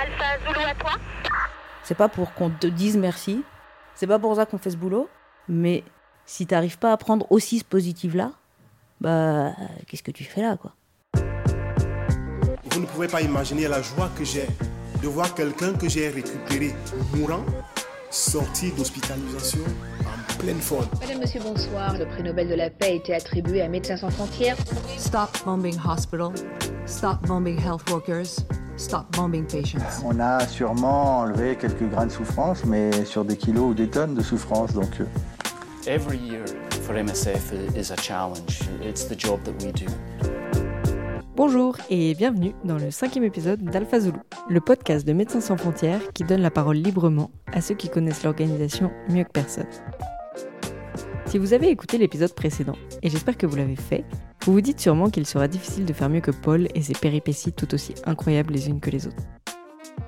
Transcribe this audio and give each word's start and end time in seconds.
Alpha 0.00 0.38
Zulu 0.46 0.64
à 0.64 0.74
toi. 0.74 0.92
C'est 1.82 1.94
pas 1.94 2.08
pour 2.08 2.32
qu'on 2.32 2.48
te 2.48 2.66
dise 2.66 2.96
merci. 2.96 3.42
C'est 3.94 4.06
pas 4.06 4.18
pour 4.18 4.34
ça 4.34 4.46
qu'on 4.46 4.56
fait 4.56 4.70
ce 4.70 4.76
boulot. 4.76 5.08
Mais 5.48 5.84
si 6.24 6.46
t'arrives 6.46 6.78
pas 6.78 6.92
à 6.92 6.96
prendre 6.96 7.26
aussi 7.30 7.58
ce 7.58 7.64
positif-là, 7.64 8.32
bah, 9.00 9.50
qu'est-ce 9.86 10.02
que 10.02 10.10
tu 10.10 10.24
fais 10.24 10.40
là, 10.42 10.56
quoi? 10.56 10.72
Vous 12.70 12.80
ne 12.80 12.86
pouvez 12.86 13.08
pas 13.08 13.20
imaginer 13.20 13.68
la 13.68 13.82
joie 13.82 14.08
que 14.16 14.24
j'ai 14.24 14.46
de 15.02 15.08
voir 15.08 15.34
quelqu'un 15.34 15.74
que 15.74 15.88
j'ai 15.88 16.08
récupéré 16.08 16.74
mourant, 17.14 17.44
sorti 18.10 18.70
d'hospitalisation 18.72 19.64
en 20.06 20.38
pleine 20.38 20.60
forme. 20.60 20.86
Madame, 21.00 21.20
Monsieur, 21.20 21.40
bonsoir. 21.40 21.98
Le 21.98 22.06
prix 22.06 22.22
Nobel 22.22 22.48
de 22.48 22.54
la 22.54 22.70
paix 22.70 22.86
a 22.86 22.90
été 22.90 23.14
attribué 23.14 23.60
à 23.60 23.68
Médecins 23.68 23.96
sans 23.96 24.10
frontières. 24.10 24.56
Stop 24.96 25.30
bombing 25.44 25.76
hospital. 25.86 26.32
Stop 26.86 27.26
bombing 27.26 27.58
health 27.58 27.88
workers. 27.90 28.44
Stop 28.80 29.14
bombing 29.14 29.44
patients. 29.44 29.82
On 30.06 30.18
a 30.20 30.48
sûrement 30.48 31.18
enlevé 31.18 31.54
quelques 31.54 31.86
grains 31.90 32.06
de 32.06 32.10
souffrance, 32.10 32.64
mais 32.64 33.04
sur 33.04 33.26
des 33.26 33.36
kilos 33.36 33.72
ou 33.72 33.74
des 33.74 33.88
tonnes 33.88 34.14
de 34.14 34.22
souffrance. 34.22 34.72
Donc, 34.72 35.00
euh, 35.00 35.04
Every 35.86 36.16
year 36.16 36.46
for 36.80 36.96
MSF 36.96 37.52
is 37.76 37.92
a 37.92 37.96
challenge. 37.96 38.62
It's 38.82 39.06
the 39.06 39.20
job 39.20 39.42
that 39.42 39.52
we 39.62 39.70
do. 39.74 39.84
Bonjour 41.36 41.76
et 41.90 42.14
bienvenue 42.14 42.54
dans 42.64 42.78
le 42.78 42.90
cinquième 42.90 43.24
épisode 43.24 43.62
d'Alpha 43.62 44.00
Zulu, 44.00 44.18
le 44.48 44.60
podcast 44.62 45.06
de 45.06 45.12
Médecins 45.12 45.42
sans 45.42 45.58
frontières 45.58 46.00
qui 46.14 46.24
donne 46.24 46.40
la 46.40 46.50
parole 46.50 46.76
librement 46.76 47.30
à 47.52 47.60
ceux 47.60 47.74
qui 47.74 47.90
connaissent 47.90 48.24
l'organisation 48.24 48.90
mieux 49.10 49.24
que 49.24 49.32
personne. 49.32 49.68
Si 51.26 51.36
vous 51.36 51.52
avez 51.52 51.68
écouté 51.68 51.98
l'épisode 51.98 52.34
précédent, 52.34 52.76
et 53.02 53.10
j'espère 53.10 53.36
que 53.36 53.46
vous 53.46 53.56
l'avez 53.56 53.76
fait, 53.76 54.06
vous 54.44 54.52
vous 54.54 54.60
dites 54.62 54.80
sûrement 54.80 55.10
qu'il 55.10 55.26
sera 55.26 55.48
difficile 55.48 55.84
de 55.84 55.92
faire 55.92 56.08
mieux 56.08 56.22
que 56.22 56.30
Paul 56.30 56.68
et 56.74 56.82
ses 56.82 56.94
péripéties 56.94 57.52
tout 57.52 57.74
aussi 57.74 57.94
incroyables 58.06 58.54
les 58.54 58.68
unes 58.68 58.80
que 58.80 58.90
les 58.90 59.06
autres. 59.06 59.22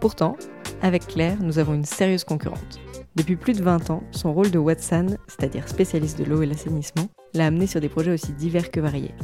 Pourtant, 0.00 0.36
avec 0.80 1.06
Claire, 1.06 1.36
nous 1.40 1.58
avons 1.58 1.74
une 1.74 1.84
sérieuse 1.84 2.24
concurrente. 2.24 2.80
Depuis 3.14 3.36
plus 3.36 3.52
de 3.52 3.62
20 3.62 3.90
ans, 3.90 4.02
son 4.10 4.32
rôle 4.32 4.50
de 4.50 4.58
Watson, 4.58 5.18
c'est-à-dire 5.28 5.68
spécialiste 5.68 6.18
de 6.18 6.24
l'eau 6.24 6.42
et 6.42 6.46
l'assainissement, 6.46 7.08
l'a 7.34 7.46
amené 7.46 7.66
sur 7.66 7.80
des 7.80 7.90
projets 7.90 8.12
aussi 8.12 8.32
divers 8.32 8.70
que 8.70 8.80
variés. 8.80 9.14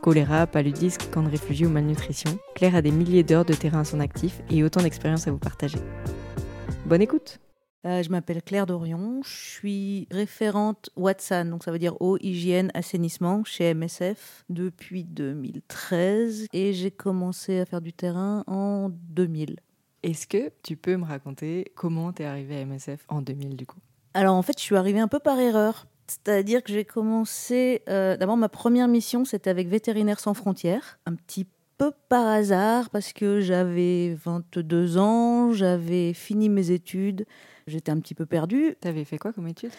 Choléra, 0.00 0.46
paludisme, 0.46 1.02
camp 1.12 1.22
de 1.22 1.28
réfugiés 1.28 1.66
ou 1.66 1.70
malnutrition, 1.70 2.38
Claire 2.54 2.76
a 2.76 2.82
des 2.82 2.92
milliers 2.92 3.24
d'heures 3.24 3.44
de 3.44 3.54
terrain 3.54 3.80
à 3.80 3.84
son 3.84 4.00
actif 4.00 4.40
et 4.50 4.64
autant 4.64 4.82
d'expériences 4.82 5.28
à 5.28 5.32
vous 5.32 5.38
partager. 5.38 5.78
Bonne 6.86 7.02
écoute 7.02 7.40
Euh, 7.86 8.02
Je 8.02 8.10
m'appelle 8.10 8.42
Claire 8.42 8.66
Dorion, 8.66 9.20
je 9.22 9.28
suis 9.36 10.08
référente 10.10 10.90
Watson, 10.96 11.44
donc 11.50 11.62
ça 11.62 11.70
veut 11.70 11.78
dire 11.78 11.94
eau, 12.00 12.18
hygiène, 12.20 12.70
assainissement 12.74 13.44
chez 13.44 13.74
MSF 13.74 14.44
depuis 14.48 15.04
2013 15.04 16.46
et 16.52 16.72
j'ai 16.72 16.90
commencé 16.90 17.60
à 17.60 17.64
faire 17.64 17.80
du 17.80 17.92
terrain 17.92 18.42
en 18.48 18.88
2000. 18.90 19.56
Est-ce 20.02 20.26
que 20.26 20.50
tu 20.62 20.76
peux 20.76 20.96
me 20.96 21.04
raconter 21.04 21.72
comment 21.76 22.12
t'es 22.12 22.24
arrivée 22.24 22.56
à 22.56 22.64
MSF 22.64 23.04
en 23.08 23.22
2000 23.22 23.56
du 23.56 23.66
coup? 23.66 23.78
Alors 24.14 24.34
en 24.34 24.42
fait, 24.42 24.58
je 24.58 24.62
suis 24.64 24.76
arrivée 24.76 25.00
un 25.00 25.08
peu 25.08 25.18
par 25.20 25.38
erreur. 25.38 25.86
C'est-à-dire 26.08 26.62
que 26.62 26.72
j'ai 26.72 26.84
commencé. 26.84 27.82
euh, 27.88 28.16
D'abord, 28.16 28.36
ma 28.36 28.48
première 28.48 28.86
mission, 28.86 29.24
c'était 29.24 29.50
avec 29.50 29.66
Vétérinaires 29.68 30.20
sans 30.20 30.34
frontières. 30.34 31.00
Un 31.04 31.14
petit 31.16 31.46
peu 31.78 31.90
par 32.08 32.26
hasard, 32.26 32.90
parce 32.90 33.12
que 33.12 33.40
j'avais 33.40 34.16
22 34.24 34.98
ans, 34.98 35.52
j'avais 35.52 36.12
fini 36.14 36.48
mes 36.48 36.70
études, 36.70 37.26
j'étais 37.66 37.90
un 37.90 37.98
petit 38.00 38.14
peu 38.14 38.26
perdue. 38.26 38.76
T'avais 38.80 39.04
fait 39.04 39.18
quoi 39.18 39.32
comme 39.32 39.48
étude? 39.48 39.70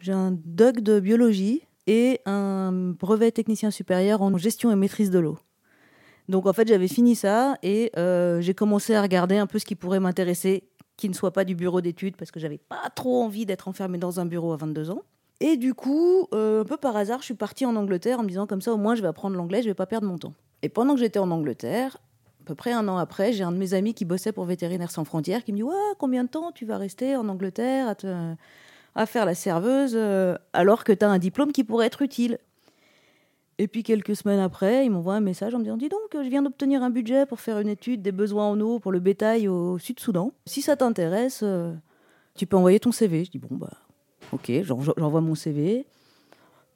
J'ai 0.00 0.12
un 0.12 0.36
doc 0.44 0.80
de 0.80 1.00
biologie 1.00 1.62
et 1.86 2.20
un 2.26 2.72
brevet 2.72 3.32
technicien 3.32 3.70
supérieur 3.70 4.22
en 4.22 4.36
gestion 4.38 4.70
et 4.70 4.76
maîtrise 4.76 5.10
de 5.10 5.18
l'eau. 5.18 5.38
Donc 6.28 6.46
en 6.46 6.52
fait, 6.52 6.68
j'avais 6.68 6.88
fini 6.88 7.16
ça 7.16 7.56
et 7.62 7.90
euh, 7.96 8.40
j'ai 8.40 8.54
commencé 8.54 8.94
à 8.94 9.02
regarder 9.02 9.36
un 9.36 9.46
peu 9.46 9.58
ce 9.58 9.64
qui 9.64 9.74
pourrait 9.74 10.00
m'intéresser, 10.00 10.68
qui 10.96 11.08
ne 11.08 11.14
soit 11.14 11.32
pas 11.32 11.44
du 11.44 11.54
bureau 11.54 11.80
d'études, 11.80 12.16
parce 12.16 12.30
que 12.30 12.38
j'avais 12.38 12.58
pas 12.58 12.90
trop 12.94 13.22
envie 13.22 13.44
d'être 13.44 13.68
enfermée 13.68 13.98
dans 13.98 14.20
un 14.20 14.26
bureau 14.26 14.52
à 14.52 14.56
22 14.56 14.90
ans. 14.90 15.02
Et 15.40 15.56
du 15.56 15.74
coup, 15.74 16.28
euh, 16.32 16.60
un 16.60 16.64
peu 16.64 16.76
par 16.76 16.96
hasard, 16.96 17.18
je 17.18 17.24
suis 17.24 17.34
partie 17.34 17.66
en 17.66 17.74
Angleterre 17.74 18.20
en 18.20 18.22
me 18.22 18.28
disant 18.28 18.46
comme 18.46 18.60
ça, 18.60 18.72
au 18.72 18.76
moins, 18.76 18.94
je 18.94 19.02
vais 19.02 19.08
apprendre 19.08 19.36
l'anglais, 19.36 19.62
je 19.62 19.68
vais 19.68 19.74
pas 19.74 19.86
perdre 19.86 20.06
mon 20.06 20.16
temps. 20.16 20.34
Et 20.62 20.68
pendant 20.68 20.94
que 20.94 21.00
j'étais 21.00 21.18
en 21.18 21.32
Angleterre, 21.32 21.98
à 22.42 22.44
peu 22.44 22.56
près 22.56 22.72
un 22.72 22.88
an 22.88 22.96
après, 22.96 23.32
j'ai 23.32 23.44
un 23.44 23.52
de 23.52 23.56
mes 23.56 23.72
amis 23.72 23.94
qui 23.94 24.04
bossait 24.04 24.32
pour 24.32 24.44
Vétérinaires 24.46 24.90
sans 24.90 25.04
frontières 25.04 25.44
qui 25.44 25.52
me 25.52 25.58
dit 25.58 25.62
ouais, 25.62 25.74
combien 25.98 26.24
de 26.24 26.28
temps 26.28 26.50
tu 26.50 26.64
vas 26.66 26.76
rester 26.76 27.14
en 27.14 27.28
Angleterre 27.28 27.94
à, 28.96 29.06
faire 29.06 29.24
la 29.26 29.34
serveuse 29.36 29.92
euh, 29.94 30.36
alors 30.52 30.82
que 30.82 30.92
tu 30.92 31.04
as 31.04 31.08
un 31.08 31.18
diplôme 31.18 31.52
qui 31.52 31.62
pourrait 31.62 31.86
être 31.86 32.02
utile 32.02 32.38
Et 33.58 33.68
puis 33.68 33.84
quelques 33.84 34.16
semaines 34.16 34.40
après, 34.40 34.84
il 34.84 34.90
m'envoie 34.90 35.14
un 35.14 35.20
message 35.20 35.54
en 35.54 35.58
me 35.58 35.62
disant 35.62 35.76
dis 35.76 35.88
donc, 35.88 36.00
je 36.12 36.28
viens 36.28 36.42
d'obtenir 36.42 36.82
un 36.82 36.90
budget 36.90 37.26
pour 37.26 37.38
faire 37.38 37.60
une 37.60 37.68
étude 37.68 38.02
des 38.02 38.12
besoins 38.12 38.48
en 38.48 38.60
eau 38.60 38.80
pour 38.80 38.90
le 38.90 38.98
bétail 38.98 39.46
au 39.46 39.78
Sud-Soudan. 39.78 40.32
Si 40.44 40.62
ça 40.62 40.74
t'intéresse, 40.74 41.42
euh, 41.44 41.72
tu 42.34 42.46
peux 42.46 42.56
envoyer 42.56 42.80
ton 42.80 42.90
CV. 42.90 43.24
Je 43.24 43.30
dis 43.30 43.38
bon 43.38 43.54
bah 43.54 43.70
ok, 44.32 44.50
j'en- 44.62 44.80
j'envoie 44.80 45.20
mon 45.20 45.36
CV. 45.36 45.86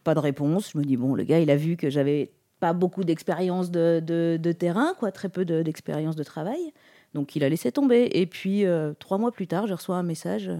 Pas 0.04 0.14
de 0.14 0.20
réponse. 0.20 0.70
Je 0.70 0.78
me 0.78 0.84
dis 0.84 0.96
bon, 0.96 1.16
le 1.16 1.24
gars, 1.24 1.40
il 1.40 1.50
a 1.50 1.56
vu 1.56 1.76
que 1.76 1.90
j'avais 1.90 2.30
pas 2.60 2.72
beaucoup 2.72 3.04
d'expérience 3.04 3.70
de, 3.70 4.00
de- 4.04 4.52
terrain, 4.52 4.94
quoi, 4.98 5.12
très 5.12 5.28
peu 5.28 5.44
de- 5.44 5.62
d'expérience 5.62 6.16
de, 6.16 6.24
travail. 6.24 6.72
Donc 7.14 7.36
il 7.36 7.44
a 7.44 7.48
laissé 7.48 7.72
tomber. 7.72 8.08
Et 8.12 8.26
puis 8.26 8.64
euh, 8.64 8.92
trois 8.98 9.18
mois 9.18 9.32
plus 9.32 9.46
tard, 9.46 9.66
je 9.66 9.74
reçois 9.74 9.96
un 9.96 10.02
message. 10.02 10.50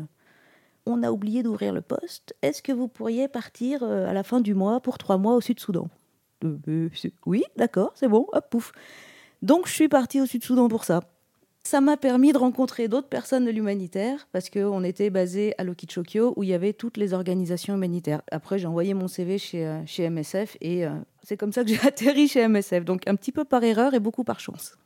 On 0.86 1.02
a 1.02 1.10
oublié 1.10 1.42
d'ouvrir 1.42 1.72
le 1.72 1.80
poste. 1.80 2.34
Est-ce 2.42 2.62
que 2.62 2.72
vous 2.72 2.88
pourriez 2.88 3.28
partir 3.28 3.82
euh, 3.82 4.08
à 4.08 4.12
la 4.12 4.22
fin 4.22 4.40
du 4.40 4.54
mois 4.54 4.80
pour 4.80 4.98
trois 4.98 5.18
mois 5.18 5.34
au 5.34 5.40
Sud-Soudan? 5.40 5.88
Euh, 6.44 6.88
Oui, 7.24 7.44
d'accord, 7.56 7.92
c'est 7.94 8.08
bon. 8.08 8.26
Hop, 8.32 8.50
pouf. 8.50 8.72
Donc 9.42 9.66
je 9.66 9.72
suis 9.72 9.88
partie 9.88 10.20
au 10.20 10.26
Sud-Soudan 10.26 10.68
pour 10.68 10.84
ça. 10.84 11.00
Ça 11.66 11.80
m'a 11.80 11.96
permis 11.96 12.32
de 12.32 12.38
rencontrer 12.38 12.86
d'autres 12.86 13.08
personnes 13.08 13.44
de 13.44 13.50
l'humanitaire 13.50 14.28
parce 14.30 14.50
qu'on 14.50 14.84
était 14.84 15.10
basé 15.10 15.52
à 15.58 15.64
Lokichokyo 15.64 16.32
où 16.36 16.44
il 16.44 16.50
y 16.50 16.54
avait 16.54 16.72
toutes 16.72 16.96
les 16.96 17.12
organisations 17.12 17.74
humanitaires. 17.74 18.22
Après, 18.30 18.56
j'ai 18.56 18.68
envoyé 18.68 18.94
mon 18.94 19.08
CV 19.08 19.36
chez, 19.36 19.66
euh, 19.66 19.84
chez 19.84 20.08
MSF 20.08 20.56
et 20.60 20.86
euh, 20.86 20.92
c'est 21.24 21.36
comme 21.36 21.50
ça 21.50 21.64
que 21.64 21.70
j'ai 21.74 21.80
atterri 21.80 22.28
chez 22.28 22.46
MSF. 22.46 22.84
Donc 22.84 23.02
un 23.08 23.16
petit 23.16 23.32
peu 23.32 23.44
par 23.44 23.64
erreur 23.64 23.94
et 23.94 23.98
beaucoup 23.98 24.22
par 24.22 24.38
chance. 24.38 24.78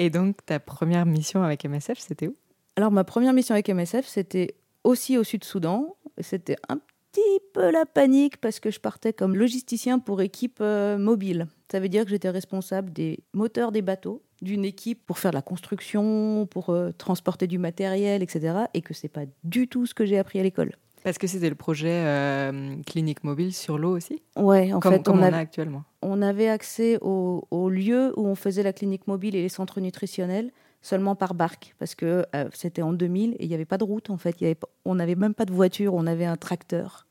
Et 0.00 0.10
donc 0.10 0.44
ta 0.44 0.58
première 0.58 1.06
mission 1.06 1.44
avec 1.44 1.64
MSF, 1.64 2.00
c'était 2.00 2.26
où? 2.26 2.34
Alors 2.74 2.90
ma 2.90 3.04
première 3.04 3.32
mission 3.32 3.54
avec 3.54 3.68
MSF, 3.68 4.08
c'était 4.08 4.56
aussi 4.82 5.16
au 5.16 5.22
Sud-Soudan. 5.22 5.94
C'était 6.18 6.56
un 6.68 6.80
petit 7.12 7.40
peu 7.52 7.70
la 7.70 7.86
panique 7.86 8.38
parce 8.38 8.58
que 8.58 8.72
je 8.72 8.80
partais 8.80 9.12
comme 9.12 9.36
logisticien 9.36 10.00
pour 10.00 10.20
équipe 10.20 10.58
euh, 10.60 10.98
mobile. 10.98 11.46
Ça 11.70 11.78
veut 11.78 11.88
dire 11.88 12.02
que 12.02 12.10
j'étais 12.10 12.30
responsable 12.30 12.92
des 12.92 13.20
moteurs 13.34 13.70
des 13.70 13.82
bateaux, 13.82 14.24
d'une 14.42 14.64
équipe 14.64 15.04
pour 15.06 15.18
faire 15.18 15.30
de 15.30 15.36
la 15.36 15.42
construction, 15.42 16.46
pour 16.50 16.70
euh, 16.70 16.92
transporter 16.96 17.46
du 17.46 17.58
matériel, 17.58 18.22
etc. 18.22 18.56
Et 18.74 18.82
que 18.82 18.94
c'est 18.94 19.08
pas 19.08 19.24
du 19.44 19.68
tout 19.68 19.86
ce 19.86 19.94
que 19.94 20.04
j'ai 20.04 20.18
appris 20.18 20.38
à 20.40 20.42
l'école. 20.42 20.72
Parce 21.04 21.18
que 21.18 21.26
c'était 21.28 21.48
le 21.48 21.54
projet 21.54 22.02
euh, 22.04 22.74
clinique 22.84 23.22
mobile 23.22 23.54
sur 23.54 23.78
l'eau 23.78 23.96
aussi, 23.96 24.22
Ouais, 24.36 24.72
en 24.72 24.80
comme, 24.80 24.92
fait, 24.94 25.02
comme 25.04 25.20
on, 25.20 25.22
a 25.22 25.36
actuellement. 25.36 25.84
on 26.02 26.20
avait 26.20 26.48
accès 26.48 26.98
au, 27.00 27.46
au 27.52 27.68
lieu 27.70 28.12
où 28.16 28.26
on 28.26 28.34
faisait 28.34 28.64
la 28.64 28.72
clinique 28.72 29.06
mobile 29.06 29.36
et 29.36 29.42
les 29.42 29.48
centres 29.48 29.80
nutritionnels 29.80 30.50
seulement 30.82 31.14
par 31.14 31.34
barque 31.34 31.74
parce 31.78 31.94
que 31.94 32.26
euh, 32.34 32.48
c'était 32.52 32.82
en 32.82 32.92
2000 32.92 33.34
et 33.34 33.44
il 33.44 33.48
n'y 33.48 33.54
avait 33.54 33.64
pas 33.64 33.78
de 33.78 33.84
route 33.84 34.10
en 34.10 34.16
fait. 34.18 34.40
Y 34.40 34.44
avait 34.46 34.58
on 34.84 34.96
n'avait 34.96 35.14
même 35.14 35.34
pas 35.34 35.44
de 35.44 35.52
voiture, 35.52 35.94
on 35.94 36.06
avait 36.06 36.24
un 36.26 36.36
tracteur. 36.36 37.06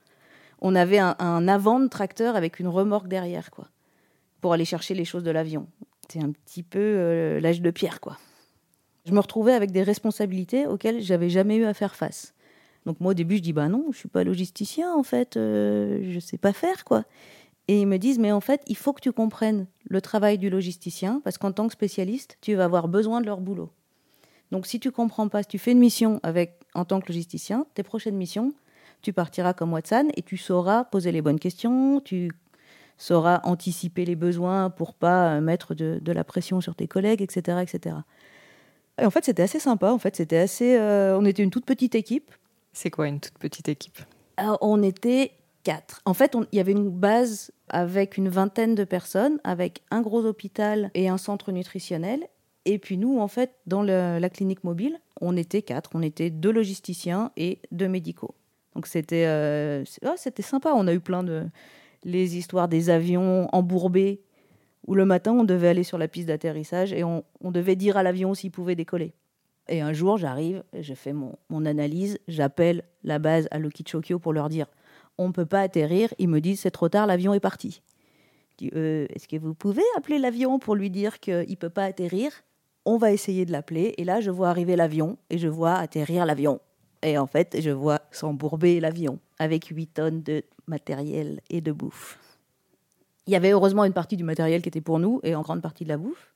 On 0.62 0.75
avait 0.75 1.00
un, 1.00 1.16
un 1.19 1.47
avant 1.47 1.80
de 1.80 1.88
tracteur 1.88 2.35
avec 2.35 2.59
une 2.59 2.68
remorque 2.68 3.08
derrière 3.08 3.50
quoi 3.50 3.69
pour 4.41 4.53
aller 4.53 4.66
chercher 4.66 4.94
les 4.94 5.06
choses 5.06 5.24
de 5.24 5.31
l'avion. 5.31 5.68
C'est 6.10 6.24
un 6.24 6.32
petit 6.32 6.64
peu 6.64 6.80
euh, 6.80 7.40
l'âge 7.40 7.62
de 7.62 7.72
pierre 7.72 8.00
quoi. 8.00 8.18
Je 9.06 9.12
me 9.12 9.20
retrouvais 9.20 9.54
avec 9.54 9.72
des 9.72 9.84
responsabilités 9.84 10.66
auxquelles 10.66 11.02
j'avais 11.02 11.30
jamais 11.30 11.58
eu 11.58 11.66
à 11.66 11.74
faire 11.74 11.96
face. 11.96 12.34
Donc 12.86 13.00
moi 13.00 13.12
au 13.12 13.14
début 13.14 13.38
je 13.38 13.42
dis 13.42 13.54
bah 13.54 13.68
non, 13.68 13.86
je 13.92 13.98
suis 13.98 14.10
pas 14.10 14.24
logisticien 14.24 14.94
en 14.94 15.04
fait, 15.04 15.38
euh, 15.38 16.12
je 16.12 16.20
sais 16.20 16.38
pas 16.38 16.54
faire 16.54 16.84
quoi. 16.86 17.06
Et 17.68 17.82
ils 17.82 17.88
me 17.88 17.98
disent, 17.98 18.20
mais 18.20 18.32
en 18.32 18.42
fait, 18.42 18.62
il 18.68 18.78
faut 18.78 18.94
que 18.94 19.02
tu 19.02 19.12
comprennes 19.12 19.66
le 19.90 20.02
travail 20.02 20.38
du 20.38 20.50
logisticien, 20.50 21.22
parce 21.24 21.38
qu'en 21.38 21.52
tant 21.52 21.68
que 21.68 21.74
spécialiste, 21.74 22.38
tu 22.42 22.54
vas 22.54 22.66
avoir 22.66 22.88
besoin 22.88 23.22
de 23.22 23.26
leur 23.26 23.42
boulot. 23.42 23.72
Donc 24.52 24.68
si 24.68 24.79
tu 24.79 24.91
comprends 24.91 25.28
pas, 25.29 25.41
si 25.41 25.50
tu 25.50 25.58
fais 25.58 25.72
une 25.72 25.79
mission 25.79 26.20
avec, 26.22 26.59
en 26.76 26.85
tant 26.85 27.02
que 27.02 27.08
logisticien, 27.08 27.66
tes 27.74 27.82
prochaines 27.82 28.16
missions, 28.16 28.53
tu 29.02 29.14
partiras 29.14 29.53
comme 29.53 29.74
Watson 29.74 30.09
et 30.16 30.22
tu 30.22 30.38
sauras 30.38 30.84
poser 30.84 31.12
les 31.12 31.22
bonnes 31.22 31.40
questions, 31.40 32.02
tu 32.02 32.32
sauras 32.97 33.42
anticiper 33.44 34.06
les 34.06 34.16
besoins 34.16 34.70
pour 34.70 34.94
pas 34.94 35.36
euh, 35.36 35.42
mettre 35.42 35.74
de, 35.76 36.00
de 36.02 36.12
la 36.12 36.24
pression 36.24 36.62
sur 36.62 36.76
tes 36.76 36.88
collègues, 36.88 37.22
etc., 37.22 37.59
etc. 37.62 37.97
Et 39.02 39.06
en 39.06 39.09
fait, 39.09 39.26
c'était 39.26 39.44
assez 39.44 39.59
sympa. 39.59 39.92
En 39.92 40.00
fait, 40.00 40.16
c'était 40.16 40.38
assez. 40.38 40.78
euh, 40.78 41.18
on 41.18 41.26
était 41.26 41.44
une 41.44 41.50
toute 41.52 41.66
petite 41.66 41.96
équipe. 41.96 42.32
C'est 42.74 42.90
quoi 42.90 43.08
une 43.08 43.20
toute 43.20 43.38
petite 43.38 43.68
équipe? 43.68 44.00
Alors, 44.38 44.58
on 44.62 44.82
était 44.84 45.32
quatre. 45.64 46.02
En 46.06 46.14
fait, 46.14 46.36
il 46.52 46.58
y 46.58 46.59
avait 46.59 46.72
une 46.72 46.90
base 46.90 47.52
avec 47.70 48.18
une 48.18 48.30
vingtaine 48.30 48.76
de 48.76 48.84
personnes, 48.84 49.40
avec 49.44 49.82
un 49.91 50.02
gros 50.02 50.24
hôpital 50.26 50.91
et 50.94 51.09
un 51.09 51.18
centre 51.18 51.52
nutritionnel. 51.52 52.28
Et 52.66 52.80
puis 52.80 52.98
nous, 52.98 53.20
en 53.20 53.28
fait, 53.28 53.52
dans 53.68 53.82
le- 53.84 54.18
la 54.20 54.30
clinique 54.30 54.64
mobile, 54.64 55.00
on 55.22 55.36
était 55.38 55.62
quatre. 55.62 55.91
On 55.94 56.02
était 56.02 56.30
deux 56.30 56.52
logisticiens 56.52 57.32
et 57.38 57.59
deux 57.72 57.88
médicaux. 57.88 58.34
Donc 58.76 58.88
c'était 58.88 59.26
euh, 59.26 59.84
c'était 60.18 60.41
sympa. 60.41 60.74
On 60.76 60.88
a 60.88 60.94
eu 60.94 61.00
plein 61.00 61.24
de 61.24 61.44
les 62.05 62.37
histoires 62.37 62.69
des 62.69 62.90
avions 62.90 63.49
embourbés 63.52 64.22
où 64.87 64.93
le 64.96 65.05
matin 65.05 65.34
on 65.34 65.43
devait 65.43 65.67
aller 65.67 65.84
sur 65.84 65.97
la 65.97 66.07
piste 66.07 66.28
d'atterrissage 66.28 66.93
et 66.93 67.03
on, 67.03 67.23
devait 67.43 67.75
dire 67.75 67.97
à 67.97 68.03
l'avion 68.03 68.34
s'il 68.34 68.52
pouvait 68.52 68.75
décoller. 68.75 69.13
Et 69.67 69.81
un 69.81 69.93
jour, 69.93 70.17
j'arrive, 70.17 70.63
je 70.79 70.93
fais 70.93 71.11
mon, 71.11 71.35
mon 71.49 71.66
analyse, 71.66 72.19
j'appelle 72.28 72.84
la 73.03 73.17
base 73.17 73.47
à 73.49 73.57
Lokichokyo 73.57 74.19
pour 74.19 74.31
leur 74.31 74.47
dire 74.47 74.67
on 75.17 75.28
ne 75.28 75.34
peut 75.34 75.46
pas 75.46 75.61
atterrir. 75.61 76.13
Ils 76.19 76.29
me 76.29 76.40
disent 76.40 76.61
c'est 76.61 76.72
trop 76.72 76.90
tard, 76.90 77.07
l'avion 77.07 77.34
est 77.34 77.40
parti. 77.40 77.81
Je 78.52 78.66
dis 78.66 78.72
euh, 78.75 79.07
est-ce 79.09 79.28
que 79.28 79.37
vous 79.37 79.55
pouvez 79.55 79.84
appeler 79.97 80.19
l'avion 80.19 80.59
pour 80.59 80.75
lui 80.75 80.91
dire 80.91 81.19
qu'il 81.19 81.49
ne 81.49 81.55
peut 81.55 81.69
pas 81.69 81.85
atterrir? 81.85 82.31
On 82.85 82.97
va 82.97 83.11
essayer 83.11 83.46
de 83.46 83.52
l'appeler. 83.52 83.96
Et 83.97 84.03
là, 84.03 84.22
je 84.22 84.29
vois 84.29 84.49
arriver 84.49 84.75
l'avion 84.75 85.17
et 85.31 85.40
je 85.40 85.47
vois 85.47 85.73
atterrir 85.73 86.25
l'avion. 86.25 86.59
Et 87.05 87.19
en 87.19 87.28
fait, 87.28 87.61
je 87.61 87.69
vois 87.69 88.02
s'embourber 88.09 88.79
l'avion 88.79 89.19
avec 89.37 89.66
8 89.67 89.87
tonnes 89.87 90.23
de 90.23 90.43
matériel 90.66 91.40
et 91.52 91.61
de 91.61 91.72
bouffe. 91.72 92.17
Il 93.28 93.34
y 93.34 93.35
avait 93.35 93.52
heureusement 93.52 93.85
une 93.85 93.93
partie 93.93 94.17
du 94.17 94.23
matériel 94.23 94.63
qui 94.63 94.69
était 94.69 94.81
pour 94.81 94.97
nous 94.97 95.19
et 95.23 95.35
en 95.35 95.43
grande 95.43 95.61
partie 95.61 95.84
de 95.84 95.90
la 95.90 95.97
bouffe. 95.97 96.34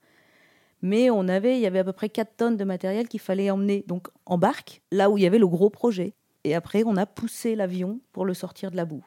Mais 0.84 1.10
on 1.10 1.28
avait, 1.28 1.58
il 1.58 1.62
y 1.62 1.66
avait 1.66 1.80
à 1.80 1.84
peu 1.84 1.92
près 1.92 2.10
4 2.10 2.38
tonnes 2.38 2.58
de 2.58 2.64
matériel 2.64 3.08
qu'il 3.08 3.20
fallait 3.20 3.50
emmener 3.50 3.84
donc 3.88 4.10
en 4.28 4.38
barque, 4.38 4.84
là 4.92 5.10
où 5.10 5.18
il 5.18 5.24
y 5.24 5.28
avait 5.28 5.40
le 5.40 5.48
gros 5.48 5.72
projet. 5.72 6.14
Et 6.44 6.54
après, 6.54 6.84
on 6.86 6.98
a 6.98 7.08
poussé 7.08 7.56
l'avion 7.56 8.00
pour 8.14 8.26
le 8.26 8.36
sortir 8.36 8.70
de 8.70 8.78
la 8.78 8.86
boue. 8.86 9.04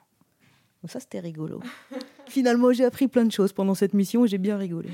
Ça, 0.88 0.98
c'était 0.98 1.20
rigolo. 1.20 1.60
Finalement, 2.32 2.72
j'ai 2.72 2.86
appris 2.86 3.08
plein 3.08 3.26
de 3.26 3.30
choses 3.30 3.52
pendant 3.52 3.74
cette 3.74 3.92
mission 3.92 4.24
et 4.24 4.28
j'ai 4.28 4.38
bien 4.38 4.56
rigolé. 4.56 4.88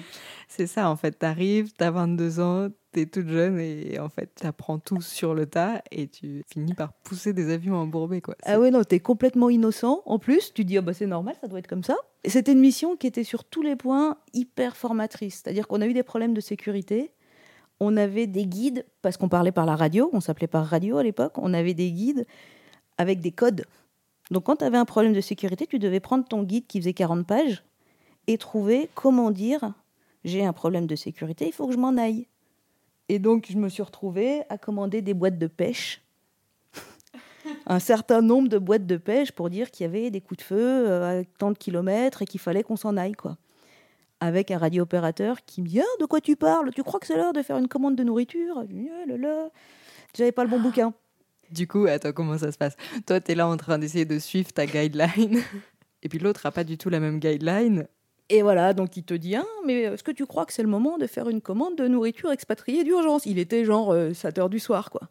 C'est 0.49 0.67
ça, 0.67 0.91
en 0.91 0.97
fait. 0.97 1.13
T'arrives, 1.13 1.73
t'as 1.73 1.93
22 1.93 2.41
ans, 2.41 2.69
t'es 2.91 3.07
toute 3.07 3.29
jeune 3.29 3.61
et 3.61 4.01
en 4.01 4.09
fait, 4.09 4.35
t'apprends 4.35 4.81
tout 4.81 5.01
sur 5.01 5.37
le 5.37 5.47
tas 5.47 5.81
et 5.93 6.09
tu 6.09 6.43
finis 6.53 6.75
par 6.75 6.93
pousser 6.93 7.33
des 7.33 7.53
avions 7.53 7.77
embourbés, 7.77 8.21
quoi. 8.21 8.35
Ah 8.43 8.59
ouais, 8.59 8.73
non, 8.73 8.83
t'es 8.83 8.99
complètement 8.99 9.51
innocent. 9.51 10.03
En 10.05 10.19
plus, 10.19 10.53
tu 10.53 10.65
dis, 10.65 10.79
ah 10.79 10.81
bah 10.81 10.95
c'est 10.95 11.07
normal, 11.07 11.37
ça 11.41 11.47
doit 11.47 11.61
être 11.61 11.69
comme 11.69 11.85
ça. 11.85 11.95
C'était 12.25 12.51
une 12.51 12.59
mission 12.59 12.97
qui 12.97 13.07
était 13.07 13.23
sur 13.23 13.45
tous 13.45 13.63
les 13.63 13.77
points 13.77 14.17
hyper 14.33 14.77
formatrice. 14.77 15.43
C'est-à-dire 15.45 15.69
qu'on 15.69 15.81
a 15.81 15.87
eu 15.87 15.93
des 15.93 16.03
problèmes 16.03 16.35
de 16.35 16.41
sécurité. 16.41 17.13
On 17.79 17.97
avait 17.97 18.27
des 18.27 18.47
guides, 18.47 18.85
parce 19.01 19.17
qu'on 19.17 19.29
parlait 19.29 19.53
par 19.53 19.65
la 19.65 19.77
radio, 19.77 20.11
on 20.13 20.19
s'appelait 20.19 20.49
par 20.49 20.67
radio 20.67 20.99
à 20.99 21.05
l'époque, 21.05 21.35
on 21.37 21.55
avait 21.55 21.75
des 21.75 21.93
guides 21.93 22.27
avec 22.97 23.21
des 23.21 23.31
codes. 23.31 23.65
Donc 24.31 24.45
quand 24.45 24.57
tu 24.57 24.65
avais 24.65 24.79
un 24.79 24.85
problème 24.85 25.13
de 25.13 25.21
sécurité, 25.21 25.67
tu 25.67 25.79
devais 25.79 26.01
prendre 26.01 26.25
ton 26.27 26.43
guide 26.43 26.67
qui 26.67 26.81
faisait 26.81 26.93
40 26.93 27.27
pages 27.27 27.65
et 28.27 28.39
trouver 28.39 28.91
comment 28.95 29.31
dire 29.31 29.73
j'ai 30.25 30.45
un 30.45 30.53
problème 30.53 30.87
de 30.87 30.97
sécurité, 30.97 31.47
il 31.47 31.53
faut 31.53 31.67
que 31.67 31.73
je 31.73 31.79
m'en 31.79 31.97
aille. 31.97 32.27
Et 33.09 33.19
donc 33.19 33.47
je 33.51 33.57
me 33.57 33.69
suis 33.69 33.83
retrouvée 33.83 34.43
à 34.51 34.59
commander 34.59 35.01
des 35.01 35.15
boîtes 35.15 35.39
de 35.39 35.47
pêche, 35.47 36.03
un 37.67 37.79
certain 37.79 38.21
nombre 38.21 38.49
de 38.49 38.59
boîtes 38.59 38.87
de 38.87 38.97
pêche 38.97 39.33
pour 39.33 39.49
dire 39.49 39.71
qu'il 39.71 39.85
y 39.85 39.89
avait 39.89 40.11
des 40.11 40.21
coups 40.21 40.39
de 40.39 40.45
feu 40.45 40.89
euh, 40.89 41.21
à 41.21 41.25
tant 41.39 41.51
de 41.51 41.57
kilomètres 41.57 42.23
et 42.23 42.27
qu'il 42.27 42.41
fallait 42.41 42.63
qu'on 42.63 42.77
s'en 42.77 42.97
aille 42.97 43.15
quoi. 43.15 43.39
Avec 44.21 44.51
un 44.51 44.59
radio-opérateur 44.59 45.45
qui 45.47 45.63
me 45.63 45.69
dit 45.69 45.81
ah, 45.81 46.01
de 46.01 46.05
quoi 46.05 46.21
tu 46.21 46.35
parles? 46.35 46.73
Tu 46.75 46.83
crois 46.83 46.99
que 47.01 47.07
c'est 47.07 47.17
l'heure 47.17 47.33
de 47.33 47.43
faire 47.43 47.57
une 47.57 47.69
commande 47.69 47.95
de 47.95 48.03
nourriture? 48.03 48.59
Ah 48.59 49.49
J'avais 50.15 50.33
pas 50.33 50.43
le 50.43 50.51
bon 50.51 50.61
bouquin. 50.61 50.93
Du 51.51 51.67
coup, 51.67 51.87
attends, 51.87 52.13
comment 52.13 52.39
ça 52.39 52.53
se 52.53 52.59
passe? 52.59 52.77
Toi, 53.07 53.21
t'es 53.21 53.35
là 53.35 53.49
en 53.49 53.57
train 53.57 53.79
d'essayer 53.79 54.05
de 54.05 54.19
suivre 54.19 54.53
ta 54.53 54.67
guideline. 54.67 55.43
Et 56.03 56.09
puis 56.09 56.19
l'autre 56.19 56.47
a 56.47 56.53
pas 56.53 56.65
du 56.65 56.79
tout 56.79 56.91
la 56.91 57.01
même 57.01 57.19
guideline. 57.19 57.89
Et 58.31 58.43
voilà, 58.43 58.75
donc 58.75 58.97
il 58.97 59.05
te 59.05 59.15
dit 59.15 59.37
ah, 59.37 59.45
mais 59.67 59.83
est-ce 59.83 60.03
que 60.03 60.11
tu 60.11 60.27
crois 60.27 60.45
que 60.45 60.53
c'est 60.53 60.63
le 60.63 60.69
moment 60.69 60.99
de 60.99 61.07
faire 61.07 61.29
une 61.29 61.41
commande 61.41 61.77
de 61.77 61.89
nourriture 61.89 62.31
expatriée 62.31 62.85
d'urgence? 62.85 63.25
Il 63.25 63.39
était 63.39 63.65
genre 63.65 63.93
euh, 63.93 64.13
7 64.13 64.39
heures 64.39 64.51
du 64.51 64.59
soir, 64.59 64.91
quoi. 64.91 65.09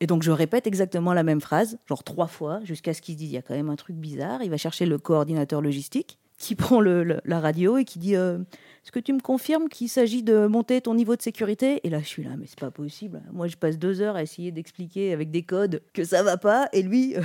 Et 0.00 0.06
donc 0.06 0.22
je 0.22 0.30
répète 0.30 0.66
exactement 0.66 1.12
la 1.12 1.24
même 1.24 1.40
phrase, 1.40 1.78
genre 1.86 2.04
trois 2.04 2.28
fois, 2.28 2.60
jusqu'à 2.64 2.94
ce 2.94 3.02
qu'il 3.02 3.14
se 3.14 3.18
dise 3.18 3.30
il 3.30 3.34
y 3.34 3.38
a 3.38 3.42
quand 3.42 3.54
même 3.54 3.68
un 3.68 3.76
truc 3.76 3.96
bizarre. 3.96 4.42
Il 4.42 4.50
va 4.50 4.56
chercher 4.56 4.86
le 4.86 4.98
coordinateur 4.98 5.60
logistique 5.60 6.18
qui 6.38 6.54
prend 6.54 6.80
la 6.80 7.40
radio 7.40 7.76
et 7.76 7.84
qui 7.84 7.98
dit 7.98 8.16
euh, 8.16 8.38
Est-ce 8.84 8.92
que 8.92 9.00
tu 9.00 9.12
me 9.12 9.20
confirmes 9.20 9.68
qu'il 9.68 9.88
s'agit 9.88 10.22
de 10.22 10.46
monter 10.46 10.80
ton 10.80 10.94
niveau 10.94 11.16
de 11.16 11.22
sécurité? 11.22 11.80
Et 11.84 11.90
là, 11.90 11.98
je 11.98 12.06
suis 12.06 12.22
là, 12.22 12.30
mais 12.38 12.46
c'est 12.46 12.58
pas 12.58 12.70
possible. 12.70 13.20
Moi, 13.32 13.48
je 13.48 13.56
passe 13.56 13.76
deux 13.76 14.00
heures 14.00 14.16
à 14.16 14.22
essayer 14.22 14.52
d'expliquer 14.52 15.12
avec 15.12 15.30
des 15.30 15.42
codes 15.42 15.82
que 15.92 16.04
ça 16.04 16.22
va 16.22 16.36
pas. 16.36 16.68
Et 16.72 16.82
lui, 16.82 17.16
euh, 17.16 17.22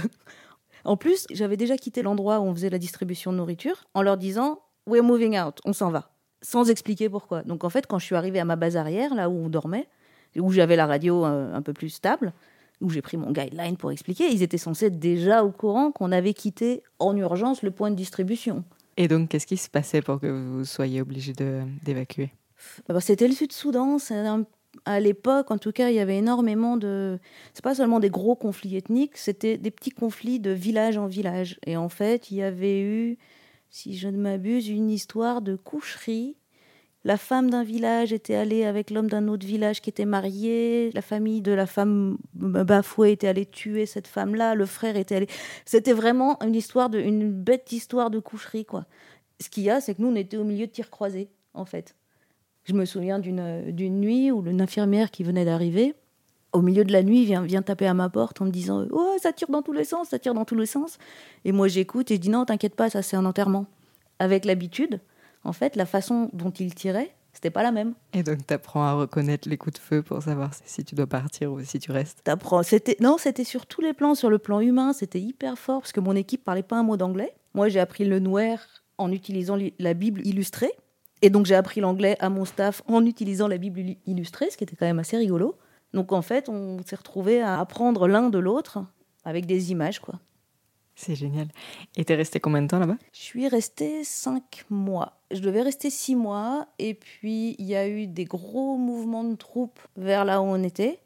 en 0.84 0.98
plus, 0.98 1.28
j'avais 1.32 1.58
déjà 1.58 1.78
quitté 1.78 2.02
l'endroit 2.02 2.40
où 2.40 2.44
on 2.44 2.54
faisait 2.54 2.72
la 2.72 2.80
distribution 2.80 3.32
de 3.32 3.38
nourriture 3.38 3.86
en 3.94 4.02
leur 4.02 4.18
disant 4.18 4.60
We're 4.88 5.04
moving 5.04 5.40
out, 5.40 5.60
on 5.64 5.74
s'en 5.74 5.92
va. 5.92 6.10
Sans 6.42 6.70
expliquer 6.70 7.08
pourquoi. 7.08 7.44
Donc 7.44 7.64
en 7.64 7.70
fait, 7.70 7.86
quand 7.86 8.00
je 8.00 8.06
suis 8.06 8.16
arrivée 8.16 8.40
à 8.40 8.46
ma 8.46 8.56
base 8.56 8.76
arrière, 8.76 9.14
là 9.14 9.30
où 9.30 9.34
on 9.34 9.48
dormait, 9.48 9.88
où 10.36 10.52
j'avais 10.52 10.76
la 10.76 10.88
radio 10.88 11.24
euh, 11.24 11.54
un 11.54 11.62
peu 11.62 11.72
plus 11.72 11.90
stable, 11.90 12.34
où 12.82 12.90
j'ai 12.90 13.04
pris 13.04 13.16
mon 13.16 13.32
guideline 13.32 13.78
pour 13.78 13.92
expliquer, 13.92 14.28
ils 14.30 14.42
étaient 14.42 14.58
censés 14.58 14.88
être 14.88 15.00
déjà 15.00 15.44
au 15.44 15.52
courant 15.52 15.92
qu'on 15.92 16.12
avait 16.12 16.34
quitté 16.34 16.82
en 16.98 17.16
urgence 17.16 17.62
le 17.62 17.70
point 17.70 17.92
de 17.92 17.96
distribution. 17.96 18.66
Et 18.98 19.08
donc, 19.08 19.30
qu'est-ce 19.30 19.48
qui 19.48 19.58
se 19.58 19.70
passait 19.70 20.02
pour 20.02 20.20
que 20.20 20.28
vous 20.28 20.66
soyez 20.66 21.02
obligé 21.02 21.34
d'évacuer? 21.34 22.32
Bah, 22.88 23.00
C'était 23.00 23.28
le 23.28 23.34
Sud-Soudan. 23.34 23.98
À 24.86 25.00
l'époque, 25.00 25.52
en 25.52 25.58
tout 25.58 25.72
cas, 25.72 25.90
il 25.90 25.96
y 25.96 26.00
avait 26.00 26.18
énormément 26.18 26.78
de. 26.78 27.20
C'est 27.54 27.64
pas 27.64 27.76
seulement 27.76 28.00
des 28.00 28.10
gros 28.10 28.36
conflits 28.36 28.76
ethniques, 28.76 29.18
c'était 29.18 29.58
des 29.58 29.70
petits 29.70 29.92
conflits 29.92 30.40
de 30.40 30.50
village 30.52 30.98
en 30.98 31.06
village. 31.06 31.60
Et 31.66 31.78
en 31.78 31.90
fait, 31.90 32.32
il 32.32 32.38
y 32.38 32.44
avait 32.44 32.82
eu, 32.82 33.18
si 33.70 33.96
je 33.96 34.08
ne 34.08 34.18
m'abuse, 34.18 34.68
une 34.70 34.90
histoire 34.90 35.42
de 35.42 35.56
coucherie. 35.56 36.38
La 37.06 37.18
femme 37.18 37.50
d'un 37.50 37.64
village 37.64 38.14
était 38.14 38.36
allée 38.36 38.64
avec 38.64 38.90
l'homme 38.90 39.10
d'un 39.10 39.28
autre 39.28 39.46
village 39.46 39.82
qui 39.82 39.90
était 39.90 40.06
marié. 40.06 40.90
La 40.94 41.02
famille 41.02 41.42
de 41.42 41.52
la 41.52 41.66
femme 41.66 42.18
bafouée 42.34 43.12
était 43.12 43.28
allée 43.28 43.46
tuer 43.46 43.86
cette 43.86 44.08
femme-là. 44.08 44.56
Le 44.56 44.66
frère 44.66 44.96
était 44.96 45.16
allé. 45.16 45.28
C'était 45.66 45.92
vraiment 45.92 46.42
une 46.42 46.56
histoire 46.56 46.90
de, 46.90 47.00
une 47.00 47.30
bête 47.30 47.74
histoire 47.74 48.10
de 48.10 48.20
coucherie, 48.20 48.66
quoi. 48.66 48.86
Ce 49.42 49.50
qu'il 49.50 49.64
y 49.64 49.70
a, 49.70 49.82
c'est 49.82 49.96
que 49.96 50.02
nous, 50.02 50.08
on 50.10 50.16
était 50.16 50.38
au 50.38 50.46
milieu 50.46 50.66
de 50.66 50.72
tirs 50.72 50.90
croisés, 50.90 51.30
en 51.54 51.66
fait. 51.66 51.96
Je 52.64 52.74
me 52.74 52.86
souviens 52.86 53.20
d'une 53.20 53.72
d'une 53.72 54.00
nuit 54.00 54.32
où 54.32 54.42
une 54.46 54.62
infirmière 54.62 55.12
qui 55.12 55.26
venait 55.26 55.44
d'arriver, 55.44 55.96
au 56.54 56.62
milieu 56.62 56.86
de 56.86 56.94
la 56.94 57.04
nuit, 57.04 57.26
vient, 57.26 57.42
vient 57.42 57.62
taper 57.62 57.88
à 57.88 57.94
ma 57.94 58.10
porte 58.10 58.42
en 58.42 58.46
me 58.46 58.52
disant 58.52 58.86
Oh, 58.92 59.16
ça 59.22 59.34
tire 59.34 59.50
dans 59.50 59.62
tous 59.62 59.74
les 59.74 59.84
sens, 59.84 60.10
ça 60.10 60.20
tire 60.20 60.34
dans 60.34 60.46
tous 60.46 60.56
les 60.56 60.68
sens. 60.68 60.98
Et 61.44 61.52
moi, 61.52 61.68
j'écoute 61.68 62.12
et 62.12 62.16
je 62.16 62.22
dis 62.22 62.30
Non, 62.30 62.46
t'inquiète 62.46 62.76
pas, 62.76 62.90
ça 62.90 63.02
c'est 63.02 63.18
un 63.18 63.26
enterrement. 63.26 63.66
Avec 64.20 64.46
l'habitude, 64.46 65.02
en 65.44 65.54
fait, 65.54 65.76
la 65.76 65.86
façon 65.86 66.30
dont 66.34 66.52
il 66.52 66.74
tirait, 66.76 67.14
c'était 67.34 67.50
pas 67.50 67.64
la 67.64 67.72
même. 67.72 67.94
Et 68.14 68.22
donc, 68.24 68.46
t'apprends 68.46 68.84
à 68.84 68.94
reconnaître 68.94 69.50
les 69.50 69.58
coups 69.58 69.74
de 69.74 69.80
feu 69.80 70.04
pour 70.04 70.22
savoir 70.22 70.52
si 70.66 70.84
tu 70.86 70.94
dois 70.96 71.08
partir 71.08 71.52
ou 71.52 71.62
si 71.64 71.80
tu 71.80 71.92
restes. 71.92 72.22
T'apprends. 72.24 72.62
C'était 72.64 72.96
non, 73.00 73.18
c'était 73.18 73.44
sur 73.44 73.66
tous 73.66 73.82
les 73.82 73.94
plans, 73.94 74.14
sur 74.16 74.30
le 74.30 74.38
plan 74.38 74.60
humain, 74.60 74.94
c'était 74.94 75.20
hyper 75.20 75.58
fort 75.58 75.82
parce 75.82 75.92
que 75.92 76.00
mon 76.00 76.16
équipe 76.16 76.44
parlait 76.44 76.64
pas 76.64 76.78
un 76.78 76.84
mot 76.84 76.96
d'anglais. 76.98 77.34
Moi, 77.56 77.70
j'ai 77.70 77.80
appris 77.80 78.06
le 78.06 78.20
nouer 78.20 78.56
en 78.98 79.12
utilisant 79.12 79.56
li- 79.56 79.74
la 79.80 79.94
Bible 79.96 80.26
illustrée, 80.26 80.72
et 81.24 81.30
donc 81.32 81.46
j'ai 81.48 81.56
appris 81.56 81.82
l'anglais 81.82 82.16
à 82.20 82.30
mon 82.30 82.46
staff 82.46 82.84
en 82.88 83.04
utilisant 83.06 83.48
la 83.48 83.58
Bible 83.58 83.80
illu- 83.80 83.98
illustrée, 84.06 84.50
ce 84.52 84.58
qui 84.58 84.64
était 84.64 84.76
quand 84.76 84.86
même 84.86 85.00
assez 85.00 85.18
rigolo. 85.18 85.56
Donc 85.94 86.12
en 86.12 86.22
fait, 86.22 86.50
on 86.50 86.78
s'est 86.86 86.96
retrouvés 86.96 87.42
à 87.42 87.60
apprendre 87.60 88.08
l'un 88.08 88.30
de 88.30 88.38
l'autre 88.38 88.80
avec 89.26 89.46
des 89.48 89.72
images, 89.72 90.00
quoi. 90.00 90.20
C'est 90.96 91.16
génial. 91.16 91.48
Et 91.98 92.06
t'es 92.06 92.16
resté 92.16 92.40
combien 92.40 92.62
de 92.62 92.68
temps 92.68 92.80
là-bas? 92.80 92.98
Je 93.12 93.20
suis 93.20 93.48
restée 93.48 94.04
cinq 94.04 94.66
mois. 94.70 95.20
Je 95.32 95.40
devais 95.40 95.62
rester 95.62 95.90
six 95.90 96.16
mois. 96.16 96.68
Et 96.80 96.94
puis, 96.94 97.56
il 97.58 97.66
y 97.66 97.76
a 97.76 97.88
eu 97.88 98.08
des 98.08 98.26
gros 98.26 98.78
mouvements 98.78 99.24
de 99.24 99.36
troupes 99.36 99.80
vers 99.98 100.24
là 100.24 100.42
où 100.42 100.46
on 100.46 100.64
était. 100.64 101.00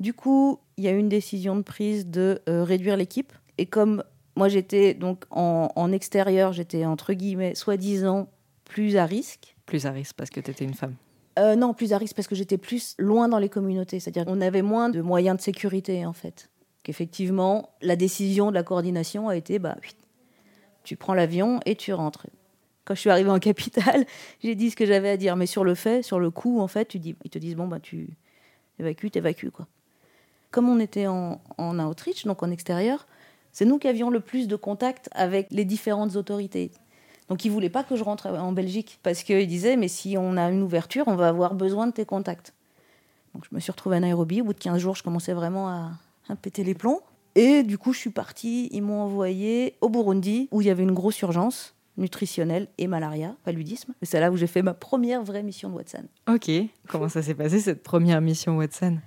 Du 0.00 0.12
coup, 0.12 0.58
il 0.76 0.84
y 0.84 0.88
a 0.88 0.92
eu 0.92 0.98
une 0.98 1.08
décision 1.08 1.56
de 1.56 1.62
prise 1.62 2.06
de 2.06 2.42
euh, 2.48 2.62
réduire 2.62 2.96
l'équipe. 2.96 3.32
Et 3.56 3.64
comme 3.64 4.04
moi, 4.36 4.48
j'étais 4.48 4.92
donc 4.92 5.24
en, 5.30 5.72
en 5.74 5.92
extérieur, 5.92 6.52
j'étais 6.52 6.84
entre 6.84 7.14
guillemets, 7.14 7.54
soi-disant, 7.54 8.28
plus 8.64 8.96
à 8.96 9.06
risque. 9.06 9.56
Plus 9.64 9.86
à 9.86 9.90
risque 9.92 10.14
parce 10.16 10.28
que 10.28 10.40
t'étais 10.40 10.66
une 10.66 10.74
femme. 10.74 10.94
Euh, 11.38 11.56
non, 11.56 11.72
plus 11.72 11.92
à 11.92 11.98
risque 11.98 12.14
parce 12.14 12.28
que 12.28 12.34
j'étais 12.34 12.58
plus 12.58 12.94
loin 12.98 13.28
dans 13.28 13.38
les 13.38 13.48
communautés. 13.48 14.00
C'est-à-dire 14.00 14.26
qu'on 14.26 14.40
avait 14.40 14.62
moins 14.62 14.90
de 14.90 15.00
moyens 15.00 15.38
de 15.38 15.42
sécurité, 15.42 16.04
en 16.04 16.12
fait. 16.12 16.50
Qu'effectivement, 16.86 17.70
la 17.82 17.96
décision 17.96 18.50
de 18.50 18.54
la 18.54 18.62
coordination 18.62 19.28
a 19.28 19.34
été 19.34 19.58
bah, 19.58 19.76
tu 20.84 20.94
prends 20.94 21.14
l'avion 21.14 21.58
et 21.66 21.74
tu 21.74 21.92
rentres. 21.92 22.28
Quand 22.84 22.94
je 22.94 23.00
suis 23.00 23.10
arrivée 23.10 23.30
en 23.30 23.40
capitale, 23.40 24.06
j'ai 24.44 24.54
dit 24.54 24.70
ce 24.70 24.76
que 24.76 24.86
j'avais 24.86 25.10
à 25.10 25.16
dire. 25.16 25.34
Mais 25.34 25.46
sur 25.46 25.64
le 25.64 25.74
fait, 25.74 26.04
sur 26.04 26.20
le 26.20 26.30
coup, 26.30 26.60
en 26.60 26.68
fait, 26.68 26.86
tu 26.86 26.98
ils 26.98 27.28
te 27.28 27.40
disent 27.40 27.56
bon, 27.56 27.66
bah, 27.66 27.80
tu 27.80 28.10
évacues, 28.78 29.10
t'évacues. 29.10 29.50
Quoi. 29.50 29.66
Comme 30.52 30.68
on 30.68 30.78
était 30.78 31.08
en, 31.08 31.40
en 31.58 31.78
outreach, 31.80 32.24
donc 32.24 32.44
en 32.44 32.52
extérieur, 32.52 33.08
c'est 33.50 33.64
nous 33.64 33.80
qui 33.80 33.88
avions 33.88 34.08
le 34.08 34.20
plus 34.20 34.46
de 34.46 34.54
contact 34.54 35.08
avec 35.10 35.48
les 35.50 35.64
différentes 35.64 36.14
autorités. 36.14 36.70
Donc 37.28 37.44
ils 37.44 37.50
voulaient 37.50 37.68
pas 37.68 37.82
que 37.82 37.96
je 37.96 38.04
rentre 38.04 38.28
en 38.28 38.52
Belgique 38.52 39.00
parce 39.02 39.24
qu'ils 39.24 39.48
disaient 39.48 39.74
mais 39.74 39.88
si 39.88 40.16
on 40.16 40.36
a 40.36 40.48
une 40.50 40.62
ouverture, 40.62 41.08
on 41.08 41.16
va 41.16 41.26
avoir 41.26 41.56
besoin 41.56 41.88
de 41.88 41.92
tes 41.92 42.04
contacts. 42.04 42.54
Donc 43.34 43.44
je 43.50 43.52
me 43.52 43.58
suis 43.58 43.72
retrouvée 43.72 43.96
à 43.96 44.00
Nairobi. 44.00 44.40
Au 44.40 44.44
bout 44.44 44.52
de 44.52 44.60
15 44.60 44.78
jours, 44.78 44.94
je 44.94 45.02
commençais 45.02 45.32
vraiment 45.32 45.68
à, 45.68 45.90
à 46.28 46.36
péter 46.36 46.64
les 46.64 46.74
plombs. 46.74 47.00
Et 47.34 47.62
du 47.62 47.76
coup, 47.78 47.92
je 47.92 47.98
suis 47.98 48.10
partie. 48.10 48.68
Ils 48.72 48.82
m'ont 48.82 49.00
envoyé 49.00 49.74
au 49.80 49.88
Burundi 49.88 50.48
où 50.50 50.62
il 50.62 50.66
y 50.66 50.70
avait 50.70 50.82
une 50.82 50.94
grosse 50.94 51.20
urgence 51.20 51.74
nutritionnelle 51.96 52.68
et 52.78 52.86
malaria, 52.86 53.36
paludisme. 53.44 53.94
Et 54.02 54.06
c'est 54.06 54.20
là 54.20 54.30
où 54.30 54.36
j'ai 54.36 54.46
fait 54.46 54.62
ma 54.62 54.74
première 54.74 55.22
vraie 55.22 55.42
mission 55.42 55.70
de 55.70 55.74
Watson. 55.74 56.04
Ok. 56.28 56.50
Comment 56.88 57.08
ça 57.08 57.22
s'est 57.22 57.34
passé 57.34 57.60
cette 57.60 57.82
première 57.82 58.20
mission 58.20 58.56
Watson? 58.56 58.98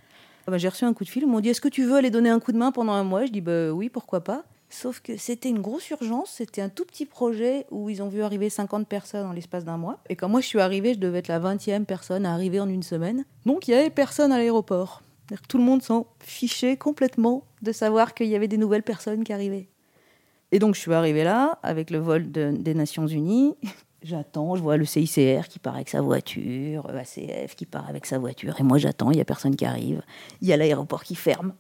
Ah 0.48 0.52
bah, 0.52 0.58
j'ai 0.58 0.70
reçu 0.70 0.86
un 0.86 0.94
coup 0.94 1.04
de 1.04 1.10
fil. 1.10 1.24
Ils 1.24 1.30
m'ont 1.30 1.40
dit 1.40 1.50
Est-ce 1.50 1.62
que 1.62 1.68
tu 1.68 1.84
veux 1.84 1.96
aller 1.96 2.10
donner 2.10 2.30
un 2.30 2.40
coup 2.40 2.52
de 2.52 2.58
main 2.58 2.72
pendant 2.72 2.94
un 2.94 3.04
mois? 3.04 3.26
Je 3.26 3.32
dis 3.32 3.42
bah, 3.42 3.72
Oui, 3.72 3.90
pourquoi 3.90 4.24
pas. 4.24 4.44
Sauf 4.72 5.00
que 5.00 5.18
c'était 5.18 5.50
une 5.50 5.62
grosse 5.62 5.90
urgence. 5.90 6.32
C'était 6.38 6.62
un 6.62 6.70
tout 6.70 6.86
petit 6.86 7.06
projet 7.06 7.66
où 7.72 7.90
ils 7.90 8.04
ont 8.04 8.10
vu 8.10 8.22
arriver 8.22 8.50
50 8.50 8.88
personnes 8.88 9.26
en 9.26 9.34
l'espace 9.34 9.66
d'un 9.66 9.78
mois. 9.78 10.00
Et 10.10 10.16
quand 10.16 10.30
moi 10.30 10.42
je 10.42 10.48
suis 10.48 10.60
arrivée, 10.60 10.94
je 10.94 11.00
devais 11.00 11.20
être 11.20 11.28
la 11.28 11.40
20e 11.40 11.86
personne 11.86 12.26
à 12.26 12.34
arriver 12.34 12.60
en 12.60 12.70
une 12.70 12.84
semaine. 12.84 13.26
Donc 13.46 13.68
il 13.68 13.72
y 13.72 13.74
avait 13.74 13.90
personne 13.90 14.32
à 14.32 14.38
l'aéroport. 14.38 15.02
Tout 15.48 15.58
le 15.58 15.64
monde 15.64 15.82
s'en 15.82 16.08
fichait 16.20 16.78
complètement 16.78 17.44
de 17.62 17.72
savoir 17.72 18.14
qu'il 18.14 18.28
y 18.28 18.36
avait 18.36 18.48
des 18.48 18.58
nouvelles 18.58 18.84
personnes 18.84 19.24
qui 19.24 19.34
arrivaient. 19.34 19.68
Et 20.52 20.60
donc 20.60 20.76
je 20.76 20.80
suis 20.80 20.94
arrivée 20.94 21.24
là 21.24 21.60
avec 21.62 21.92
le 21.92 22.00
vol 22.00 22.32
de- 22.32 22.56
des 22.58 22.74
Nations 22.74 23.06
Unies. 23.08 23.56
J'attends, 24.02 24.56
je 24.56 24.62
vois 24.62 24.78
le 24.78 24.86
CICR 24.86 25.48
qui 25.50 25.60
part 25.60 25.76
avec 25.76 25.90
sa 25.90 26.02
voiture, 26.02 26.88
euh, 26.90 26.98
ACF 27.00 27.56
qui 27.56 27.66
part 27.66 27.88
avec 27.90 28.06
sa 28.06 28.18
voiture, 28.18 28.56
et 28.58 28.64
moi 28.64 28.78
j'attends, 28.78 29.12
il 29.12 29.16
n'y 29.16 29.22
a 29.22 29.26
personne 29.26 29.58
qui 29.58 29.66
arrive. 29.66 30.02
Il 30.42 30.48
y 30.48 30.54
a 30.54 30.58
l'aéroport 30.58 31.04
qui 31.04 31.16
ferme, 31.16 31.54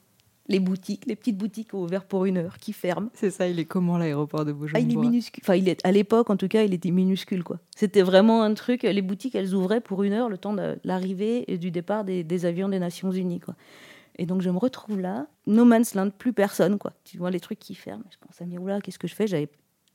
les 0.50 0.60
boutiques, 0.60 1.06
les 1.06 1.16
petites 1.16 1.38
boutiques 1.38 1.74
ouvertes 1.74 2.08
pour 2.08 2.26
une 2.26 2.38
heure 2.38 2.58
qui 2.58 2.74
ferment. 2.74 3.10
C'est 3.14 3.30
ça, 3.30 3.48
il 3.48 3.60
est 3.60 3.66
comment 3.66 3.98
l'aéroport 3.98 4.44
de 4.44 4.56
Ah, 4.74 4.80
il 4.80 4.92
est 4.92 4.96
minuscule. 4.96 5.42
Enfin, 5.44 5.56
il 5.56 5.70
est, 5.70 5.80
à 5.86 5.92
l'époque, 5.92 6.30
en 6.30 6.36
tout 6.38 6.48
cas, 6.48 6.64
il 6.64 6.74
était 6.74 6.92
minuscule, 6.92 7.44
quoi. 7.44 7.60
C'était 7.76 8.02
vraiment 8.02 8.42
un 8.42 8.54
truc. 8.56 8.82
Les 8.84 9.02
boutiques, 9.04 9.36
elles 9.36 9.54
ouvraient 9.54 9.80
pour 9.80 10.04
une 10.04 10.14
heure, 10.14 10.28
le 10.28 10.38
temps 10.38 10.54
de 10.54 10.80
l'arrivée 10.84 11.52
et 11.52 11.58
du 11.58 11.70
départ 11.70 12.04
des, 12.04 12.24
des 12.24 12.46
avions 12.46 12.68
des 12.68 12.80
Nations 12.80 13.12
Unies, 13.12 13.40
quoi. 13.40 13.56
Et 14.18 14.26
donc, 14.26 14.42
je 14.42 14.50
me 14.50 14.58
retrouve 14.58 15.00
là, 15.00 15.28
no 15.48 15.64
man's 15.64 15.94
land, 15.94 16.10
plus 16.10 16.34
personne, 16.34 16.78
quoi. 16.78 16.94
Tu 17.06 17.18
vois 17.18 17.30
les 17.30 17.40
trucs 17.40 17.60
qui 17.60 17.76
ferment. 17.76 18.04
Je 18.12 18.18
commence 18.18 18.42
à 18.42 18.46
me 18.46 18.50
dire, 18.50 18.62
oula, 18.62 18.82
qu'est-ce 18.82 19.00
que 19.00 19.08
je 19.08 19.16
fais? 19.16 19.28
J'avais 19.28 19.50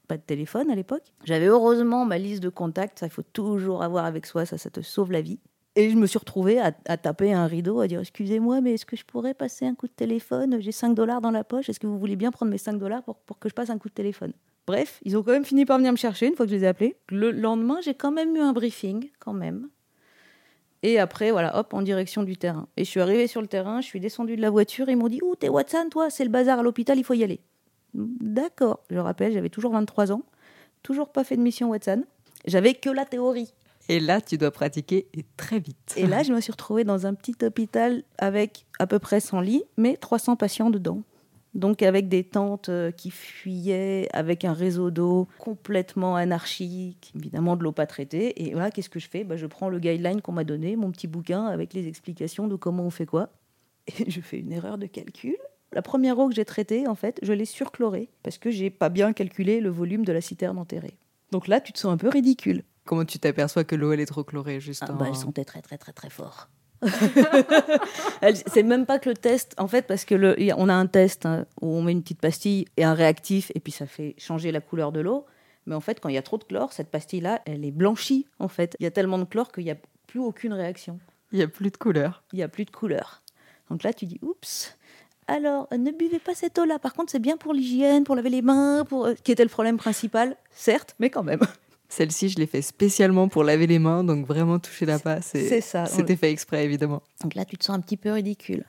pas 0.07 0.17
de 0.17 0.23
téléphone 0.23 0.71
à 0.71 0.75
l'époque. 0.75 1.03
J'avais 1.25 1.47
heureusement 1.47 2.05
ma 2.05 2.17
liste 2.17 2.43
de 2.43 2.49
contacts. 2.49 3.01
Ça, 3.01 3.07
il 3.07 3.13
faut 3.13 3.23
toujours 3.23 3.83
avoir 3.83 4.05
avec 4.05 4.25
soi. 4.25 4.47
Ça, 4.47 4.57
ça 4.57 4.71
te 4.71 4.83
sauve 4.83 5.11
la 5.11 5.21
vie. 5.21 5.41
Et 5.76 5.90
je 5.90 5.97
me 5.97 6.07
suis 6.07 6.19
retrouvée 6.19 6.61
à, 6.61 6.73
taper 6.73 7.33
un 7.33 7.47
rideau, 7.47 7.81
à 7.81 7.88
dire 7.88 8.00
Excusez-moi, 8.00 8.61
mais 8.61 8.75
est-ce 8.75 8.87
que 8.87 8.97
je 8.97 9.04
pourrais 9.04 9.35
passer 9.35 9.66
un 9.66 9.75
coup 9.75 9.88
de 9.88 9.93
téléphone? 9.93 10.59
J'ai 10.61 10.73
5 10.73 10.95
dollars 10.95 11.21
dans 11.21 11.33
la 11.33 11.43
poche. 11.43 11.69
Est-ce 11.69 11.81
que 11.81 11.87
vous 11.87 11.99
voulez 11.99 12.16
bien 12.16 12.31
prendre 12.31 12.52
mes 12.52 12.59
5 12.59 12.75
dollars 12.75 13.02
pour, 13.02 13.16
pour 13.16 13.38
que 13.38 13.49
je 13.49 13.54
passe 13.54 13.71
un 13.71 13.78
coup 13.78 13.88
de 13.88 13.95
téléphone? 13.95 14.33
Bref, 14.66 15.00
ils 15.04 15.16
ont 15.16 15.23
quand 15.23 15.33
même 15.33 15.45
fini 15.45 15.66
par 15.66 15.78
venir 15.78 15.93
me 15.93 15.97
chercher 15.97 16.26
une 16.26 16.37
fois 16.37 16.47
que 16.47 16.52
je 16.52 16.57
les 16.57 16.64
ai 16.64 16.69
appelés. 16.69 16.97
Le 17.09 17.33
lendemain, 17.33 17.81
j'ai 17.83 17.95
quand 17.95 18.12
même 18.12 18.35
eu 18.37 18.40
un 18.40 18.52
briefing, 18.52 19.11
quand 19.19 19.35
même. 19.35 19.69
Et 20.83 20.99
après, 20.99 21.31
voilà, 21.31 21.59
hop, 21.59 21.75
en 21.75 21.83
direction 21.83 22.23
du 22.23 22.37
terrain. 22.37 22.69
Et 22.76 22.85
je 22.85 22.90
suis 22.90 23.00
arrivée 23.00 23.26
sur 23.26 23.40
le 23.40 23.47
terrain, 23.47 23.81
je 23.81 23.87
suis 23.87 24.00
descendue 24.00 24.37
de 24.37 24.43
la 24.43 24.50
voiture, 24.50 24.88
ils 24.88 24.97
m'ont 24.97 25.09
dit 25.09 25.19
Ouh, 25.23 25.35
t'es 25.35 25.49
Watson, 25.49 25.88
toi, 25.90 26.11
c'est 26.11 26.25
le 26.25 26.31
bazar 26.31 26.59
à 26.59 26.62
l'hôpital, 26.62 26.99
il 26.99 27.04
faut 27.04 27.14
y 27.14 27.25
aller. 27.25 27.40
D'accord, 27.95 28.81
je 28.90 28.99
rappelle, 28.99 29.33
j'avais 29.33 29.49
toujours 29.49 29.73
23 29.73 30.12
ans, 30.12 30.23
toujours 30.83 31.11
pas 31.11 31.25
fait 31.25 31.37
de 31.37 31.43
mission 31.43 31.71
Watson. 31.71 32.04
J'avais 32.47 32.75
que 32.75 32.90
la 32.90 33.04
théorie. 33.04 33.54
Et 33.88 34.00
là, 34.00 34.21
tu 34.21 34.38
dois 34.38 34.50
pratiquer 34.50 35.07
et 35.14 35.25
très 35.37 35.59
vite. 35.59 35.95
Et 35.97 36.07
là, 36.07 36.23
je 36.23 36.33
me 36.33 36.41
suis 36.41 36.53
retrouvée 36.53 36.85
dans 36.85 37.07
un 37.07 37.14
petit 37.14 37.37
hôpital 37.43 38.03
avec 38.19 38.67
à 38.79 38.87
peu 38.87 38.99
près 38.99 39.21
100 39.21 39.41
lits, 39.41 39.64
mais 39.76 39.97
300 39.97 40.37
patients 40.37 40.71
dedans. 40.71 41.03
Donc 41.55 41.83
avec 41.83 42.09
des 42.09 42.25
tentes 42.25 42.69
euh, 42.69 42.91
qui 42.91 43.11
fuyaient, 43.11 44.09
avec 44.12 44.45
un 44.45 44.53
réseau 44.53 44.91
d'eau 44.91 45.29
complètement 45.38 46.17
anarchique, 46.17 47.12
évidemment 47.14 47.57
de 47.57 47.62
l'eau 47.62 47.71
pas 47.71 47.87
traitée. 47.87 48.45
Et 48.45 48.53
voilà, 48.53 48.71
qu'est-ce 48.73 48.91
que 48.91 48.99
je 48.99 49.09
fais? 49.09 49.23
Bah, 49.23 49.37
Je 49.37 49.47
prends 49.47 49.69
le 49.69 49.79
guideline 49.79 50.21
qu'on 50.21 50.33
m'a 50.33 50.45
donné, 50.45 50.75
mon 50.75 50.91
petit 50.91 51.07
bouquin 51.07 51.47
avec 51.47 51.73
les 51.73 51.87
explications 51.87 52.49
de 52.49 52.57
comment 52.57 52.85
on 52.85 52.91
fait 52.91 53.07
quoi. 53.07 53.31
Et 54.00 54.11
je 54.11 54.21
fais 54.21 54.41
une 54.41 54.53
erreur 54.53 54.79
de 54.79 54.87
calcul. 54.87 55.37
La 55.73 55.83
première 55.83 56.19
eau 56.19 56.29
que 56.29 56.35
j'ai 56.35 56.45
traitée, 56.45 56.88
en 56.88 56.95
fait, 56.95 57.19
je 57.23 57.33
l'ai 57.33 57.45
surchlorée 57.45 58.09
parce 58.23 58.38
que 58.38 58.50
j'ai 58.50 58.71
pas 58.71 58.88
bien 58.88 59.12
calculé 59.12 59.61
le 59.61 59.71
volume 59.71 60.05
de 60.05 60.12
la 60.12 60.21
citerne 60.21 60.59
enterrée. 60.59 60.97
Donc 61.31 61.47
là, 61.47 61.61
tu 61.61 61.73
te 61.73 61.79
sens 61.79 61.93
un 61.93 61.97
peu 61.97 62.09
ridicule. 62.09 62.64
Comment 62.85 63.05
tu 63.05 63.19
t'aperçois 63.19 63.64
que 63.64 63.75
l'eau, 63.76 63.93
elle 63.93 64.00
est 64.00 64.07
trop 64.07 64.25
chlorée 64.25 64.61
juste 64.61 64.83
Ah 64.87 64.93
en- 64.93 64.97
bah, 64.97 65.07
elles 65.09 65.14
sentait 65.17 65.45
très 65.45 65.62
très 65.62 65.79
très 65.79 65.93
très 65.93 66.11
fort. 66.11 66.49
Elle- 68.21 68.37
c'est 68.37 68.62
même 68.62 68.87
pas 68.87 68.99
que 68.99 69.09
le 69.09 69.17
test, 69.17 69.55
en 69.59 69.69
fait, 69.69 69.87
parce 69.87 70.05
que 70.05 70.14
le, 70.14 70.37
on 70.57 70.69
a 70.69 70.75
un 70.75 70.87
test 70.87 71.26
hein, 71.26 71.47
où 71.61 71.69
on 71.69 71.83
met 71.83 71.93
une 71.93 72.03
petite 72.03 72.21
pastille 72.21 72.67
et 72.76 72.85
un 72.85 72.95
réactif, 72.95 73.50
et 73.55 73.61
puis 73.61 73.73
ça 73.73 73.87
fait 73.87 74.14
changer 74.19 74.53
la 74.53 74.61
couleur 74.61 74.93
de 74.93 75.00
l'eau. 75.00 75.25
Mais 75.67 75.75
en 75.75 75.81
fait, 75.81 75.99
quand 76.00 76.11
il 76.11 76.14
y 76.14 76.19
a 76.19 76.23
trop 76.23 76.37
de 76.37 76.45
chlore, 76.45 76.73
cette 76.75 76.91
pastille-là, 76.91 77.41
elle 77.47 77.64
est 77.64 77.71
blanchie, 77.71 78.26
en 78.38 78.49
fait. 78.49 78.76
Il 78.81 78.85
y 78.85 78.87
a 78.87 78.91
tellement 78.91 79.19
de 79.19 79.25
chlore 79.25 79.50
qu'il 79.50 79.64
n'y 79.64 79.71
a 79.71 79.76
plus 80.07 80.21
aucune 80.21 80.53
réaction. 80.53 80.99
Il 81.33 81.38
n'y 81.38 81.45
a 81.45 81.49
plus 81.49 81.71
de 81.71 81.76
couleur. 81.79 82.23
Il 82.33 82.37
n'y 82.37 82.43
a 82.43 82.49
plus 82.49 82.67
de 82.67 82.71
couleur. 82.71 83.23
Donc 83.71 83.83
là, 83.83 83.95
tu 83.95 84.05
dis, 84.05 84.19
oups. 84.21 84.76
Alors, 85.26 85.69
ne 85.73 85.91
buvez 85.91 86.19
pas 86.19 86.35
cette 86.35 86.59
eau-là. 86.59 86.79
Par 86.79 86.93
contre, 86.93 87.11
c'est 87.11 87.19
bien 87.19 87.38
pour 87.38 87.55
l'hygiène, 87.55 88.05
pour 88.05 88.14
laver 88.14 88.29
les 88.29 88.43
mains, 88.43 88.85
pour... 88.87 89.07
euh, 89.07 89.14
qui 89.14 89.33
était 89.33 89.43
le 89.43 89.49
problème 89.49 89.79
principal, 89.79 90.37
certes, 90.50 90.95
mais 90.99 91.09
quand 91.09 91.23
même. 91.23 91.41
Celle-ci, 91.97 92.29
je 92.29 92.39
l'ai 92.41 92.49
fait 92.49 92.61
spécialement 92.61 93.29
pour 93.29 93.45
laver 93.45 93.69
les 93.69 93.79
mains, 93.79 94.03
donc 94.03 94.27
vraiment 94.27 94.59
toucher 94.59 94.85
la 94.85 94.99
passe. 94.99 95.27
C'est 95.27 95.61
ça. 95.61 95.87
C'était 95.87 96.17
fait 96.17 96.33
exprès, 96.33 96.65
évidemment. 96.65 97.05
Donc 97.23 97.37
là, 97.37 97.45
tu 97.45 97.57
te 97.57 97.65
sens 97.65 97.77
un 97.77 97.81
petit 97.81 97.97
peu 97.97 98.11
ridicule. 98.11 98.65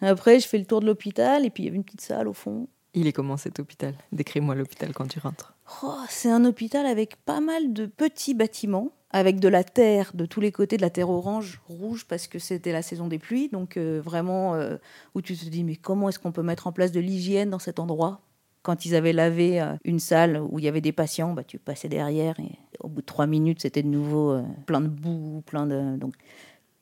Après, 0.00 0.40
je 0.40 0.48
fais 0.48 0.58
le 0.58 0.64
tour 0.64 0.80
de 0.80 0.86
l'hôpital 0.86 1.46
et 1.46 1.50
puis 1.50 1.62
il 1.62 1.66
y 1.66 1.68
avait 1.68 1.76
une 1.76 1.84
petite 1.84 2.00
salle 2.00 2.26
au 2.26 2.32
fond. 2.32 2.66
Il 2.94 3.06
est 3.06 3.12
comment 3.12 3.36
cet 3.36 3.60
hôpital? 3.60 3.94
Décris-moi 4.10 4.56
l'hôpital 4.56 4.92
quand 4.92 5.06
tu 5.06 5.20
rentres. 5.20 5.54
Oh, 5.84 5.94
c'est 6.08 6.32
un 6.32 6.44
hôpital 6.44 6.84
avec 6.84 7.14
pas 7.24 7.40
mal 7.40 7.72
de 7.72 7.86
petits 7.86 8.34
bâtiments, 8.34 8.90
avec 9.10 9.38
de 9.38 9.46
la 9.46 9.62
terre 9.62 10.10
de 10.12 10.26
tous 10.26 10.40
les 10.40 10.50
côtés, 10.50 10.76
de 10.76 10.82
la 10.82 10.90
terre 10.90 11.10
orange, 11.10 11.60
rouge, 11.68 12.06
parce 12.08 12.26
que 12.26 12.40
c'était 12.40 12.72
la 12.72 12.82
saison 12.82 13.06
des 13.06 13.20
pluies. 13.20 13.50
Donc 13.50 13.76
euh, 13.76 14.00
vraiment, 14.04 14.56
euh, 14.56 14.78
où 15.14 15.22
tu 15.22 15.36
te 15.36 15.44
dis, 15.44 15.62
mais 15.62 15.76
comment 15.76 16.08
est-ce 16.08 16.18
qu'on 16.18 16.32
peut 16.32 16.42
mettre 16.42 16.66
en 16.66 16.72
place 16.72 16.90
de 16.90 16.98
l'hygiène 16.98 17.50
dans 17.50 17.60
cet 17.60 17.78
endroit? 17.78 18.20
Quand 18.62 18.84
ils 18.86 18.94
avaient 18.94 19.12
lavé 19.12 19.60
euh, 19.60 19.74
une 19.84 19.98
salle 19.98 20.40
où 20.40 20.58
il 20.58 20.64
y 20.64 20.68
avait 20.68 20.80
des 20.80 20.92
patients, 20.92 21.32
bah, 21.32 21.42
tu 21.42 21.58
passais 21.58 21.88
derrière 21.88 22.38
et 22.38 22.58
au 22.80 22.88
bout 22.88 23.00
de 23.00 23.06
trois 23.06 23.26
minutes, 23.26 23.60
c'était 23.62 23.82
de 23.82 23.88
nouveau 23.88 24.32
euh, 24.32 24.42
plein 24.66 24.80
de 24.80 24.88
boue, 24.88 25.42
plein 25.46 25.66
de... 25.66 25.96
Donc, 25.96 26.14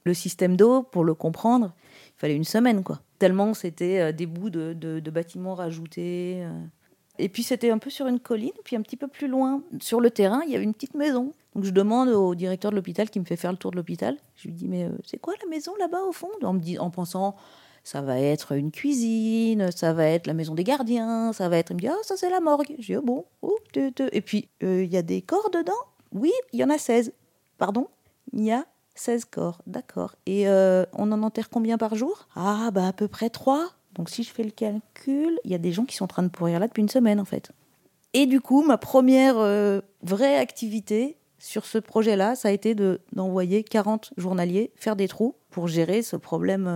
le 0.04 0.14
système 0.14 0.56
d'eau, 0.56 0.82
pour 0.82 1.04
le 1.04 1.14
comprendre, 1.14 1.72
il 2.16 2.20
fallait 2.20 2.36
une 2.36 2.44
semaine, 2.44 2.82
quoi. 2.82 3.00
Tellement 3.18 3.54
c'était 3.54 4.00
euh, 4.00 4.12
des 4.12 4.26
bouts 4.26 4.50
de, 4.50 4.72
de- 4.74 5.10
bâtiments 5.10 5.54
rajoutés. 5.54 6.46
Et 7.18 7.28
puis 7.28 7.42
c'était 7.42 7.70
un 7.70 7.78
peu 7.78 7.90
sur 7.90 8.06
une 8.06 8.20
colline, 8.20 8.52
puis 8.64 8.76
un 8.76 8.82
petit 8.82 8.96
peu 8.96 9.08
plus 9.08 9.28
loin, 9.28 9.62
sur 9.80 10.00
le 10.00 10.10
terrain, 10.10 10.42
il 10.46 10.52
y 10.52 10.56
avait 10.56 10.64
une 10.64 10.72
petite 10.72 10.94
maison. 10.94 11.34
Donc 11.54 11.64
je 11.64 11.70
demande 11.70 12.08
au 12.08 12.34
directeur 12.34 12.70
de 12.70 12.76
l'hôpital 12.76 13.10
qui 13.10 13.20
me 13.20 13.24
fait 13.24 13.36
faire 13.36 13.52
le 13.52 13.58
tour 13.58 13.72
de 13.72 13.76
l'hôpital. 13.76 14.16
Je 14.36 14.48
lui 14.48 14.54
dis 14.54 14.68
mais 14.68 14.88
c'est 15.04 15.18
quoi 15.18 15.34
la 15.42 15.48
maison 15.48 15.72
là-bas 15.78 16.02
au 16.08 16.12
fond? 16.12 16.30
En, 16.42 16.52
me 16.52 16.60
dis- 16.60 16.78
en 16.78 16.90
pensant 16.90 17.36
ça 17.84 18.02
va 18.02 18.18
être 18.18 18.52
une 18.52 18.70
cuisine, 18.70 19.70
ça 19.72 19.92
va 19.92 20.06
être 20.06 20.26
la 20.26 20.34
maison 20.34 20.54
des 20.54 20.64
gardiens, 20.64 21.32
ça 21.32 21.48
va 21.48 21.56
être. 21.58 21.70
Il 21.70 21.74
me 21.76 21.80
dit 21.80 21.88
ah 21.88 21.96
ça 22.02 22.16
c'est 22.16 22.30
la 22.30 22.40
morgue. 22.40 22.74
Je 22.78 22.86
dis 22.86 22.94
ah 22.94 23.00
bon. 23.02 23.24
oh, 23.42 23.56
te, 23.72 23.90
te. 23.90 24.08
Et 24.12 24.20
puis 24.20 24.48
euh, 24.62 24.84
il 24.84 24.92
y 24.92 24.96
a 24.96 25.02
des 25.02 25.22
corps 25.22 25.50
dedans? 25.50 25.72
Oui, 26.12 26.32
il 26.52 26.60
y 26.60 26.64
en 26.64 26.70
a 26.70 26.78
16. 26.78 27.12
Pardon? 27.58 27.86
Il 28.32 28.44
y 28.44 28.52
a 28.52 28.64
16 28.94 29.24
corps, 29.26 29.62
d'accord. 29.66 30.14
Et 30.26 30.48
euh, 30.48 30.84
on 30.92 31.10
en 31.12 31.22
enterre 31.22 31.48
combien 31.50 31.78
par 31.78 31.94
jour? 31.94 32.28
Ah, 32.36 32.70
bah 32.72 32.86
à 32.88 32.92
peu 32.92 33.08
près 33.08 33.30
3. 33.30 33.70
Donc 33.94 34.10
si 34.10 34.22
je 34.22 34.30
fais 34.30 34.44
le 34.44 34.50
calcul, 34.50 35.38
il 35.44 35.50
y 35.50 35.54
a 35.54 35.58
des 35.58 35.72
gens 35.72 35.84
qui 35.84 35.96
sont 35.96 36.04
en 36.04 36.08
train 36.08 36.22
de 36.22 36.28
pourrir 36.28 36.60
là 36.60 36.66
depuis 36.68 36.80
une 36.82 36.88
semaine 36.88 37.18
en 37.20 37.24
fait. 37.24 37.50
Et 38.12 38.26
du 38.26 38.40
coup, 38.40 38.62
ma 38.62 38.76
première 38.78 39.38
euh, 39.38 39.80
vraie 40.02 40.36
activité 40.36 41.16
sur 41.38 41.64
ce 41.64 41.78
projet-là, 41.78 42.34
ça 42.34 42.48
a 42.48 42.50
été 42.50 42.74
de- 42.74 43.00
d'envoyer 43.12 43.62
40 43.64 44.12
journaliers 44.16 44.72
faire 44.76 44.96
des 44.96 45.08
trous 45.08 45.34
pour 45.50 45.68
gérer 45.68 46.02
ce 46.02 46.16
problème. 46.16 46.66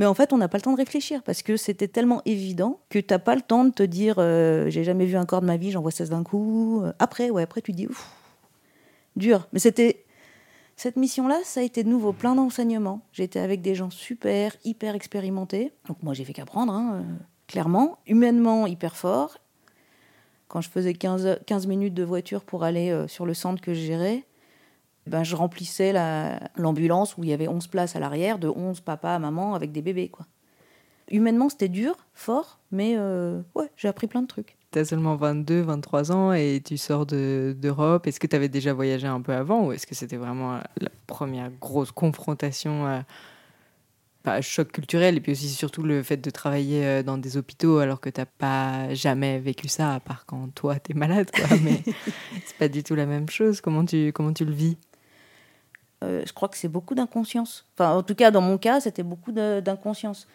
Mais 0.00 0.06
en 0.06 0.14
fait, 0.14 0.32
on 0.32 0.38
n'a 0.38 0.48
pas 0.48 0.56
le 0.56 0.62
temps 0.62 0.72
de 0.72 0.78
réfléchir 0.78 1.22
parce 1.22 1.42
que 1.42 1.58
c'était 1.58 1.86
tellement 1.86 2.22
évident 2.24 2.80
que 2.88 2.98
tu 2.98 3.12
n'as 3.12 3.18
pas 3.18 3.34
le 3.34 3.42
temps 3.42 3.66
de 3.66 3.70
te 3.70 3.82
dire 3.82 4.14
euh, 4.16 4.70
j'ai 4.70 4.82
jamais 4.82 5.04
vu 5.04 5.14
un 5.18 5.26
corps 5.26 5.42
de 5.42 5.46
ma 5.46 5.58
vie, 5.58 5.70
j'envoie 5.70 5.90
16 5.90 6.08
d'un 6.08 6.24
coup. 6.24 6.80
Euh, 6.82 6.92
Après, 6.98 7.28
ouais, 7.28 7.42
après 7.42 7.60
tu 7.60 7.72
dis 7.72 7.86
ouf, 7.86 8.10
dur. 9.16 9.46
Mais 9.52 9.58
c'était 9.58 10.06
cette 10.74 10.96
mission-là, 10.96 11.38
ça 11.44 11.60
a 11.60 11.62
été 11.64 11.84
de 11.84 11.90
nouveau 11.90 12.14
plein 12.14 12.34
d'enseignements. 12.34 13.02
J'étais 13.12 13.40
avec 13.40 13.60
des 13.60 13.74
gens 13.74 13.90
super, 13.90 14.56
hyper 14.64 14.94
expérimentés. 14.94 15.70
Donc 15.86 16.02
moi, 16.02 16.14
j'ai 16.14 16.24
fait 16.24 16.32
qu'apprendre, 16.32 16.72
hein, 16.72 16.94
euh, 16.94 17.02
clairement. 17.46 17.98
Humainement, 18.06 18.66
hyper 18.66 18.96
fort. 18.96 19.36
Quand 20.48 20.62
je 20.62 20.70
faisais 20.70 20.94
15, 20.94 21.26
heures- 21.26 21.38
15 21.44 21.66
minutes 21.66 21.92
de 21.92 22.04
voiture 22.04 22.42
pour 22.42 22.64
aller 22.64 23.04
sur 23.06 23.26
le 23.26 23.34
centre 23.34 23.60
que 23.60 23.74
je 23.74 23.80
gérais, 23.80 24.24
ben, 25.06 25.24
je 25.24 25.34
remplissais 25.36 25.92
la- 25.92 26.40
l'ambulance 26.56 27.16
où 27.16 27.24
il 27.24 27.30
y 27.30 27.32
avait 27.32 27.48
11 27.48 27.66
places 27.66 27.96
à 27.96 28.00
l'arrière, 28.00 28.38
de 28.38 28.48
11 28.48 28.80
papas 28.80 29.14
à 29.14 29.18
maman 29.18 29.54
avec 29.54 29.72
des 29.72 29.82
bébés. 29.82 30.08
quoi. 30.08 30.26
Humainement, 31.10 31.48
c'était 31.48 31.68
dur, 31.68 31.96
fort, 32.14 32.60
mais 32.70 32.94
euh, 32.96 33.40
ouais, 33.56 33.68
j'ai 33.76 33.88
appris 33.88 34.06
plein 34.06 34.22
de 34.22 34.28
trucs. 34.28 34.56
Tu 34.70 34.78
as 34.78 34.84
seulement 34.84 35.16
22, 35.16 35.62
23 35.62 36.12
ans 36.12 36.32
et 36.32 36.62
tu 36.64 36.76
sors 36.78 37.04
de- 37.06 37.56
d'Europe. 37.58 38.06
Est-ce 38.06 38.20
que 38.20 38.28
tu 38.28 38.36
avais 38.36 38.48
déjà 38.48 38.72
voyagé 38.72 39.08
un 39.08 39.20
peu 39.20 39.32
avant 39.32 39.66
ou 39.66 39.72
est-ce 39.72 39.86
que 39.88 39.96
c'était 39.96 40.16
vraiment 40.16 40.60
la 40.80 40.90
première 41.08 41.50
grosse 41.60 41.90
confrontation 41.90 42.86
à 42.86 43.02
pas, 44.22 44.42
choc 44.42 44.70
culturel 44.70 45.16
et 45.16 45.20
puis 45.20 45.32
aussi 45.32 45.48
surtout 45.48 45.82
le 45.82 46.02
fait 46.02 46.18
de 46.18 46.28
travailler 46.30 46.84
euh, 46.84 47.02
dans 47.02 47.16
des 47.16 47.38
hôpitaux 47.38 47.78
alors 47.78 48.00
que 48.00 48.10
tu 48.10 48.20
pas 48.38 48.92
jamais 48.94 49.38
vécu 49.38 49.66
ça 49.66 49.94
à 49.94 50.00
part 50.00 50.26
quand 50.26 50.54
toi 50.54 50.78
tu 50.78 50.92
es 50.92 50.94
malade 50.94 51.30
quoi. 51.34 51.56
mais 51.62 51.82
c'est 52.44 52.56
pas 52.58 52.68
du 52.68 52.82
tout 52.82 52.94
la 52.94 53.06
même 53.06 53.28
chose. 53.30 53.60
Comment 53.62 53.84
tu, 53.84 54.12
comment 54.12 54.34
tu 54.34 54.44
le 54.44 54.52
vis? 54.52 54.76
Euh, 56.02 56.22
je 56.26 56.32
crois 56.32 56.48
que 56.48 56.56
c'est 56.56 56.68
beaucoup 56.68 56.94
d'inconscience. 56.94 57.66
Enfin, 57.74 57.92
en 57.92 58.02
tout 58.02 58.14
cas, 58.14 58.30
dans 58.30 58.40
mon 58.40 58.58
cas, 58.58 58.80
c'était 58.80 59.02
beaucoup 59.02 59.32
d'inconscience. 59.32 60.26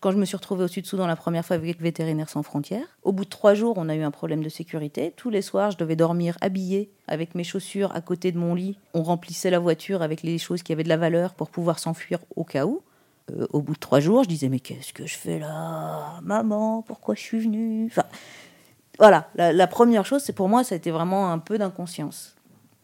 Quand 0.00 0.10
je 0.10 0.16
me 0.16 0.24
suis 0.24 0.36
retrouvée 0.36 0.64
au 0.64 0.68
Sud-Soudan 0.68 1.06
la 1.06 1.14
première 1.14 1.44
fois 1.44 1.54
avec 1.54 1.80
Vétérinaires 1.80 2.28
sans 2.28 2.42
frontières, 2.42 2.86
au 3.04 3.12
bout 3.12 3.24
de 3.24 3.30
trois 3.30 3.54
jours, 3.54 3.74
on 3.76 3.88
a 3.88 3.94
eu 3.94 4.02
un 4.02 4.10
problème 4.10 4.42
de 4.42 4.48
sécurité. 4.48 5.12
Tous 5.16 5.30
les 5.30 5.42
soirs, 5.42 5.70
je 5.70 5.76
devais 5.76 5.94
dormir 5.94 6.36
habillée 6.40 6.90
avec 7.06 7.36
mes 7.36 7.44
chaussures 7.44 7.94
à 7.94 8.00
côté 8.00 8.32
de 8.32 8.38
mon 8.38 8.56
lit. 8.56 8.76
On 8.94 9.04
remplissait 9.04 9.50
la 9.50 9.60
voiture 9.60 10.02
avec 10.02 10.24
les 10.24 10.38
choses 10.38 10.64
qui 10.64 10.72
avaient 10.72 10.82
de 10.82 10.88
la 10.88 10.96
valeur 10.96 11.34
pour 11.34 11.50
pouvoir 11.50 11.78
s'enfuir 11.78 12.18
au 12.34 12.42
cas 12.42 12.66
où. 12.66 12.82
Euh, 13.30 13.46
au 13.52 13.62
bout 13.62 13.74
de 13.74 13.78
trois 13.78 14.00
jours, 14.00 14.24
je 14.24 14.28
disais 14.28 14.48
mais 14.48 14.58
qu'est-ce 14.58 14.92
que 14.92 15.06
je 15.06 15.16
fais 15.16 15.38
là, 15.38 16.18
maman 16.22 16.82
Pourquoi 16.82 17.14
je 17.14 17.20
suis 17.20 17.38
venue? 17.38 17.86
Enfin, 17.86 18.06
voilà. 18.98 19.28
La, 19.36 19.52
la 19.52 19.66
première 19.68 20.04
chose, 20.04 20.22
c'est 20.24 20.32
pour 20.32 20.48
moi, 20.48 20.64
ça 20.64 20.74
a 20.74 20.78
été 20.78 20.90
vraiment 20.90 21.30
un 21.30 21.38
peu 21.38 21.58
d'inconscience. 21.58 22.34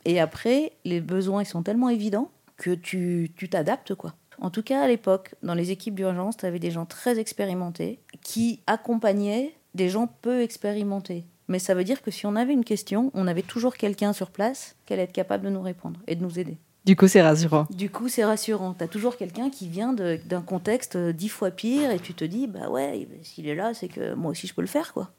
Et 0.08 0.18
après, 0.20 0.72
les 0.86 1.02
besoins 1.02 1.42
ils 1.42 1.46
sont 1.46 1.62
tellement 1.62 1.90
évidents 1.90 2.30
que 2.56 2.74
tu 2.74 3.30
tu 3.36 3.48
t'adaptes 3.50 3.94
quoi. 3.94 4.14
en 4.40 4.48
tout 4.48 4.62
cas 4.62 4.80
à 4.80 4.88
l'époque, 4.88 5.34
dans 5.42 5.54
les 5.54 5.70
équipes 5.70 5.94
d'urgence, 5.94 6.38
tu 6.38 6.46
avais 6.46 6.58
des 6.58 6.70
gens 6.70 6.86
très 6.86 7.18
expérimentés 7.18 8.00
qui 8.22 8.60
accompagnaient 8.66 9.54
des 9.74 9.90
gens 9.90 10.08
peu 10.22 10.40
expérimentés. 10.40 11.26
Mais 11.46 11.58
ça 11.58 11.74
veut 11.74 11.84
dire 11.84 12.00
que 12.00 12.10
si 12.10 12.24
on 12.24 12.36
avait 12.36 12.54
une 12.54 12.64
question, 12.64 13.10
on 13.12 13.26
avait 13.26 13.42
toujours 13.42 13.76
quelqu'un 13.76 14.14
sur 14.14 14.30
place 14.30 14.76
qui 14.86 14.94
allait 14.94 15.02
être 15.02 15.12
capable 15.12 15.44
de 15.44 15.50
nous 15.50 15.60
répondre 15.60 16.00
et 16.06 16.16
de 16.16 16.22
nous 16.22 16.38
aider. 16.38 16.56
Du 16.86 16.96
coup, 16.96 17.06
c'est 17.06 17.20
rassurant. 17.20 17.66
Du 17.70 17.90
coup, 17.90 18.08
c'est 18.08 18.24
rassurant. 18.24 18.72
Tu 18.72 18.84
as 18.84 18.88
toujours 18.88 19.18
quelqu'un 19.18 19.50
qui 19.50 19.68
vient 19.68 19.92
d'un 19.92 20.40
contexte 20.40 20.96
dix 20.96 21.28
fois 21.28 21.50
pire 21.50 21.90
et 21.90 21.98
tu 21.98 22.14
te 22.14 22.24
dis, 22.24 22.46
bah 22.46 22.70
ouais, 22.70 23.06
s'il 23.22 23.46
est 23.46 23.54
là, 23.54 23.74
c'est 23.74 23.88
que 23.88 24.14
moi 24.14 24.30
aussi 24.30 24.46
je 24.46 24.54
peux 24.54 24.62
le 24.62 24.68
faire, 24.68 24.94
quoi. 24.94 25.10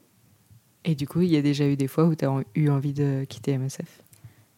Et 0.84 0.96
du 0.96 1.06
coup, 1.06 1.20
il 1.20 1.30
y 1.30 1.36
a 1.36 1.42
déjà 1.42 1.66
eu 1.66 1.76
des 1.76 1.86
fois 1.86 2.06
où 2.06 2.14
tu 2.16 2.24
as 2.24 2.42
eu 2.56 2.70
envie 2.70 2.92
de 2.92 3.24
quitter 3.28 3.56
MSF. 3.56 4.02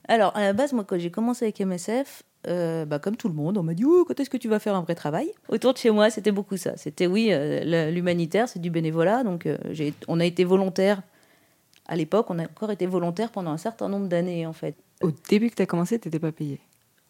Alors, 0.09 0.37
à 0.37 0.41
la 0.41 0.53
base, 0.53 0.73
moi, 0.73 0.85
quand 0.85 0.99
j'ai 0.99 1.11
commencé 1.11 1.45
avec 1.45 1.61
MSF, 1.61 2.23
euh, 2.49 2.85
bah, 2.85 2.99
comme 2.99 3.17
tout 3.17 3.29
le 3.29 3.35
monde, 3.35 3.57
on 3.57 3.63
m'a 3.63 3.75
dit 3.75 3.85
oh, 3.85 4.05
quand 4.07 4.19
est-ce 4.19 4.31
que 4.31 4.37
tu 4.37 4.49
vas 4.49 4.59
faire 4.59 4.75
un 4.75 4.83
vrai 4.83 4.95
travail? 4.95 5.31
Autour 5.49 5.75
de 5.75 5.79
chez 5.79 5.91
moi, 5.91 6.11
c'était 6.11 6.33
beaucoup 6.33 6.57
ça. 6.57 6.77
C'était 6.77 7.07
oui, 7.07 7.29
euh, 7.31 7.91
l'humanitaire, 7.91 8.49
c'est 8.49 8.59
du 8.59 8.71
bénévolat. 8.71 9.23
Donc, 9.23 9.47
euh, 9.47 9.57
on 10.09 10.19
a 10.21 10.25
été 10.25 10.45
volontaire. 10.45 11.03
À 11.87 11.97
l'époque, 11.97 12.27
on 12.31 12.39
a 12.39 12.45
encore 12.45 12.71
été 12.71 12.87
volontaire 12.87 13.31
pendant 13.31 13.51
un 13.51 13.59
certain 13.59 13.89
nombre 13.89 14.09
d'années, 14.09 14.47
en 14.47 14.53
fait. 14.53 14.77
Au 15.03 15.11
début 15.29 15.51
que 15.51 15.57
tu 15.57 15.63
as 15.63 15.67
commencé, 15.67 15.99
tu 15.99 16.11
pas 16.11 16.33
payé. 16.33 16.61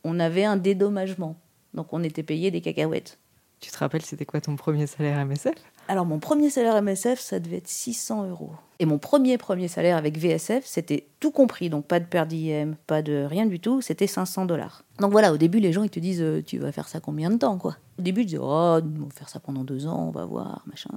On 0.05 0.19
avait 0.19 0.45
un 0.45 0.57
dédommagement. 0.57 1.37
Donc, 1.75 1.93
on 1.93 2.03
était 2.03 2.23
payé 2.23 2.51
des 2.51 2.61
cacahuètes. 2.61 3.19
Tu 3.61 3.71
te 3.71 3.79
rappelles, 3.79 4.03
c'était 4.03 4.25
quoi 4.25 4.41
ton 4.41 4.57
premier 4.57 4.87
salaire 4.87 5.25
MSF 5.25 5.55
Alors, 5.89 6.07
mon 6.07 6.19
premier 6.19 6.49
salaire 6.49 6.81
MSF, 6.81 7.21
ça 7.21 7.41
devait 7.41 7.59
être 7.59 7.69
600 7.69 8.29
euros. 8.29 8.53
Et 8.79 8.87
mon 8.87 8.99
premier 8.99 9.37
premier 9.39 9.69
salaire 9.69 9.97
avec 9.97 10.17
VSF, 10.17 10.65
c'était 10.65 11.07
tout 11.21 11.31
compris. 11.31 11.71
Donc, 11.71 11.87
pas 11.87 12.01
de 12.01 12.05
per 12.05 12.25
diem, 12.27 12.77
pas 12.87 13.03
de 13.03 13.25
rien 13.29 13.47
du 13.47 13.61
tout. 13.61 13.81
C'était 13.81 14.07
500 14.07 14.47
dollars. 14.47 14.85
Donc, 14.99 15.13
voilà, 15.13 15.33
au 15.33 15.37
début, 15.37 15.61
les 15.61 15.73
gens, 15.73 15.83
ils 15.83 15.91
te 15.91 16.01
disent 16.01 16.23
euh, 16.23 16.43
Tu 16.43 16.59
vas 16.59 16.73
faire 16.73 16.89
ça 16.89 17.01
combien 17.01 17.31
de 17.31 17.37
temps, 17.37 17.59
quoi? 17.59 17.77
Au 17.99 18.03
début, 18.03 18.23
je 18.23 18.27
disais 18.27 18.39
Oh, 18.41 18.45
on 18.45 19.05
va 19.05 19.11
faire 19.15 19.29
ça 19.29 19.41
pendant 19.41 19.65
deux 19.65 19.87
ans, 19.87 20.07
on 20.09 20.11
va 20.11 20.25
voir, 20.25 20.65
machin. 20.67 20.91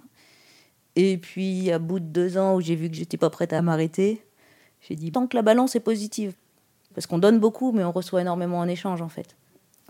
Et 0.96 1.18
puis, 1.18 1.72
à 1.72 1.80
bout 1.80 2.00
de 2.00 2.06
deux 2.06 2.38
ans 2.38 2.56
où 2.56 2.62
j'ai 2.62 2.76
vu 2.76 2.90
que 2.90 2.96
j'étais 2.96 3.18
pas 3.18 3.30
prête 3.30 3.54
à 3.54 3.62
m'arrêter, 3.62 4.24
j'ai 4.82 4.96
dit 4.96 5.12
Tant 5.12 5.28
que 5.28 5.36
la 5.36 5.42
balance 5.42 5.76
est 5.76 5.82
positive. 5.82 6.34
Parce 6.94 7.08
qu'on 7.08 7.18
donne 7.18 7.40
beaucoup, 7.40 7.72
mais 7.72 7.84
on 7.84 7.92
reçoit 7.92 8.22
énormément 8.22 8.60
en 8.60 8.68
échange, 8.68 9.02
en 9.02 9.10
fait. 9.10 9.36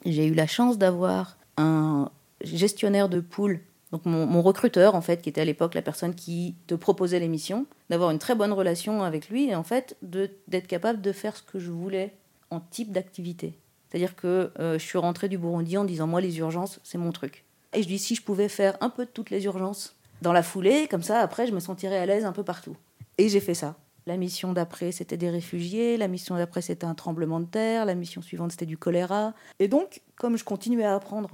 J'ai 0.05 0.25
eu 0.25 0.33
la 0.33 0.47
chance 0.47 0.77
d'avoir 0.77 1.37
un 1.57 2.09
gestionnaire 2.41 3.09
de 3.09 3.19
pool, 3.19 3.61
donc 3.95 4.05
mon, 4.05 4.41
recruteur, 4.41 4.93
en 4.93 4.99
fait, 4.99 5.21
qui 5.21 5.29
était 5.29 5.39
à 5.39 5.45
l'époque 5.45 5.73
la 5.73 5.81
personne 5.81 6.15
qui 6.15 6.55
te 6.67 6.75
proposait 6.75 7.17
l'émission, 7.17 7.65
d'avoir 7.89 8.11
une 8.11 8.19
très 8.19 8.35
bonne 8.35 8.51
relation 8.51 9.03
avec 9.03 9.29
lui 9.29 9.47
et 9.47 9.55
en 9.55 9.63
fait 9.63 9.95
d'être 10.01 10.67
capable 10.67 10.99
de 10.99 11.13
faire 11.13 11.37
ce 11.37 11.43
que 11.43 11.59
je 11.59 11.71
voulais 11.71 12.13
en 12.51 12.59
type 12.59 12.91
d'activité. 12.91 13.57
C'est-à-dire 13.87 14.17
que 14.17 14.51
euh, 14.59 14.77
je 14.77 14.83
suis 14.83 14.97
rentrée 14.97 15.29
du 15.29 15.37
Burundi 15.37 15.77
en 15.77 15.85
disant 15.85 16.07
moi 16.07 16.19
les 16.19 16.39
urgences 16.39 16.81
c'est 16.83 16.97
mon 16.97 17.13
truc. 17.13 17.45
Et 17.71 17.83
je 17.83 17.87
dis 17.87 17.97
si 17.97 18.15
je 18.15 18.21
pouvais 18.21 18.49
faire 18.49 18.75
un 18.81 18.89
peu 18.89 19.05
de 19.05 19.09
toutes 19.09 19.29
les 19.29 19.45
urgences 19.45 19.95
dans 20.21 20.33
la 20.33 20.43
foulée, 20.43 20.89
comme 20.91 21.03
ça 21.03 21.19
après 21.19 21.47
je 21.47 21.53
me 21.53 21.61
sentirais 21.61 21.97
à 21.97 22.05
l'aise 22.05 22.25
un 22.25 22.33
peu 22.33 22.43
partout. 22.43 22.75
Et 23.17 23.29
j'ai 23.29 23.39
fait 23.39 23.53
ça. 23.53 23.77
La 24.07 24.17
mission 24.17 24.51
d'après 24.51 24.91
c'était 24.91 25.15
des 25.15 25.29
réfugiés, 25.29 25.95
la 25.95 26.09
mission 26.09 26.35
d'après 26.35 26.61
c'était 26.61 26.85
un 26.85 26.95
tremblement 26.95 27.39
de 27.39 27.45
terre, 27.45 27.85
la 27.85 27.95
mission 27.95 28.21
suivante 28.21 28.51
c'était 28.51 28.65
du 28.65 28.77
choléra. 28.77 29.33
Et 29.59 29.69
donc 29.69 30.01
comme 30.17 30.35
je 30.35 30.43
continuais 30.43 30.83
à 30.83 30.95
apprendre, 30.95 31.29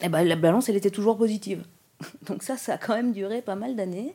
eh 0.00 0.08
ben, 0.08 0.22
la 0.22 0.36
balance 0.36 0.68
elle 0.68 0.76
était 0.76 0.92
toujours 0.92 1.18
positive. 1.18 1.64
Donc 2.26 2.42
ça, 2.42 2.56
ça 2.56 2.74
a 2.74 2.78
quand 2.78 2.94
même 2.94 3.12
duré 3.12 3.42
pas 3.42 3.54
mal 3.54 3.76
d'années. 3.76 4.14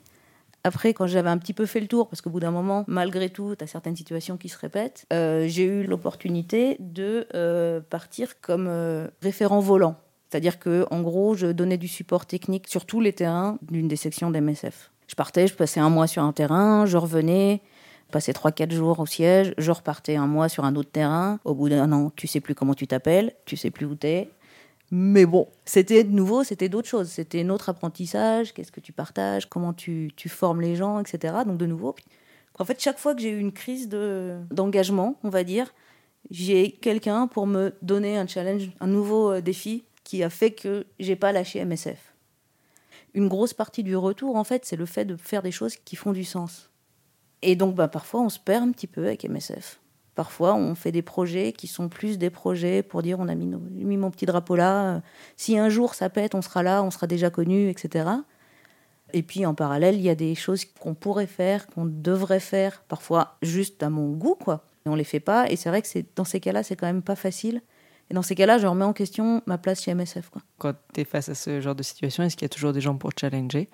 Après, 0.66 0.94
quand 0.94 1.08
j'avais 1.08 1.30
un 1.30 1.38
petit 1.38 1.54
peu 1.54 1.66
fait 1.66 1.82
le 1.82 1.88
tour, 1.88 2.08
parce 2.08 2.22
qu'au 2.22 2.30
bout 2.30 2.40
d'un 2.40 2.52
moment, 2.52 2.86
malgré 2.88 3.30
tout, 3.30 3.54
tu 3.58 3.64
as 3.64 3.68
certaines 3.68 3.98
situations 3.98 4.38
qui 4.38 4.48
se 4.48 4.58
répètent, 4.58 5.06
euh, 5.12 5.46
j'ai 5.48 5.66
eu 5.66 5.84
l'opportunité 5.84 6.78
de 6.80 7.28
euh, 7.36 7.82
partir 7.82 8.40
comme 8.40 8.68
euh, 8.70 9.08
référent 9.22 9.60
volant. 9.60 9.98
C'est-à-dire 10.30 10.60
que, 10.60 10.86
en 10.90 11.02
gros, 11.02 11.36
je 11.36 11.48
donnais 11.48 11.78
du 11.78 11.90
support 11.90 12.26
technique 12.26 12.70
sur 12.70 12.86
tous 12.86 13.02
les 13.02 13.12
terrains 13.12 13.60
d'une 13.62 13.90
des 13.90 13.98
sections 13.98 14.32
d'MSF. 14.32 14.92
Je 15.08 15.16
partais, 15.16 15.48
je 15.48 15.54
passais 15.54 15.82
un 15.82 15.90
mois 15.90 16.08
sur 16.08 16.24
un 16.24 16.32
terrain, 16.32 16.86
je 16.86 16.98
revenais, 16.98 17.62
passais 18.10 18.32
3-4 18.32 18.72
jours 18.72 19.00
au 19.00 19.06
siège, 19.06 19.54
je 19.58 19.72
repartais 19.72 20.16
un 20.16 20.28
mois 20.28 20.48
sur 20.48 20.64
un 20.64 20.76
autre 20.76 20.92
terrain. 20.92 21.40
Au 21.44 21.54
bout 21.54 21.68
d'un 21.68 21.92
an, 21.92 22.12
tu 22.16 22.28
sais 22.28 22.40
plus 22.40 22.56
comment 22.56 22.74
tu 22.74 22.88
t'appelles, 22.88 23.34
tu 23.46 23.58
sais 23.58 23.70
plus 23.70 23.86
où 23.86 23.96
t'es. 23.96 24.30
Mais 24.96 25.26
bon, 25.26 25.48
c'était 25.66 26.04
de 26.04 26.12
nouveau, 26.12 26.44
c'était 26.44 26.70
d'autres 26.70 26.88
choses. 26.88 27.10
C'était 27.10 27.44
notre 27.44 27.70
apprentissage, 27.70 28.54
qu'est-ce 28.54 28.72
que 28.72 28.80
tu 28.80 28.94
partages, 28.94 29.50
comment 29.50 29.74
tu, 29.74 30.12
tu 30.16 30.30
formes 30.30 30.62
les 30.62 30.76
gens, 30.76 31.00
etc. 31.00 31.34
Donc 31.48 31.58
de 31.58 31.66
nouveau, 31.66 31.96
en 32.60 32.64
fait, 32.64 32.80
chaque 32.80 33.00
fois 33.00 33.16
que 33.16 33.22
j'ai 33.22 33.32
eu 33.32 33.40
une 33.40 33.54
crise 33.54 33.90
de- 33.90 34.38
d'engagement, 34.52 35.18
on 35.24 35.30
va 35.30 35.44
dire, 35.44 35.74
j'ai 36.30 36.74
quelqu'un 36.74 37.26
pour 37.26 37.48
me 37.48 37.74
donner 37.82 38.20
un 38.20 38.28
challenge, 38.28 38.70
un 38.80 38.86
nouveau 38.86 39.32
euh, 39.32 39.42
défi 39.42 39.84
qui 40.04 40.22
a 40.22 40.30
fait 40.30 40.52
que 40.52 40.86
j'ai 41.00 41.16
pas 41.16 41.32
lâché 41.32 41.66
MSF. 41.66 42.14
Une 43.16 43.28
grosse 43.28 43.56
partie 43.56 43.82
du 43.82 43.96
retour, 43.96 44.36
en 44.36 44.44
fait, 44.44 44.64
c'est 44.64 44.76
le 44.76 44.86
fait 44.86 45.06
de 45.06 45.16
faire 45.16 45.42
des 45.42 45.52
choses 45.52 45.76
qui 45.76 45.96
font 45.96 46.12
du 46.12 46.24
sens. 46.24 46.70
Et 47.42 47.56
donc, 47.56 47.74
bah, 47.74 47.88
parfois, 47.88 48.22
on 48.22 48.30
se 48.30 48.40
perd 48.40 48.62
un 48.62 48.72
petit 48.72 48.86
peu 48.88 49.08
avec 49.08 49.24
MSF. 49.26 49.80
Parfois, 50.16 50.54
on 50.54 50.76
fait 50.76 50.92
des 50.92 51.02
projets 51.02 51.54
qui 51.54 51.68
sont 51.68 51.90
plus 51.90 52.18
des 52.20 52.30
projets 52.30 52.84
pour 52.84 53.02
dire 53.02 53.20
on 53.20 53.28
a 53.28 53.36
mis, 53.36 53.48
mon 53.98 54.12
petit 54.12 54.26
drapeau 54.26 54.56
là. 54.56 54.96
euh, 54.96 55.00
Si 55.38 55.58
un 55.58 55.70
jour 55.70 55.96
ça 55.96 56.10
pète, 56.10 56.36
on 56.36 56.42
sera 56.42 56.62
là, 56.62 56.84
on 56.84 56.92
sera 56.92 57.08
déjà 57.08 57.30
connu, 57.32 57.70
etc. 57.70 58.10
Et 59.14 59.24
puis 59.24 59.46
en 59.46 59.54
parallèle, 59.54 59.96
il 59.96 60.02
y 60.02 60.10
a 60.10 60.16
des 60.16 60.36
choses 60.36 60.66
qu'on 60.66 60.94
pourrait 60.96 61.28
faire, 61.28 61.68
qu'on 61.68 61.86
devrait 61.86 62.40
faire, 62.40 62.84
parfois 62.88 63.38
juste 63.42 63.82
à 63.84 63.90
mon 63.90 64.12
goût, 64.12 64.36
quoi. 64.36 64.66
Et 64.86 64.90
on 64.90 64.96
les 64.96 65.04
fait 65.04 65.20
pas. 65.20 65.50
Et 65.50 65.56
c'est 65.56 65.70
vrai 65.70 65.82
que 65.82 65.88
c'est 65.88 66.06
dans 66.16 66.26
ces 66.26 66.40
cas-là, 66.40 66.64
c'est 66.64 66.76
quand 66.76 66.88
même 66.88 67.02
pas 67.04 67.16
facile. 67.16 67.62
Et 68.10 68.14
dans 68.14 68.22
ces 68.22 68.36
cas-là, 68.36 68.58
je 68.58 68.68
remets 68.68 68.84
en 68.86 68.94
question 68.94 69.42
ma 69.46 69.58
place 69.58 69.82
chez 69.82 69.94
MSF, 69.94 70.30
quoi. 70.30 70.42
Quand 70.58 70.74
tu 70.94 71.02
es 71.02 71.06
face 71.06 71.30
à 71.30 71.36
ce 71.36 71.62
genre 71.62 71.76
de 71.76 71.84
situation, 71.84 72.24
est-ce 72.24 72.36
qu'il 72.36 72.46
y 72.46 72.48
a 72.48 72.50
toujours 72.50 72.74
des 72.74 72.82
gens 72.82 72.96
pour 72.96 73.12
challenger? 73.20 73.70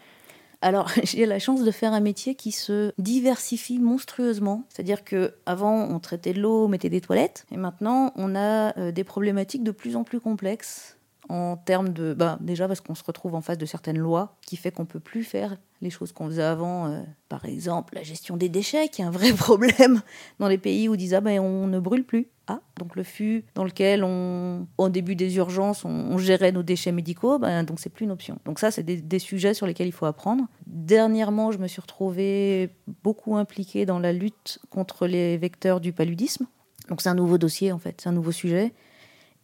Alors, 0.61 0.89
j'ai 1.03 1.25
la 1.25 1.39
chance 1.39 1.63
de 1.63 1.71
faire 1.71 1.93
un 1.93 1.99
métier 1.99 2.35
qui 2.35 2.51
se 2.51 2.91
diversifie 2.97 3.79
monstrueusement. 3.79 4.65
C'est-à-dire 4.69 5.03
que 5.03 5.33
avant, 5.45 5.87
on 5.89 5.99
traitait 5.99 6.33
de 6.33 6.41
l'eau, 6.41 6.65
on 6.65 6.67
mettait 6.67 6.89
des 6.89 7.01
toilettes, 7.01 7.45
et 7.51 7.57
maintenant, 7.57 8.11
on 8.15 8.35
a 8.35 8.77
euh, 8.77 8.91
des 8.91 9.03
problématiques 9.03 9.63
de 9.63 9.71
plus 9.71 9.95
en 9.95 10.03
plus 10.03 10.19
complexes 10.19 10.98
en 11.29 11.57
termes 11.57 11.89
de, 11.89 12.13
bah, 12.13 12.37
déjà 12.41 12.67
parce 12.67 12.81
qu'on 12.81 12.95
se 12.95 13.03
retrouve 13.03 13.35
en 13.35 13.41
face 13.41 13.57
de 13.57 13.65
certaines 13.65 13.99
lois 13.99 14.35
qui 14.41 14.57
fait 14.57 14.71
qu'on 14.71 14.85
peut 14.85 14.99
plus 14.99 15.23
faire 15.23 15.57
les 15.81 15.91
choses 15.91 16.11
qu'on 16.11 16.25
faisait 16.25 16.43
avant. 16.43 16.87
euh, 16.87 17.01
par 17.29 17.45
exemple, 17.45 17.95
la 17.95 18.03
gestion 18.03 18.35
des 18.35 18.49
déchets, 18.49 18.89
qui 18.89 19.01
est 19.01 19.05
un 19.05 19.11
vrai 19.11 19.31
problème 19.33 20.01
dans 20.39 20.47
les 20.47 20.57
pays 20.57 20.89
où 20.89 20.95
ils 20.95 20.97
disent 20.97 21.13
ah 21.13 21.21
ben 21.21 21.39
on 21.39 21.67
ne 21.67 21.79
brûle 21.79 22.03
plus. 22.03 22.27
Ah, 22.47 22.61
donc 22.79 22.95
le 22.95 23.03
fût 23.03 23.45
dans 23.53 23.63
lequel 23.63 24.03
on, 24.03 24.65
au 24.79 24.89
début 24.89 25.15
des 25.15 25.37
urgences, 25.37 25.85
on, 25.85 25.89
on 25.89 26.17
gérait 26.17 26.51
nos 26.51 26.63
déchets 26.63 26.91
médicaux, 26.91 27.37
ben, 27.37 27.63
donc 27.63 27.79
c'est 27.79 27.91
plus 27.91 28.05
une 28.05 28.11
option. 28.11 28.39
Donc 28.45 28.57
ça, 28.57 28.71
c'est 28.71 28.81
des 28.81 29.19
sujets 29.19 29.53
sur 29.53 29.67
lesquels 29.67 29.87
il 29.87 29.91
faut 29.93 30.07
apprendre. 30.07 30.45
Dernièrement, 30.65 31.51
je 31.51 31.59
me 31.59 31.67
suis 31.67 31.79
retrouvée 31.79 32.71
beaucoup 33.03 33.37
impliquée 33.37 33.85
dans 33.85 33.99
la 33.99 34.13
lutte 34.13 34.57
contre 34.71 35.05
les 35.05 35.37
vecteurs 35.37 35.79
du 35.79 35.93
paludisme. 35.93 36.47
Donc 36.89 37.01
c'est 37.01 37.09
un 37.09 37.15
nouveau 37.15 37.37
dossier 37.37 37.71
en 37.71 37.77
fait, 37.77 38.01
c'est 38.01 38.09
un 38.09 38.13
nouveau 38.13 38.31
sujet. 38.31 38.73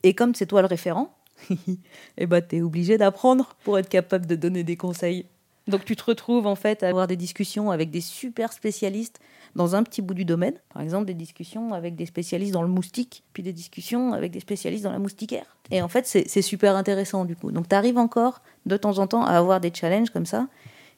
Et 0.01 0.15
comme 0.15 0.33
c'est 0.33 0.47
toi 0.47 0.61
le 0.61 0.67
référent, 0.67 1.15
eh 2.17 2.25
ben, 2.25 2.41
tu 2.41 2.57
es 2.57 2.61
obligé 2.61 2.97
d'apprendre 2.97 3.55
pour 3.63 3.77
être 3.77 3.89
capable 3.89 4.25
de 4.25 4.35
donner 4.35 4.63
des 4.63 4.77
conseils. 4.77 5.25
Donc 5.67 5.83
tu 5.83 5.95
te 5.95 6.03
retrouves 6.03 6.45
en 6.45 6.55
fait 6.55 6.83
à 6.83 6.89
avoir 6.89 7.07
des 7.07 7.15
discussions 7.15 7.71
avec 7.71 7.89
des 7.89 8.01
super 8.01 8.53
spécialistes 8.53 9.19
dans 9.55 9.75
un 9.75 9.81
petit 9.83 10.01
bout 10.01 10.13
du 10.13 10.25
domaine. 10.25 10.53
Par 10.71 10.83
exemple, 10.83 11.05
des 11.05 11.15
discussions 11.15 11.73
avec 11.73 11.95
des 11.95 12.05
spécialistes 12.05 12.53
dans 12.53 12.61
le 12.61 12.67
moustique, 12.67 13.23
puis 13.33 13.41
des 13.41 13.53
discussions 13.53 14.13
avec 14.13 14.31
des 14.31 14.39
spécialistes 14.39 14.83
dans 14.83 14.91
la 14.91 14.99
moustiquaire. 14.99 15.57
Et 15.71 15.81
en 15.81 15.87
fait, 15.87 16.05
c'est 16.05 16.27
c'est 16.27 16.43
super 16.43 16.75
intéressant 16.75 17.25
du 17.25 17.35
coup. 17.35 17.51
Donc 17.51 17.67
tu 17.67 17.75
arrives 17.75 17.97
encore 17.97 18.41
de 18.67 18.77
temps 18.77 18.99
en 18.99 19.07
temps 19.07 19.25
à 19.25 19.31
avoir 19.31 19.59
des 19.59 19.71
challenges 19.73 20.11
comme 20.11 20.27
ça 20.27 20.47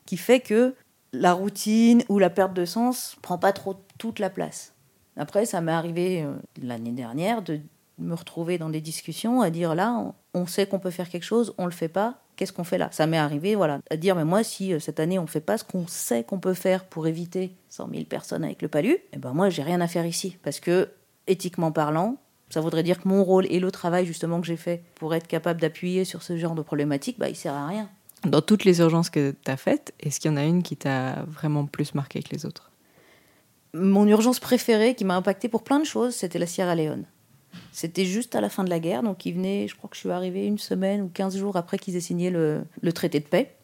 qui 0.05 0.17
fait 0.17 0.39
que 0.39 0.75
la 1.13 1.33
routine 1.33 2.03
ou 2.09 2.19
la 2.19 2.29
perte 2.29 2.53
de 2.53 2.65
sens 2.65 3.15
prend 3.21 3.37
pas 3.37 3.53
trop 3.53 3.75
toute 3.97 4.19
la 4.19 4.29
place. 4.29 4.73
Après, 5.15 5.45
ça 5.45 5.61
m'est 5.61 5.71
arrivé 5.71 6.23
euh, 6.23 6.33
l'année 6.61 6.91
dernière 6.91 7.41
de 7.41 7.59
me 7.97 8.13
retrouver 8.13 8.57
dans 8.57 8.69
des 8.69 8.81
discussions 8.81 9.41
à 9.41 9.49
dire 9.49 9.75
là, 9.75 10.13
on, 10.33 10.45
sait 10.45 10.67
qu'on 10.67 10.79
peut 10.79 10.91
faire 10.91 11.09
quelque 11.09 11.23
chose, 11.23 11.53
on 11.57 11.65
le 11.65 11.71
fait 11.71 11.87
pas. 11.87 12.15
Qu'est-ce 12.35 12.53
qu'on 12.53 12.63
fait 12.63 12.77
là? 12.77 12.89
Ça 12.91 13.07
m'est 13.07 13.17
arrivé, 13.17 13.55
voilà, 13.55 13.79
à 13.89 13.97
dire 13.97 14.15
mais 14.15 14.23
moi 14.23 14.43
si 14.43 14.71
euh, 14.73 14.79
cette 14.79 14.99
année 14.99 15.17
on 15.17 15.25
fait 15.25 15.41
pas 15.41 15.57
ce 15.57 15.63
qu'on 15.63 15.87
sait 15.87 16.23
qu'on 16.23 16.39
peut 16.39 16.53
faire 16.53 16.85
pour 16.85 17.07
éviter 17.07 17.55
100 17.69 17.89
000 17.91 18.03
personnes 18.03 18.43
avec 18.43 18.61
le 18.61 18.67
palu, 18.67 18.97
eh 19.13 19.17
ben 19.17 19.33
moi 19.33 19.49
j'ai 19.49 19.63
rien 19.63 19.81
à 19.81 19.87
faire 19.87 20.05
ici 20.05 20.37
parce 20.43 20.59
que 20.59 20.89
éthiquement 21.25 21.71
parlant, 21.71 22.17
ça 22.49 22.61
voudrait 22.61 22.83
dire 22.83 23.01
que 23.01 23.07
mon 23.07 23.23
rôle 23.23 23.47
et 23.49 23.59
le 23.59 23.71
travail 23.71 24.05
justement 24.05 24.39
que 24.39 24.47
j'ai 24.47 24.55
fait 24.55 24.83
pour 24.95 25.15
être 25.15 25.27
capable 25.27 25.59
d'appuyer 25.59 26.05
sur 26.05 26.21
ce 26.21 26.37
genre 26.37 26.53
de 26.53 26.61
problématique, 26.61 27.17
bah 27.17 27.29
il 27.29 27.35
sert 27.35 27.53
à 27.53 27.67
rien. 27.67 27.89
Dans 28.23 28.41
toutes 28.41 28.65
les 28.65 28.79
urgences 28.79 29.09
que 29.09 29.35
tu 29.43 29.51
as 29.51 29.57
faites, 29.57 29.93
est-ce 29.99 30.19
qu'il 30.19 30.31
y 30.31 30.33
en 30.33 30.37
a 30.37 30.43
une 30.43 30.63
qui 30.63 30.75
t'a 30.75 31.23
vraiment 31.27 31.65
plus 31.65 31.93
marqué 31.95 32.21
que 32.21 32.29
les 32.31 32.45
autres? 32.45 32.71
Mon 33.73 34.07
urgence 34.07 34.39
préférée 34.39 34.95
qui 34.95 35.05
m'a 35.05 35.15
impacté 35.15 35.49
pour 35.49 35.63
plein 35.63 35.79
de 35.79 35.85
choses, 35.85 36.15
c'était 36.15 36.39
la 36.39 36.47
Sierra 36.47 36.75
Leone. 36.75 37.05
C'était 37.71 38.05
juste 38.05 38.35
à 38.35 38.41
la 38.41 38.49
fin 38.49 38.63
de 38.63 38.69
la 38.69 38.79
guerre, 38.79 39.03
donc 39.03 39.25
ils 39.25 39.33
venaient, 39.33 39.67
je 39.67 39.75
crois 39.75 39.89
que 39.89 39.95
je 39.95 40.01
suis 40.01 40.09
arrivée 40.09 40.45
une 40.45 40.57
semaine 40.57 41.01
ou 41.01 41.09
15 41.13 41.37
jours 41.37 41.57
après 41.57 41.77
qu'ils 41.77 41.95
aient 41.95 42.01
signé 42.01 42.29
le, 42.29 42.65
traité 42.93 43.19
de 43.19 43.25
paix. 43.25 43.55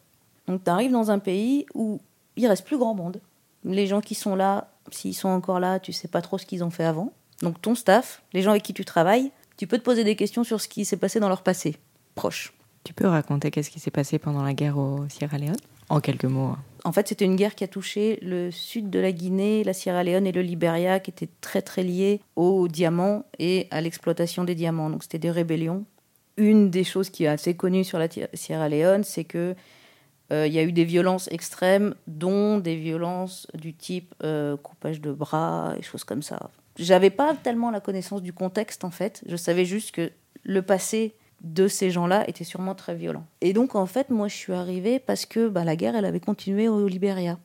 Donc 0.47 0.63
tu 0.63 0.69
arrives 0.69 0.91
dans 0.91 1.11
un 1.11 1.19
pays 1.19 1.65
où 1.73 1.99
il 2.35 2.47
reste 2.47 2.65
plus 2.65 2.77
grand 2.77 2.93
monde. 2.93 3.21
Les 3.63 3.87
gens 3.87 4.01
qui 4.01 4.15
sont 4.15 4.35
là, 4.35 4.69
s'ils 4.91 5.15
sont 5.15 5.29
encore 5.29 5.59
là, 5.59 5.79
tu 5.79 5.93
sais 5.93 6.07
pas 6.07 6.21
trop 6.21 6.37
ce 6.37 6.45
qu'ils 6.45 6.63
ont 6.63 6.69
fait 6.69 6.83
avant. 6.83 7.13
Donc 7.41 7.61
ton 7.61 7.75
staff, 7.75 8.21
les 8.33 8.41
gens 8.41 8.51
avec 8.51 8.63
qui 8.63 8.73
tu 8.73 8.85
travailles, 8.85 9.31
tu 9.57 9.67
peux 9.67 9.77
te 9.77 9.83
poser 9.83 10.03
des 10.03 10.15
questions 10.15 10.43
sur 10.43 10.59
ce 10.59 10.67
qui 10.67 10.85
s'est 10.85 10.97
passé 10.97 11.19
dans 11.19 11.29
leur 11.29 11.43
passé 11.43 11.77
proche. 12.15 12.53
Tu 12.83 12.93
peux 12.93 13.07
raconter 13.07 13.49
qu'est-ce 13.49 13.69
qui 13.69 13.79
s'est 13.79 13.91
passé 13.91 14.19
pendant 14.19 14.43
la 14.43 14.53
guerre 14.53 14.77
au 14.77 15.07
Sierra 15.09 15.37
Leone? 15.37 15.55
En 15.93 15.99
quelques 15.99 16.25
mots. 16.25 16.47
hein. 16.47 16.57
En 16.85 16.91
fait, 16.91 17.07
c'était 17.07 17.25
une 17.25 17.35
guerre 17.35 17.53
qui 17.53 17.63
a 17.63 17.67
touché 17.67 18.17
le 18.23 18.49
sud 18.49 18.89
de 18.89 18.99
la 18.99 19.11
Guinée, 19.11 19.63
la 19.63 19.73
Sierra 19.73 20.03
Leone 20.03 20.25
et 20.25 20.31
le 20.31 20.41
Liberia, 20.41 20.99
qui 20.99 21.11
étaient 21.11 21.29
très 21.39 21.61
très 21.61 21.83
liés 21.83 22.19
aux 22.35 22.67
diamants 22.67 23.25
et 23.37 23.67
à 23.69 23.79
l'exploitation 23.79 24.43
des 24.43 24.55
diamants. 24.55 24.89
Donc 24.89 25.03
c'était 25.03 25.19
des 25.19 25.29
rébellions. 25.29 25.85
Une 26.35 26.71
des 26.71 26.83
choses 26.83 27.11
qui 27.11 27.25
est 27.25 27.27
assez 27.27 27.55
connue 27.55 27.83
sur 27.83 27.99
la 27.99 28.07
Sierra 28.33 28.69
Leone, 28.69 29.03
c'est 29.03 29.23
que 29.23 29.55
euh, 30.31 30.47
il 30.47 30.53
y 30.53 30.57
a 30.57 30.63
eu 30.63 30.71
des 30.71 30.83
violences 30.83 31.29
extrêmes, 31.31 31.93
dont 32.07 32.57
des 32.57 32.75
violences 32.75 33.45
du 33.53 33.75
type 33.75 34.15
euh, 34.23 34.57
coupage 34.57 34.99
de 34.99 35.11
bras 35.11 35.75
et 35.77 35.83
choses 35.83 36.03
comme 36.03 36.23
ça. 36.23 36.49
J'avais 36.77 37.11
pas 37.11 37.35
tellement 37.35 37.69
la 37.69 37.79
connaissance 37.79 38.23
du 38.23 38.33
contexte 38.33 38.83
en 38.83 38.89
fait. 38.89 39.21
Je 39.27 39.35
savais 39.35 39.63
juste 39.63 39.91
que 39.91 40.11
le 40.43 40.63
passé 40.63 41.13
de 41.43 41.67
ces 41.67 41.91
gens-là 41.91 42.27
était 42.29 42.43
sûrement 42.43 42.75
très 42.75 42.95
violent. 42.95 43.25
Et 43.41 43.53
donc 43.53 43.75
en 43.75 43.85
fait, 43.85 44.09
moi 44.09 44.27
je 44.27 44.35
suis 44.35 44.53
arrivée 44.53 44.99
parce 44.99 45.25
que 45.25 45.49
bah, 45.49 45.63
la 45.63 45.75
guerre 45.75 45.95
elle 45.95 46.05
avait 46.05 46.19
continué 46.19 46.67
au 46.67 46.87
Libéria. 46.87 47.37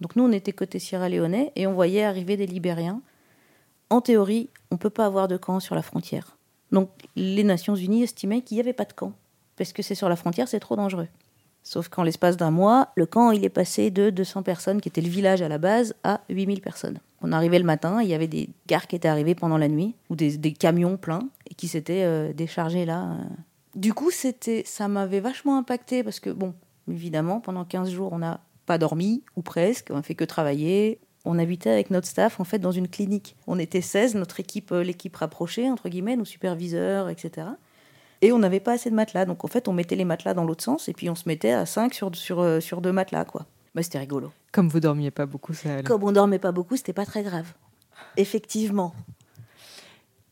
Donc 0.00 0.16
nous 0.16 0.24
on 0.24 0.32
était 0.32 0.52
côté 0.52 0.78
Sierra 0.78 1.08
Leone 1.08 1.46
et 1.54 1.66
on 1.66 1.74
voyait 1.74 2.04
arriver 2.04 2.36
des 2.36 2.46
Libériens. 2.46 3.00
En 3.90 4.00
théorie, 4.00 4.48
on 4.70 4.76
peut 4.76 4.90
pas 4.90 5.06
avoir 5.06 5.28
de 5.28 5.36
camp 5.36 5.60
sur 5.60 5.74
la 5.74 5.82
frontière. 5.82 6.36
Donc 6.72 6.90
les 7.16 7.44
Nations 7.44 7.76
Unies 7.76 8.02
estimaient 8.02 8.40
qu'il 8.40 8.56
n'y 8.56 8.60
avait 8.60 8.72
pas 8.72 8.86
de 8.86 8.92
camp 8.92 9.12
parce 9.56 9.72
que 9.72 9.82
c'est 9.82 9.94
sur 9.94 10.08
la 10.08 10.16
frontière, 10.16 10.48
c'est 10.48 10.60
trop 10.60 10.76
dangereux. 10.76 11.08
Sauf 11.62 11.88
qu'en 11.88 12.02
l'espace 12.02 12.36
d'un 12.36 12.50
mois, 12.50 12.88
le 12.94 13.06
camp 13.06 13.30
il 13.30 13.44
est 13.44 13.50
passé 13.50 13.90
de 13.90 14.10
200 14.10 14.42
personnes, 14.42 14.80
qui 14.80 14.88
était 14.88 15.00
le 15.00 15.08
village 15.08 15.42
à 15.42 15.48
la 15.48 15.58
base, 15.58 15.94
à 16.04 16.20
8000 16.28 16.60
personnes. 16.60 16.98
On 17.24 17.32
arrivait 17.32 17.58
le 17.58 17.64
matin, 17.64 18.02
il 18.02 18.08
y 18.08 18.12
avait 18.12 18.26
des 18.26 18.50
gares 18.66 18.86
qui 18.86 18.96
étaient 18.96 19.08
arrivées 19.08 19.34
pendant 19.34 19.56
la 19.56 19.68
nuit, 19.68 19.94
ou 20.10 20.14
des, 20.14 20.52
camions 20.52 20.98
pleins, 20.98 21.30
et 21.50 21.54
qui 21.54 21.68
s'étaient 21.68 22.04
euh, 22.04 22.34
déchargés 22.34 22.84
là. 22.84 23.12
euh. 23.12 23.24
Du 23.76 23.94
coup, 23.94 24.10
c'était, 24.10 24.62
ça 24.66 24.88
m'avait 24.88 25.20
vachement 25.20 25.56
impacté, 25.56 26.04
parce 26.04 26.20
que, 26.20 26.28
bon, 26.28 26.52
évidemment, 26.86 27.40
pendant 27.40 27.64
15 27.64 27.90
jours, 27.90 28.12
on 28.12 28.18
n'a 28.18 28.40
pas 28.66 28.76
dormi, 28.76 29.22
ou 29.36 29.42
presque, 29.42 29.88
on 29.90 29.96
a 29.96 30.02
fait 30.02 30.14
que 30.14 30.24
travailler. 30.24 31.00
On 31.24 31.38
habitait 31.38 31.70
avec 31.70 31.88
notre 31.88 32.06
staff, 32.06 32.40
en 32.40 32.44
fait, 32.44 32.58
dans 32.58 32.72
une 32.72 32.88
clinique. 32.88 33.36
On 33.46 33.58
était 33.58 33.80
16, 33.80 34.16
notre 34.16 34.38
équipe, 34.38 34.70
euh, 34.72 34.82
l'équipe 34.82 35.16
rapprochée, 35.16 35.70
entre 35.70 35.88
guillemets, 35.88 36.16
nos 36.16 36.26
superviseurs, 36.26 37.08
etc. 37.08 37.46
Et 38.20 38.32
on 38.32 38.38
n'avait 38.38 38.60
pas 38.60 38.72
assez 38.72 38.90
de 38.90 38.94
matelas. 38.94 39.24
Donc 39.24 39.46
en 39.46 39.48
fait, 39.48 39.66
on 39.66 39.72
mettait 39.72 39.96
les 39.96 40.04
matelas 40.04 40.34
dans 40.34 40.44
l'autre 40.44 40.62
sens 40.62 40.90
et 40.90 40.92
puis 40.92 41.08
on 41.08 41.14
se 41.14 41.26
mettait 41.26 41.52
à 41.52 41.64
5 41.64 41.94
sur, 41.94 42.14
sur, 42.14 42.62
sur 42.62 42.82
deux 42.82 42.92
matelas, 42.92 43.24
quoi. 43.24 43.46
Bah, 43.74 43.82
c'était 43.82 43.98
rigolo. 43.98 44.30
Comme 44.52 44.68
vous 44.68 44.80
dormiez 44.80 45.10
pas 45.10 45.26
beaucoup, 45.26 45.52
ça 45.54 45.72
allait. 45.74 45.82
Comme 45.82 46.04
on 46.04 46.12
dormait 46.12 46.38
pas 46.38 46.52
beaucoup, 46.52 46.76
c'était 46.76 46.92
pas 46.92 47.06
très 47.06 47.22
grave. 47.22 47.52
Effectivement. 48.16 48.94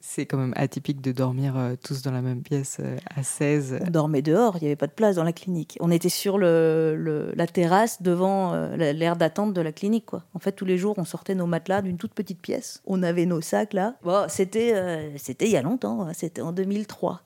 C'est 0.05 0.27
quand 0.27 0.37
même 0.37 0.53
atypique 0.57 1.01
de 1.01 1.13
dormir 1.13 1.57
euh, 1.57 1.75
tous 1.83 2.03
dans 2.03 2.11
la 2.11 2.23
même 2.23 2.43
pièce 2.43 2.79
euh, 2.81 2.97
à 3.17 3.23
16. 3.23 3.79
On 3.87 3.91
dormait 3.91 4.21
dehors, 4.21 4.57
il 4.57 4.63
n'y 4.63 4.67
avait 4.67 4.77
pas 4.77 4.89
de 4.89 4.93
place 4.93 5.15
dans 5.17 5.23
la 5.25 5.33
clinique. 5.33 5.79
On 5.81 5.91
était 5.93 6.09
sur 6.09 6.39
le, 6.39 6.95
le- 6.99 7.33
la 7.37 7.47
terrasse 7.47 8.03
devant 8.03 8.53
euh, 8.53 8.77
la- 8.77 8.93
l'aire 8.93 9.17
d'attente 9.17 9.55
de 9.55 9.61
la 9.61 9.71
clinique, 9.73 10.05
quoi. 10.07 10.25
En 10.35 10.39
fait, 10.41 10.53
tous 10.53 10.65
les 10.65 10.77
jours, 10.77 10.95
on 10.99 11.05
sortait 11.05 11.37
nos 11.37 11.47
matelas 11.47 11.83
d'une 11.83 11.97
toute 11.99 12.15
petite 12.15 12.41
pièce. 12.43 12.83
On 12.85 13.03
avait 13.05 13.27
nos 13.27 13.41
sacs 13.41 13.73
là. 13.73 13.95
Bon, 14.03 14.27
c'était 14.29 14.75
euh, 14.75 15.09
c'était 15.19 15.47
il 15.47 15.53
y 15.53 15.57
a 15.57 15.63
longtemps, 15.63 16.03
hein. 16.03 16.13
c'était 16.15 16.43
en 16.43 16.53
2003. 16.53 17.23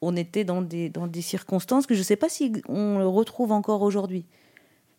On 0.00 0.14
était 0.16 0.44
dans 0.44 0.62
des, 0.62 0.88
dans 0.90 1.08
des 1.08 1.22
circonstances 1.22 1.86
que 1.86 1.94
je 1.94 2.00
ne 2.00 2.04
sais 2.04 2.16
pas 2.16 2.28
si 2.28 2.52
on 2.68 2.98
le 2.98 3.08
retrouve 3.08 3.50
encore 3.52 3.82
aujourd'hui. 3.82 4.24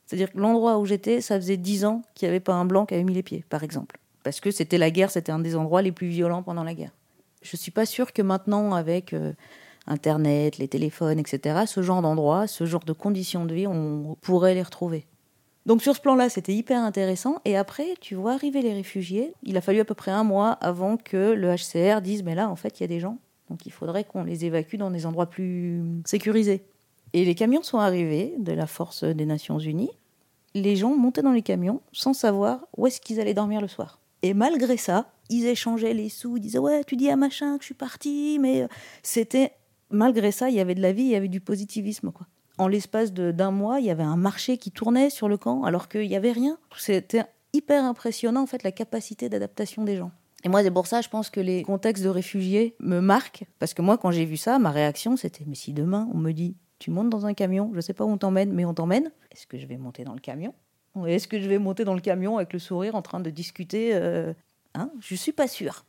C'est-à-dire 0.05 0.31
que 0.31 0.37
l'endroit 0.37 0.77
où 0.77 0.85
j'étais, 0.85 1.21
ça 1.21 1.35
faisait 1.35 1.57
10 1.57 1.85
ans 1.85 2.01
qu'il 2.13 2.27
n'y 2.27 2.29
avait 2.31 2.39
pas 2.39 2.53
un 2.53 2.65
blanc 2.65 2.85
qui 2.85 2.93
avait 2.93 3.03
mis 3.03 3.13
les 3.13 3.23
pieds, 3.23 3.43
par 3.49 3.63
exemple. 3.63 3.99
Parce 4.23 4.39
que 4.39 4.51
c'était 4.51 4.77
la 4.77 4.91
guerre, 4.91 5.11
c'était 5.11 5.31
un 5.31 5.39
des 5.39 5.55
endroits 5.55 5.81
les 5.81 5.91
plus 5.91 6.07
violents 6.07 6.43
pendant 6.43 6.63
la 6.63 6.73
guerre. 6.73 6.91
Je 7.41 7.51
ne 7.53 7.57
suis 7.57 7.71
pas 7.71 7.85
sûre 7.85 8.13
que 8.13 8.21
maintenant, 8.21 8.73
avec 8.73 9.13
euh, 9.13 9.33
Internet, 9.87 10.57
les 10.57 10.67
téléphones, 10.67 11.19
etc., 11.19 11.63
ce 11.67 11.81
genre 11.81 12.01
d'endroit, 12.01 12.47
ce 12.47 12.65
genre 12.65 12.83
de 12.83 12.93
conditions 12.93 13.45
de 13.45 13.53
vie, 13.53 13.67
on 13.67 14.17
pourrait 14.21 14.55
les 14.55 14.63
retrouver. 14.63 15.05
Donc 15.65 15.81
sur 15.81 15.95
ce 15.95 16.01
plan-là, 16.01 16.29
c'était 16.29 16.53
hyper 16.53 16.81
intéressant. 16.81 17.39
Et 17.45 17.57
après, 17.57 17.95
tu 17.99 18.15
vois 18.15 18.33
arriver 18.33 18.61
les 18.61 18.73
réfugiés. 18.73 19.33
Il 19.43 19.57
a 19.57 19.61
fallu 19.61 19.79
à 19.79 19.85
peu 19.85 19.95
près 19.95 20.11
un 20.11 20.23
mois 20.23 20.51
avant 20.51 20.97
que 20.97 21.33
le 21.33 21.55
HCR 21.55 22.01
dise, 22.01 22.23
mais 22.23 22.35
là, 22.35 22.49
en 22.49 22.55
fait, 22.55 22.79
il 22.79 22.83
y 22.83 22.85
a 22.85 22.87
des 22.87 22.99
gens. 22.99 23.17
Donc 23.49 23.65
il 23.65 23.71
faudrait 23.71 24.03
qu'on 24.03 24.23
les 24.23 24.45
évacue 24.45 24.75
dans 24.77 24.91
des 24.91 25.05
endroits 25.05 25.27
plus 25.27 26.01
sécurisés. 26.05 26.63
Et 27.15 27.23
les 27.23 27.33
camions 27.33 27.63
sont 27.63 27.79
arrivés 27.79 28.35
de 28.39 28.51
la 28.51 28.67
force 28.67 29.05
des 29.05 29.25
Nations 29.25 29.57
Unies. 29.57 29.89
Les 30.53 30.75
gens 30.75 30.97
montaient 30.97 31.21
dans 31.21 31.31
les 31.31 31.41
camions 31.41 31.79
sans 31.93 32.11
savoir 32.11 32.67
où 32.75 32.87
est-ce 32.87 32.99
qu'ils 32.99 33.21
allaient 33.21 33.33
dormir 33.33 33.61
le 33.61 33.69
soir. 33.69 34.01
Et 34.21 34.33
malgré 34.33 34.75
ça, 34.75 35.09
ils 35.29 35.45
échangeaient 35.45 35.93
les 35.93 36.09
sous, 36.09 36.35
ils 36.35 36.41
disaient 36.41 36.59
ouais, 36.59 36.83
tu 36.83 36.97
dis 36.97 37.09
à 37.09 37.15
machin 37.15 37.55
que 37.55 37.63
je 37.63 37.67
suis 37.67 37.73
parti, 37.73 38.37
mais 38.41 38.63
euh, 38.63 38.67
c'était 39.01 39.53
malgré 39.89 40.33
ça, 40.33 40.49
il 40.49 40.57
y 40.57 40.59
avait 40.59 40.75
de 40.75 40.81
la 40.81 40.91
vie, 40.91 41.03
il 41.03 41.11
y 41.11 41.15
avait 41.15 41.29
du 41.29 41.39
positivisme 41.39 42.11
quoi. 42.11 42.27
En 42.57 42.67
l'espace 42.67 43.13
d'un 43.13 43.51
mois, 43.51 43.79
il 43.79 43.85
y 43.85 43.91
avait 43.91 44.03
un 44.03 44.17
marché 44.17 44.57
qui 44.57 44.71
tournait 44.71 45.09
sur 45.09 45.29
le 45.29 45.37
camp 45.37 45.63
alors 45.63 45.87
qu'il 45.87 46.09
n'y 46.09 46.17
avait 46.17 46.33
rien. 46.33 46.57
C'était 46.77 47.23
hyper 47.53 47.85
impressionnant 47.85 48.41
en 48.41 48.45
fait 48.45 48.63
la 48.63 48.73
capacité 48.73 49.29
d'adaptation 49.29 49.85
des 49.85 49.95
gens. 49.95 50.11
Et 50.43 50.49
moi, 50.49 50.63
c'est 50.63 50.71
pour 50.71 50.85
ça, 50.85 50.99
je 50.99 51.07
pense 51.07 51.29
que 51.29 51.39
les 51.39 51.63
contextes 51.63 52.03
de 52.03 52.09
réfugiés 52.09 52.75
me 52.79 52.99
marquent. 52.99 53.45
Parce 53.57 53.73
que 53.73 53.81
moi, 53.81 53.97
quand 53.97 54.11
j'ai 54.11 54.25
vu 54.25 54.37
ça, 54.37 54.59
ma 54.59 54.71
réaction, 54.71 55.15
c'était 55.15 55.43
Mais 55.47 55.55
si 55.55 55.73
demain, 55.73 56.07
on 56.13 56.17
me 56.17 56.33
dit 56.33 56.55
Tu 56.79 56.91
montes 56.91 57.09
dans 57.09 57.25
un 57.25 57.33
camion, 57.33 57.71
je 57.73 57.81
sais 57.81 57.93
pas 57.93 58.03
où 58.03 58.09
on 58.09 58.17
t'emmène, 58.17 58.51
mais 58.51 58.65
on 58.65 58.73
t'emmène, 58.73 59.11
est-ce 59.31 59.47
que 59.47 59.57
je 59.57 59.65
vais 59.65 59.77
monter 59.77 60.03
dans 60.03 60.13
le 60.13 60.19
camion? 60.19 60.53
Est-ce 61.05 61.27
que 61.27 61.41
je 61.41 61.49
vais 61.49 61.57
monter 61.57 61.83
dans 61.83 61.93
le 61.93 62.01
camion 62.01 62.37
avec 62.37 62.53
le 62.53 62.59
sourire 62.59 62.95
en 62.95 63.01
train 63.01 63.19
de 63.19 63.29
discuter 63.29 63.91
euh, 63.93 64.33
hein? 64.75 64.91
Je 65.01 65.15
suis 65.15 65.33
pas 65.33 65.47
sûre. 65.47 65.85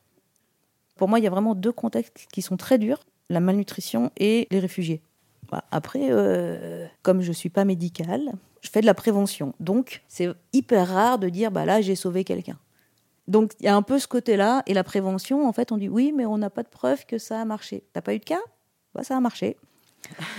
Pour 0.97 1.09
moi, 1.09 1.19
il 1.21 1.23
y 1.23 1.27
a 1.29 1.31
vraiment 1.31 1.55
deux 1.55 1.73
contextes 1.73 2.27
qui 2.33 2.43
sont 2.43 2.57
très 2.57 2.79
durs 2.79 3.01
la 3.29 3.41
malnutrition 3.41 4.11
et 4.17 4.47
les 4.51 4.59
réfugiés. 4.59 5.03
Bah, 5.51 5.65
Après, 5.71 6.09
euh, 6.11 6.87
comme 7.03 7.21
je 7.21 7.33
suis 7.33 7.49
pas 7.51 7.65
médicale, 7.65 8.33
je 8.63 8.71
fais 8.71 8.81
de 8.81 8.87
la 8.87 8.95
prévention. 8.95 9.55
Donc, 9.61 10.03
c'est 10.09 10.29
hyper 10.53 10.89
rare 10.89 11.19
de 11.19 11.29
dire 11.29 11.51
bah 11.51 11.65
là, 11.65 11.81
j'ai 11.81 11.97
sauvé 11.97 12.25
quelqu'un. 12.25 12.59
Donc, 13.29 13.53
il 13.61 13.67
y 13.67 13.69
a 13.69 13.77
un 13.77 13.83
peu 13.83 13.99
ce 13.99 14.07
côté-là. 14.07 14.63
Et 14.67 14.75
la 14.75 14.85
prévention, 14.85 15.47
en 15.47 15.53
fait, 15.53 15.73
on 15.73 15.77
dit 15.77 15.89
oui, 15.89 16.13
mais 16.15 16.27
on 16.27 16.39
n'a 16.39 16.51
pas 16.51 16.63
de 16.63 16.69
preuve 16.69 17.05
que 17.07 17.19
ça 17.19 17.41
a 17.41 17.45
marché. 17.45 17.85
T'as 17.93 18.01
pas 18.01 18.15
eu 18.15 18.19
de 18.19 18.25
cas? 18.25 18.41
Bah, 18.95 19.03
Ça 19.03 19.17
a 19.17 19.21
marché. 19.21 19.57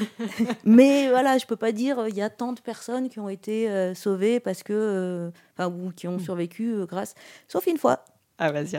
mais 0.66 1.10
voilà, 1.10 1.38
je 1.38 1.46
peux 1.46 1.56
pas 1.56 1.72
dire 1.72 2.00
euh, 2.00 2.10
il 2.10 2.16
y 2.16 2.22
a 2.22 2.30
tant 2.30 2.54
de 2.54 2.60
personnes 2.60 3.10
qui 3.10 3.20
ont 3.20 3.30
été 3.30 3.70
euh, 3.70 3.94
sauvées 3.96 4.40
parce 4.40 4.64
que. 4.64 4.74
euh, 4.74 5.32
Enfin, 5.58 5.72
ou 5.72 5.92
qui 5.92 6.08
ont 6.08 6.20
survécu 6.20 6.72
euh, 6.74 6.86
grâce. 6.86 7.16
Sauf 7.48 7.66
une 7.68 7.78
fois. 7.78 8.06
Ah, 8.38 8.52
vas-y, 8.52 8.76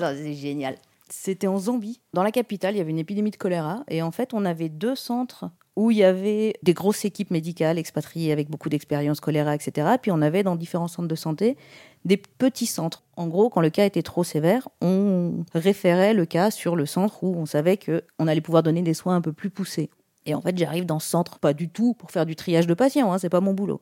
ça, 0.00 0.14
c'est 0.14 0.34
génial. 0.34 0.76
C'était 1.08 1.46
en 1.46 1.58
Zambie. 1.58 2.00
Dans 2.12 2.22
la 2.22 2.30
capitale, 2.32 2.74
il 2.74 2.78
y 2.78 2.80
avait 2.82 2.90
une 2.90 2.98
épidémie 2.98 3.30
de 3.30 3.36
choléra. 3.36 3.82
Et 3.88 4.02
en 4.02 4.10
fait, 4.10 4.34
on 4.34 4.44
avait 4.44 4.68
deux 4.68 4.94
centres 4.94 5.46
où 5.74 5.90
il 5.90 5.96
y 5.96 6.04
avait 6.04 6.54
des 6.62 6.74
grosses 6.74 7.04
équipes 7.06 7.30
médicales 7.30 7.78
expatriées 7.78 8.32
avec 8.32 8.50
beaucoup 8.50 8.68
d'expérience 8.68 9.20
choléra, 9.20 9.54
etc. 9.54 9.88
Puis 10.02 10.10
on 10.10 10.20
avait 10.20 10.42
dans 10.42 10.56
différents 10.56 10.88
centres 10.88 11.08
de 11.08 11.14
santé 11.14 11.56
des 12.04 12.16
petits 12.16 12.66
centres. 12.66 13.04
En 13.16 13.28
gros, 13.28 13.48
quand 13.48 13.60
le 13.60 13.70
cas 13.70 13.86
était 13.86 14.02
trop 14.02 14.24
sévère, 14.24 14.68
on 14.82 15.44
référait 15.54 16.14
le 16.14 16.26
cas 16.26 16.50
sur 16.50 16.76
le 16.76 16.84
centre 16.84 17.22
où 17.24 17.34
on 17.36 17.46
savait 17.46 17.78
qu'on 17.78 18.26
allait 18.26 18.40
pouvoir 18.40 18.62
donner 18.62 18.82
des 18.82 18.94
soins 18.94 19.16
un 19.16 19.20
peu 19.20 19.32
plus 19.32 19.50
poussés. 19.50 19.88
Et 20.28 20.34
en 20.34 20.42
fait, 20.42 20.56
j'arrive 20.58 20.84
dans 20.84 20.98
ce 20.98 21.08
centre, 21.08 21.38
pas 21.38 21.54
du 21.54 21.70
tout 21.70 21.94
pour 21.94 22.10
faire 22.10 22.26
du 22.26 22.36
triage 22.36 22.66
de 22.66 22.74
patients, 22.74 23.10
hein, 23.10 23.18
c'est 23.18 23.30
pas 23.30 23.40
mon 23.40 23.54
boulot. 23.54 23.80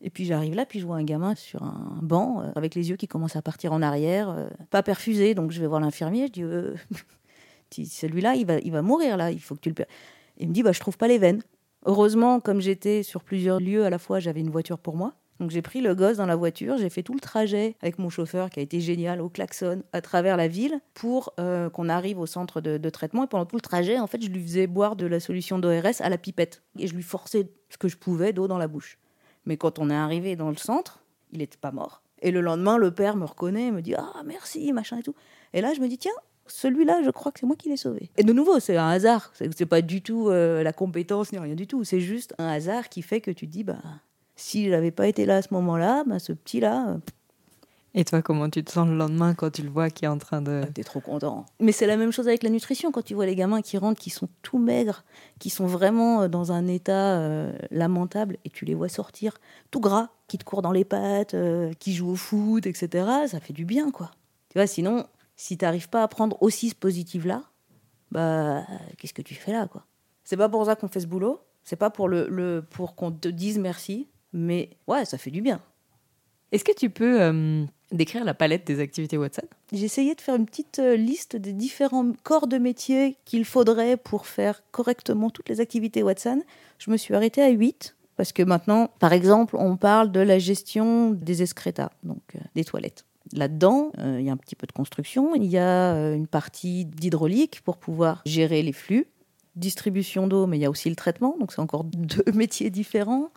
Et 0.00 0.08
puis 0.08 0.24
j'arrive 0.24 0.54
là, 0.54 0.64
puis 0.64 0.80
je 0.80 0.86
vois 0.86 0.96
un 0.96 1.04
gamin 1.04 1.34
sur 1.34 1.62
un 1.62 1.98
banc, 2.00 2.40
euh, 2.40 2.50
avec 2.56 2.74
les 2.74 2.88
yeux 2.88 2.96
qui 2.96 3.06
commencent 3.06 3.36
à 3.36 3.42
partir 3.42 3.74
en 3.74 3.82
arrière, 3.82 4.30
euh, 4.30 4.48
pas 4.70 4.82
perfusé. 4.82 5.34
Donc 5.34 5.50
je 5.50 5.60
vais 5.60 5.66
voir 5.66 5.82
l'infirmier, 5.82 6.28
je 6.28 6.32
dis 6.32 6.42
euh, 6.42 6.74
celui-là, 7.84 8.34
il 8.34 8.46
va, 8.46 8.58
il 8.60 8.72
va 8.72 8.80
mourir 8.80 9.18
là, 9.18 9.30
il 9.30 9.40
faut 9.40 9.56
que 9.56 9.60
tu 9.60 9.68
le. 9.68 9.74
Il 10.38 10.48
me 10.48 10.54
dit 10.54 10.62
bah, 10.62 10.72
Je 10.72 10.80
trouve 10.80 10.96
pas 10.96 11.06
les 11.06 11.18
veines. 11.18 11.42
Heureusement, 11.84 12.40
comme 12.40 12.62
j'étais 12.62 13.02
sur 13.02 13.22
plusieurs 13.22 13.60
lieux 13.60 13.84
à 13.84 13.90
la 13.90 13.98
fois, 13.98 14.20
j'avais 14.20 14.40
une 14.40 14.50
voiture 14.50 14.78
pour 14.78 14.96
moi. 14.96 15.12
Donc 15.40 15.50
j'ai 15.50 15.62
pris 15.62 15.80
le 15.80 15.94
gosse 15.94 16.16
dans 16.16 16.26
la 16.26 16.34
voiture, 16.34 16.78
j'ai 16.78 16.90
fait 16.90 17.02
tout 17.02 17.14
le 17.14 17.20
trajet 17.20 17.76
avec 17.80 17.98
mon 17.98 18.10
chauffeur 18.10 18.50
qui 18.50 18.58
a 18.58 18.62
été 18.62 18.80
génial 18.80 19.20
au 19.20 19.28
klaxon 19.28 19.82
à 19.92 20.00
travers 20.00 20.36
la 20.36 20.48
ville 20.48 20.80
pour 20.94 21.32
euh, 21.38 21.70
qu'on 21.70 21.88
arrive 21.88 22.18
au 22.18 22.26
centre 22.26 22.60
de, 22.60 22.90
traitement. 22.90 23.24
Et 23.24 23.26
pendant 23.28 23.46
tout 23.46 23.56
le 23.56 23.62
trajet, 23.62 24.00
en 24.00 24.06
fait, 24.06 24.20
je 24.20 24.28
lui 24.28 24.42
faisais 24.42 24.66
boire 24.66 24.96
de 24.96 25.06
la 25.06 25.20
solution 25.20 25.58
d'ORS 25.58 26.00
à 26.00 26.08
la 26.08 26.18
pipette 26.18 26.62
et 26.78 26.88
je 26.88 26.94
lui 26.94 27.02
forçais 27.02 27.50
ce 27.68 27.78
que 27.78 27.88
je 27.88 27.96
pouvais 27.96 28.32
d'eau 28.32 28.48
dans 28.48 28.58
la 28.58 28.66
bouche. 28.66 28.98
Mais 29.46 29.56
quand 29.56 29.78
on 29.78 29.90
est 29.90 29.94
arrivé 29.94 30.34
dans 30.34 30.50
le 30.50 30.56
centre, 30.56 31.04
il 31.32 31.38
n'était 31.38 31.58
pas 31.58 31.70
mort. 31.70 32.02
Et 32.20 32.32
le 32.32 32.40
lendemain, 32.40 32.76
le 32.76 32.90
père 32.90 33.16
me 33.16 33.24
reconnaît, 33.24 33.70
me 33.70 33.80
dit 33.80 33.94
Ah, 33.94 34.22
merci, 34.24 34.72
machin 34.72 34.98
et 34.98 35.02
tout. 35.02 35.14
Et 35.52 35.60
là, 35.60 35.72
je 35.72 35.80
me 35.80 35.86
dis 35.86 35.98
Tiens, 35.98 36.12
celui-là, 36.48 37.02
je 37.04 37.10
crois 37.10 37.30
que 37.30 37.38
c'est 37.38 37.46
moi 37.46 37.56
qui 37.56 37.68
l'ai 37.68 37.76
sauvé. 37.76 38.10
Et 38.16 38.24
de 38.24 38.32
nouveau, 38.32 38.58
c'est 38.58 38.76
un 38.76 38.88
hasard. 38.88 39.32
C'est 39.34 39.66
pas 39.66 39.82
du 39.82 40.02
tout 40.02 40.28
euh, 40.28 40.62
la 40.62 40.72
compétence 40.72 41.30
ni 41.32 41.38
rien 41.38 41.54
du 41.54 41.66
tout. 41.66 41.84
C'est 41.84 42.00
juste 42.00 42.34
un 42.38 42.48
hasard 42.48 42.88
qui 42.88 43.02
fait 43.02 43.20
que 43.20 43.30
tu 43.30 43.46
te 43.46 43.52
dis 43.52 43.64
Bah, 43.64 43.78
s'il 44.38 44.70
n'avait 44.70 44.90
pas 44.90 45.06
été 45.08 45.26
là 45.26 45.36
à 45.36 45.42
ce 45.42 45.52
moment-là, 45.54 46.04
bah, 46.06 46.18
ce 46.18 46.32
petit-là, 46.32 46.90
euh, 46.90 46.98
Et 47.94 48.04
toi, 48.04 48.22
comment 48.22 48.48
tu 48.48 48.62
te 48.62 48.70
sens 48.70 48.86
le 48.86 48.96
lendemain 48.96 49.34
quand 49.34 49.50
tu 49.50 49.62
le 49.62 49.70
vois 49.70 49.90
qui 49.90 50.04
est 50.04 50.08
en 50.08 50.18
train 50.18 50.40
de... 50.42 50.62
T'es 50.74 50.84
trop 50.84 51.00
content. 51.00 51.46
Mais 51.58 51.72
c'est 51.72 51.86
la 51.86 51.96
même 51.96 52.12
chose 52.12 52.28
avec 52.28 52.42
la 52.44 52.50
nutrition. 52.50 52.92
Quand 52.92 53.02
tu 53.02 53.14
vois 53.14 53.26
les 53.26 53.34
gamins 53.34 53.62
qui 53.62 53.76
rentrent, 53.78 54.00
qui 54.00 54.10
sont 54.10 54.28
tout 54.42 54.58
maigres, 54.58 55.04
qui 55.40 55.50
sont 55.50 55.66
vraiment 55.66 56.22
euh, 56.22 56.28
dans 56.28 56.52
un 56.52 56.66
état 56.68 57.18
euh, 57.18 57.52
lamentable, 57.70 58.36
et 58.44 58.50
tu 58.50 58.64
les 58.66 58.74
vois 58.74 58.88
sortir 58.88 59.38
tout 59.70 59.80
gras, 59.80 60.10
qui 60.28 60.38
te 60.38 60.44
courent 60.44 60.62
dans 60.62 60.72
les 60.72 60.84
pattes, 60.84 61.34
euh, 61.34 61.72
qui 61.80 61.92
jouent 61.94 62.10
au 62.10 62.16
foot, 62.16 62.66
etc., 62.66 63.08
ça 63.26 63.40
fait 63.40 63.54
du 63.54 63.64
bien, 63.64 63.90
quoi. 63.90 64.10
Tu 64.50 64.58
vois, 64.58 64.66
sinon, 64.66 65.06
si 65.36 65.56
t'arrives 65.58 65.88
pas 65.88 66.02
à 66.02 66.08
prendre 66.08 66.36
aussi 66.42 66.68
ce 66.68 66.74
positif-là, 66.76 67.42
bah, 68.12 68.62
qu'est-ce 68.98 69.14
que 69.14 69.22
tu 69.22 69.34
fais 69.34 69.52
là, 69.52 69.66
quoi? 69.66 69.84
C'est 70.24 70.36
pas 70.36 70.48
pour 70.48 70.64
ça 70.66 70.76
qu'on 70.76 70.88
fait 70.88 71.00
ce 71.00 71.06
boulot. 71.06 71.40
C'est 71.64 71.76
pas 71.76 71.90
pour, 71.90 72.08
le, 72.08 72.28
le- 72.28 72.62
pour 72.68 72.94
qu'on 72.94 73.10
te 73.12 73.28
dise 73.28 73.58
merci. 73.58 74.06
Mais 74.32 74.70
ouais, 74.86 75.04
ça 75.04 75.18
fait 75.18 75.30
du 75.30 75.40
bien. 75.40 75.60
Est-ce 76.52 76.64
que 76.64 76.74
tu 76.74 76.90
peux 76.90 77.20
euh, 77.20 77.64
décrire 77.92 78.24
la 78.24 78.34
palette 78.34 78.66
des 78.66 78.80
activités 78.80 79.18
Watson? 79.18 79.42
J'ai 79.72 79.84
essayé 79.84 80.14
de 80.14 80.20
faire 80.20 80.36
une 80.36 80.46
petite 80.46 80.78
euh, 80.78 80.96
liste 80.96 81.36
des 81.36 81.52
différents 81.52 82.12
corps 82.22 82.46
de 82.46 82.58
métier 82.58 83.16
qu'il 83.24 83.44
faudrait 83.44 83.96
pour 83.96 84.26
faire 84.26 84.62
correctement 84.70 85.30
toutes 85.30 85.48
les 85.48 85.60
activités 85.60 86.02
Watson. 86.02 86.42
Je 86.78 86.90
me 86.90 86.96
suis 86.96 87.14
arrêtée 87.14 87.42
à 87.42 87.50
8 87.50 87.96
parce 88.16 88.32
que 88.32 88.42
maintenant, 88.42 88.90
par 88.98 89.12
exemple, 89.12 89.56
on 89.56 89.76
parle 89.76 90.10
de 90.10 90.20
la 90.20 90.38
gestion 90.38 91.10
des 91.10 91.42
excrétas, 91.42 91.90
donc 92.02 92.22
euh, 92.34 92.40
des 92.54 92.64
toilettes. 92.64 93.04
Là-dedans, 93.32 93.92
euh, 93.98 94.16
il 94.18 94.26
y 94.26 94.30
a 94.30 94.32
un 94.32 94.38
petit 94.38 94.56
peu 94.56 94.66
de 94.66 94.72
construction, 94.72 95.34
il 95.34 95.44
y 95.44 95.58
a 95.58 95.92
une 96.14 96.26
partie 96.26 96.86
d'hydraulique 96.86 97.60
pour 97.62 97.76
pouvoir 97.76 98.22
gérer 98.24 98.62
les 98.62 98.72
flux, 98.72 99.06
distribution 99.54 100.26
d'eau, 100.26 100.46
mais 100.46 100.56
il 100.56 100.62
y 100.62 100.64
a 100.64 100.70
aussi 100.70 100.88
le 100.88 100.96
traitement, 100.96 101.36
donc 101.38 101.52
c'est 101.52 101.60
encore 101.60 101.84
deux 101.84 102.32
métiers 102.32 102.70
différents. 102.70 103.30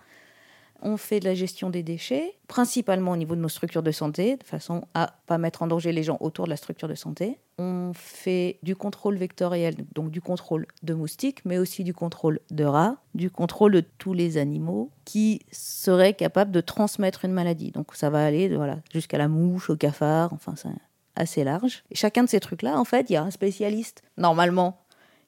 On 0.82 0.98
fait 0.98 1.20
de 1.20 1.26
la 1.26 1.36
gestion 1.36 1.70
des 1.70 1.84
déchets, 1.84 2.34
principalement 2.48 3.12
au 3.12 3.15
niveau 3.15 3.36
de 3.36 3.41
nos 3.41 3.50
structures 3.50 3.84
de 3.84 3.91
santé, 3.91 4.38
de 4.38 4.44
façon 4.44 4.84
à 4.94 5.13
pas 5.28 5.38
mettre 5.38 5.62
en 5.62 5.67
danger 5.67 5.91
les 5.91 6.04
gens 6.04 6.17
autour 6.20 6.46
de 6.46 6.50
la 6.50 6.58
structure 6.58 6.88
de 6.88 6.96
santé. 6.96 7.38
On 7.60 7.91
fait 7.94 8.58
du 8.63 8.76
contrôle 8.76 9.17
vectoriel, 9.17 9.76
donc 9.94 10.10
du 10.10 10.22
contrôle 10.22 10.65
de 10.82 10.94
moustiques, 10.94 11.46
mais 11.46 11.60
aussi 11.60 11.84
du 11.84 11.94
contrôle 11.94 12.39
de 12.50 12.63
rats, 12.63 12.98
du 13.13 13.30
contrôle 13.30 13.74
de 13.74 13.84
tous 14.00 14.13
les 14.13 14.38
animaux 14.38 14.89
qui 15.06 15.41
seraient 15.52 16.13
capables 16.13 16.52
de 16.52 16.62
transmettre 16.62 17.26
une 17.26 17.34
maladie. 17.34 17.72
Donc 17.72 17.96
ça 17.96 18.10
va 18.10 18.26
aller 18.26 18.50
voilà, 18.56 18.78
jusqu'à 18.91 19.20
la 19.20 19.28
mouche, 19.28 19.70
au 19.70 19.76
cafard, 19.76 20.34
enfin 20.34 20.56
c'est 20.56 20.70
assez 21.15 21.44
large. 21.44 21.84
Et 21.91 21.96
chacun 21.96 22.24
de 22.24 22.30
ces 22.30 22.39
trucs-là, 22.39 22.80
en 22.80 22.86
fait, 22.86 23.10
il 23.10 23.13
y 23.13 23.15
a 23.17 23.24
un 23.24 23.32
spécialiste. 23.32 24.02
Normalement, 24.17 24.82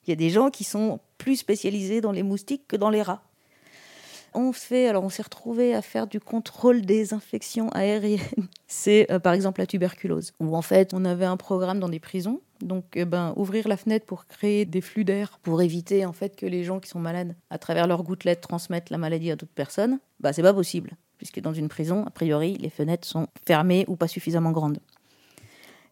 il 0.06 0.10
y 0.10 0.12
a 0.12 0.16
des 0.16 0.30
gens 0.30 0.50
qui 0.50 0.64
sont 0.64 1.00
plus 1.18 1.36
spécialisés 1.36 2.00
dans 2.00 2.12
les 2.12 2.22
moustiques 2.22 2.66
que 2.68 2.76
dans 2.76 2.90
les 2.90 3.02
rats. 3.02 3.22
On 4.36 4.52
fait, 4.52 4.88
alors 4.88 5.04
on 5.04 5.08
s'est 5.08 5.22
retrouvé 5.22 5.74
à 5.74 5.82
faire 5.82 6.08
du 6.08 6.18
contrôle 6.18 6.82
des 6.82 7.14
infections 7.14 7.68
aériennes. 7.70 8.20
C'est 8.66 9.10
euh, 9.12 9.20
par 9.20 9.32
exemple 9.32 9.60
la 9.60 9.66
tuberculose, 9.66 10.32
où 10.40 10.56
en 10.56 10.62
fait 10.62 10.92
on 10.92 11.04
avait 11.04 11.24
un 11.24 11.36
programme 11.36 11.78
dans 11.78 11.88
des 11.88 12.00
prisons. 12.00 12.40
Donc 12.60 12.84
eh 12.94 13.04
ben, 13.04 13.32
ouvrir 13.36 13.68
la 13.68 13.76
fenêtre 13.76 14.06
pour 14.06 14.26
créer 14.26 14.64
des 14.64 14.80
flux 14.80 15.04
d'air, 15.04 15.38
pour 15.42 15.62
éviter 15.62 16.04
en 16.04 16.12
fait 16.12 16.34
que 16.34 16.46
les 16.46 16.64
gens 16.64 16.80
qui 16.80 16.88
sont 16.88 16.98
malades, 16.98 17.36
à 17.50 17.58
travers 17.58 17.86
leurs 17.86 18.02
gouttelettes, 18.02 18.40
transmettent 18.40 18.90
la 18.90 18.98
maladie 18.98 19.30
à 19.30 19.36
d'autres 19.36 19.54
personnes, 19.54 20.00
bah 20.18 20.32
c'est 20.32 20.42
pas 20.42 20.54
possible. 20.54 20.96
Puisque 21.16 21.40
dans 21.40 21.54
une 21.54 21.68
prison, 21.68 22.04
a 22.04 22.10
priori, 22.10 22.54
les 22.54 22.70
fenêtres 22.70 23.06
sont 23.06 23.28
fermées 23.46 23.84
ou 23.86 23.94
pas 23.94 24.08
suffisamment 24.08 24.50
grandes. 24.50 24.80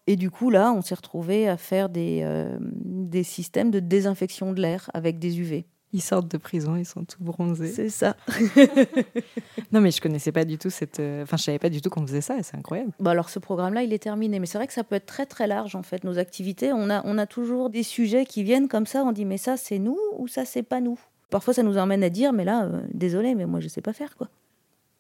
Et 0.09 0.17
du 0.17 0.31
coup, 0.31 0.51
là, 0.51 0.73
on 0.73 0.83
s'est 0.83 0.97
retrouvé 0.97 1.49
à 1.49 1.57
faire 1.57 1.89
des, 1.89 2.23
euh, 2.25 2.59
des 2.61 3.23
systèmes 3.23 3.71
de 3.71 3.79
désinfection 3.79 4.53
de 4.53 4.61
l'air 4.61 4.91
avec 4.95 5.21
des 5.21 5.39
UV. 5.39 5.65
Ils 5.95 6.01
sortent 6.01 6.29
de 6.29 6.39
prison, 6.39 6.77
ils 6.77 6.87
sont 6.87 7.05
tout 7.05 7.23
bronzés. 7.23 7.69
C'est 7.73 7.91
ça. 7.91 8.17
Non, 9.73 9.81
mais 9.81 9.91
je 9.91 10.01
connaissais 10.03 10.33
pas 10.33 10.45
du 10.45 10.59
tout 10.59 10.69
cette. 10.71 11.01
euh, 11.01 11.23
Enfin, 11.23 11.37
je 11.39 11.45
savais 11.45 11.59
pas 11.59 11.71
du 11.71 11.81
tout 11.81 11.89
qu'on 11.91 12.07
faisait 12.07 12.21
ça, 12.21 12.37
et 12.39 12.43
c'est 12.43 12.57
incroyable. 12.57 12.93
Bah 13.01 13.13
alors 13.13 13.31
ce 13.31 13.39
programme-là, 13.39 13.83
il 13.83 13.93
est 13.93 13.99
terminé. 14.03 14.39
Mais 14.39 14.47
c'est 14.47 14.59
vrai 14.59 14.67
que 14.67 14.73
ça 14.75 14.85
peut 14.85 14.97
être 14.97 15.07
très 15.07 15.25
très 15.27 15.47
large 15.47 15.77
en 15.77 15.83
fait, 15.83 16.05
nos 16.05 16.19
activités. 16.19 16.73
On 16.73 16.91
a, 16.91 17.03
on 17.07 17.17
a 17.19 17.27
toujours 17.27 17.71
des 17.71 17.83
sujets 17.83 18.27
qui 18.27 18.43
viennent 18.43 18.69
comme 18.69 18.87
ça. 18.87 19.03
On 19.05 19.13
dit 19.13 19.25
mais 19.25 19.39
ça 19.39 19.57
c'est 19.57 19.79
nous 19.79 19.99
ou 20.19 20.29
ça 20.29 20.45
c'est 20.45 20.63
pas 20.63 20.81
nous? 20.81 20.99
Parfois 21.31 21.55
ça 21.55 21.63
nous 21.63 21.79
emmène 21.79 22.05
à 22.05 22.11
dire 22.11 22.33
mais 22.35 22.45
là, 22.45 22.65
euh, 22.65 22.81
désolé, 22.93 23.35
mais 23.35 23.47
moi 23.47 23.61
je 23.61 23.69
sais 23.69 23.81
pas 23.81 23.93
faire 23.95 24.17
quoi. 24.17 24.29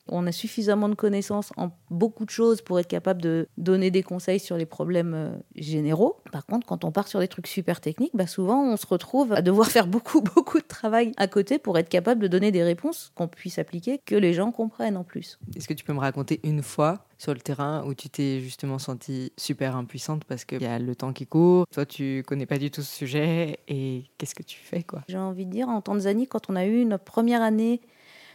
On 0.08 0.26
a 0.26 0.32
suffisamment 0.32 0.88
de 0.88 0.94
connaissances 0.94 1.52
en 1.56 1.70
beaucoup 1.90 2.24
de 2.24 2.30
choses 2.30 2.60
pour 2.60 2.78
être 2.80 2.88
capable 2.88 3.22
de 3.22 3.48
donner 3.56 3.90
des 3.90 4.02
conseils 4.02 4.40
sur 4.40 4.56
les 4.56 4.66
problèmes 4.66 5.14
euh, 5.14 5.30
généraux. 5.54 6.16
Par 6.32 6.46
contre, 6.46 6.66
quand 6.66 6.84
on 6.84 6.92
part 6.92 7.08
sur 7.08 7.20
des 7.20 7.28
trucs 7.28 7.46
super 7.46 7.80
techniques, 7.80 8.12
bah 8.14 8.26
souvent 8.26 8.62
on 8.64 8.76
se 8.76 8.86
retrouve 8.86 9.32
à 9.32 9.42
devoir 9.42 9.68
faire 9.68 9.86
beaucoup 9.86 10.20
beaucoup 10.34 10.58
de 10.58 10.66
travail 10.66 11.12
à 11.16 11.28
côté 11.28 11.58
pour 11.58 11.78
être 11.78 11.88
capable 11.88 12.22
de 12.22 12.28
donner 12.28 12.50
des 12.50 12.62
réponses 12.62 13.12
qu'on 13.14 13.28
puisse 13.28 13.58
appliquer, 13.58 14.00
que 14.04 14.14
les 14.14 14.32
gens 14.32 14.50
comprennent 14.50 14.96
en 14.96 15.04
plus. 15.04 15.38
Est-ce 15.56 15.68
que 15.68 15.74
tu 15.74 15.84
peux 15.84 15.92
me 15.92 16.00
raconter 16.00 16.40
une 16.44 16.62
fois 16.62 17.06
sur 17.18 17.32
le 17.32 17.40
terrain 17.40 17.84
où 17.86 17.94
tu 17.94 18.08
t'es 18.10 18.40
justement 18.40 18.80
sentie 18.80 19.32
super 19.36 19.76
impuissante 19.76 20.24
parce 20.24 20.44
qu'il 20.44 20.62
y 20.62 20.66
a 20.66 20.80
le 20.80 20.96
temps 20.96 21.12
qui 21.12 21.26
court, 21.26 21.66
toi 21.70 21.86
tu 21.86 22.24
connais 22.26 22.46
pas 22.46 22.58
du 22.58 22.70
tout 22.70 22.82
ce 22.82 22.96
sujet 22.96 23.60
et 23.68 24.04
qu'est-ce 24.18 24.34
que 24.34 24.42
tu 24.42 24.58
fais 24.58 24.82
quoi? 24.82 25.02
J'ai 25.08 25.18
envie 25.18 25.46
de 25.46 25.50
dire, 25.50 25.68
en 25.68 25.80
Tanzanie, 25.80 26.26
quand 26.26 26.50
on 26.50 26.56
a 26.56 26.66
eu 26.66 26.84
notre 26.84 27.04
première 27.04 27.42
année, 27.42 27.80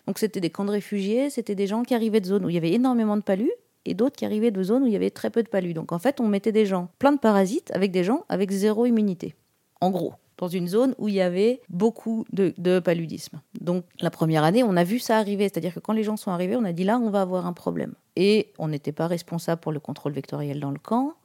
donc 0.07 0.19
c'était 0.19 0.39
des 0.39 0.49
camps 0.49 0.65
de 0.65 0.71
réfugiés, 0.71 1.29
c'était 1.29 1.53
des 1.53 1.67
gens 1.67 1.83
qui 1.83 1.93
arrivaient 1.93 2.21
de 2.21 2.25
zones 2.25 2.45
où 2.45 2.49
il 2.49 2.55
y 2.55 2.57
avait 2.57 2.71
énormément 2.71 3.17
de 3.17 3.21
palus 3.21 3.51
et 3.85 3.93
d'autres 3.93 4.15
qui 4.15 4.25
arrivaient 4.25 4.51
de 4.51 4.63
zones 4.63 4.83
où 4.83 4.87
il 4.87 4.93
y 4.93 4.95
avait 4.95 5.11
très 5.11 5.29
peu 5.29 5.43
de 5.43 5.49
palus. 5.49 5.73
Donc 5.73 5.91
en 5.91 5.99
fait, 5.99 6.19
on 6.21 6.27
mettait 6.27 6.53
des 6.53 6.65
gens 6.65 6.89
plein 6.97 7.11
de 7.11 7.19
parasites 7.19 7.71
avec 7.71 7.91
des 7.91 8.03
gens 8.05 8.25
avec 8.29 8.49
zéro 8.51 8.85
immunité. 8.85 9.35
En 9.81 9.91
gros, 9.91 10.13
dans 10.37 10.47
une 10.47 10.67
zone 10.67 10.95
où 10.97 11.09
il 11.09 11.15
y 11.15 11.21
avait 11.21 11.61
beaucoup 11.69 12.25
de, 12.31 12.53
de 12.57 12.79
paludisme. 12.79 13.41
Donc 13.59 13.83
la 13.99 14.09
première 14.09 14.45
année, 14.45 14.63
on 14.63 14.77
a 14.77 14.83
vu 14.85 14.99
ça 14.99 15.17
arriver, 15.17 15.43
c'est-à-dire 15.43 15.73
que 15.73 15.79
quand 15.79 15.93
les 15.93 16.03
gens 16.03 16.15
sont 16.15 16.31
arrivés, 16.31 16.55
on 16.55 16.63
a 16.63 16.71
dit 16.71 16.85
là, 16.85 16.97
on 16.99 17.09
va 17.09 17.21
avoir 17.21 17.45
un 17.45 17.53
problème. 17.53 17.93
Et 18.15 18.53
on 18.59 18.69
n'était 18.69 18.93
pas 18.93 19.07
responsable 19.07 19.59
pour 19.59 19.73
le 19.73 19.79
contrôle 19.81 20.13
vectoriel 20.13 20.61
dans 20.61 20.71
le 20.71 20.79
camp. 20.79 21.15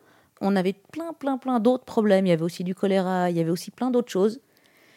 On 0.41 0.57
avait 0.57 0.73
plein, 0.73 1.13
plein, 1.13 1.39
plein 1.39 1.61
d'autres 1.61 1.85
problèmes. 1.85 2.27
Il 2.27 2.31
y 2.31 2.33
avait 2.33 2.43
aussi 2.43 2.65
du 2.65 2.75
choléra, 2.75 3.31
il 3.31 3.37
y 3.37 3.41
avait 3.41 3.51
aussi 3.51 3.71
plein 3.71 3.93
d'autres 3.93 4.11
choses. 4.11 4.41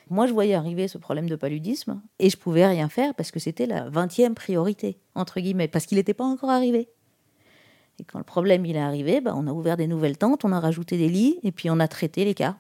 Moi, 0.10 0.28
je 0.28 0.34
voyais 0.34 0.54
arriver 0.54 0.88
ce 0.88 0.98
problème 0.98 1.30
de 1.30 1.36
paludisme 1.36 2.02
et 2.20 2.30
je 2.30 2.38
pouvais 2.38 2.66
rien 2.66 2.90
faire 2.90 3.16
parce 3.16 3.32
que 3.32 3.40
c'était 3.40 3.66
la 3.66 3.90
20e 3.90 4.34
priorité, 4.34 5.00
entre 5.16 5.40
guillemets, 5.40 5.68
parce 5.68 5.86
qu'il 5.86 5.98
n'était 5.98 6.14
pas 6.14 6.24
encore 6.24 6.52
arrivé. 6.52 6.90
Et 8.00 8.04
quand 8.04 8.20
le 8.20 8.26
problème 8.26 8.66
il 8.66 8.76
est 8.76 8.82
arrivé, 8.82 9.22
bah, 9.22 9.34
on 9.36 9.48
a 9.48 9.52
ouvert 9.52 9.78
des 9.78 9.88
nouvelles 9.88 10.18
tentes, 10.18 10.46
on 10.46 10.52
a 10.52 10.60
rajouté 10.60 10.98
des 10.98 11.10
lits 11.10 11.40
et 11.44 11.52
puis 11.52 11.70
on 11.70 11.80
a 11.80 11.88
traité 11.88 12.26
les 12.26 12.34
cas. 12.34 12.58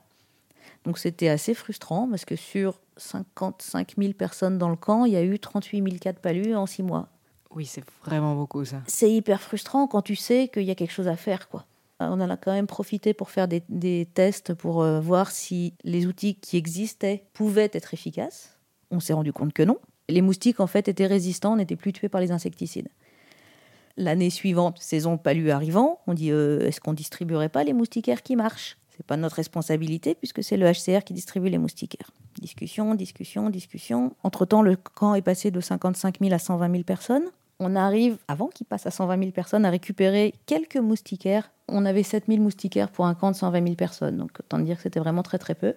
Donc 0.85 0.97
c'était 0.97 1.29
assez 1.29 1.53
frustrant 1.53 2.07
parce 2.09 2.25
que 2.25 2.35
sur 2.35 2.79
55 2.97 3.95
000 3.97 4.13
personnes 4.13 4.57
dans 4.57 4.69
le 4.69 4.75
camp, 4.75 5.05
il 5.05 5.13
y 5.13 5.17
a 5.17 5.23
eu 5.23 5.39
38 5.39 5.83
000 5.83 5.97
cas 5.99 6.13
de 6.13 6.19
palud 6.19 6.55
en 6.55 6.65
six 6.65 6.83
mois. 6.83 7.09
Oui, 7.51 7.65
c'est 7.65 7.83
vraiment 8.03 8.35
beaucoup 8.35 8.65
ça. 8.65 8.81
C'est 8.87 9.11
hyper 9.11 9.41
frustrant 9.41 9.87
quand 9.87 10.01
tu 10.01 10.15
sais 10.15 10.49
qu'il 10.53 10.63
y 10.63 10.71
a 10.71 10.75
quelque 10.75 10.91
chose 10.91 11.07
à 11.07 11.15
faire, 11.15 11.47
quoi. 11.49 11.65
On 11.99 12.19
en 12.19 12.29
a 12.29 12.37
quand 12.37 12.51
même 12.51 12.67
profité 12.67 13.13
pour 13.13 13.29
faire 13.29 13.47
des, 13.47 13.63
des 13.69 14.07
tests 14.13 14.53
pour 14.53 14.81
euh, 14.81 14.99
voir 14.99 15.31
si 15.31 15.73
les 15.83 16.07
outils 16.07 16.35
qui 16.35 16.57
existaient 16.57 17.23
pouvaient 17.33 17.69
être 17.71 17.93
efficaces. 17.93 18.57
On 18.91 18.99
s'est 18.99 19.13
rendu 19.13 19.31
compte 19.31 19.53
que 19.53 19.63
non. 19.63 19.77
Les 20.09 20.21
moustiques, 20.21 20.59
en 20.59 20.67
fait, 20.67 20.87
étaient 20.87 21.07
résistants, 21.07 21.55
n'étaient 21.55 21.75
plus 21.75 21.93
tués 21.93 22.09
par 22.09 22.21
les 22.21 22.31
insecticides. 22.31 22.89
L'année 23.97 24.29
suivante, 24.29 24.77
saison 24.79 25.17
palu 25.17 25.51
arrivant, 25.51 25.99
on 26.05 26.13
dit 26.13 26.31
euh, 26.31 26.67
est-ce 26.67 26.81
qu'on 26.81 26.93
distribuerait 26.93 27.49
pas 27.49 27.63
les 27.63 27.73
moustiquaires 27.73 28.23
qui 28.23 28.35
marchent? 28.35 28.77
C'est 28.95 29.05
pas 29.05 29.17
notre 29.17 29.37
responsabilité 29.37 30.15
puisque 30.15 30.43
c'est 30.43 30.57
le 30.57 30.69
HCR 30.71 31.03
qui 31.03 31.13
distribue 31.13 31.49
les 31.49 31.57
moustiquaires. 31.57 32.11
Discussion, 32.39 32.93
discussion, 32.95 33.49
discussion. 33.49 34.15
Entre-temps, 34.23 34.61
le 34.61 34.75
camp 34.75 35.15
est 35.15 35.21
passé 35.21 35.49
de 35.49 35.59
55 35.59 36.19
000 36.21 36.33
à 36.33 36.39
120 36.39 36.71
000 36.71 36.83
personnes. 36.83 37.25
On 37.59 37.75
arrive, 37.75 38.17
avant 38.27 38.47
qu'il 38.47 38.65
passe 38.65 38.85
à 38.85 38.91
120 38.91 39.17
000 39.17 39.31
personnes, 39.31 39.65
à 39.65 39.69
récupérer 39.69 40.33
quelques 40.45 40.77
moustiquaires. 40.77 41.51
On 41.69 41.85
avait 41.85 42.03
7 42.03 42.25
000 42.27 42.41
moustiquaires 42.41 42.89
pour 42.89 43.05
un 43.05 43.15
camp 43.15 43.31
de 43.31 43.35
120 43.35 43.63
000 43.63 43.75
personnes. 43.75 44.17
Donc, 44.17 44.31
autant 44.39 44.59
dire 44.59 44.75
que 44.77 44.83
c'était 44.83 44.99
vraiment 44.99 45.23
très, 45.23 45.37
très 45.37 45.55
peu. 45.55 45.73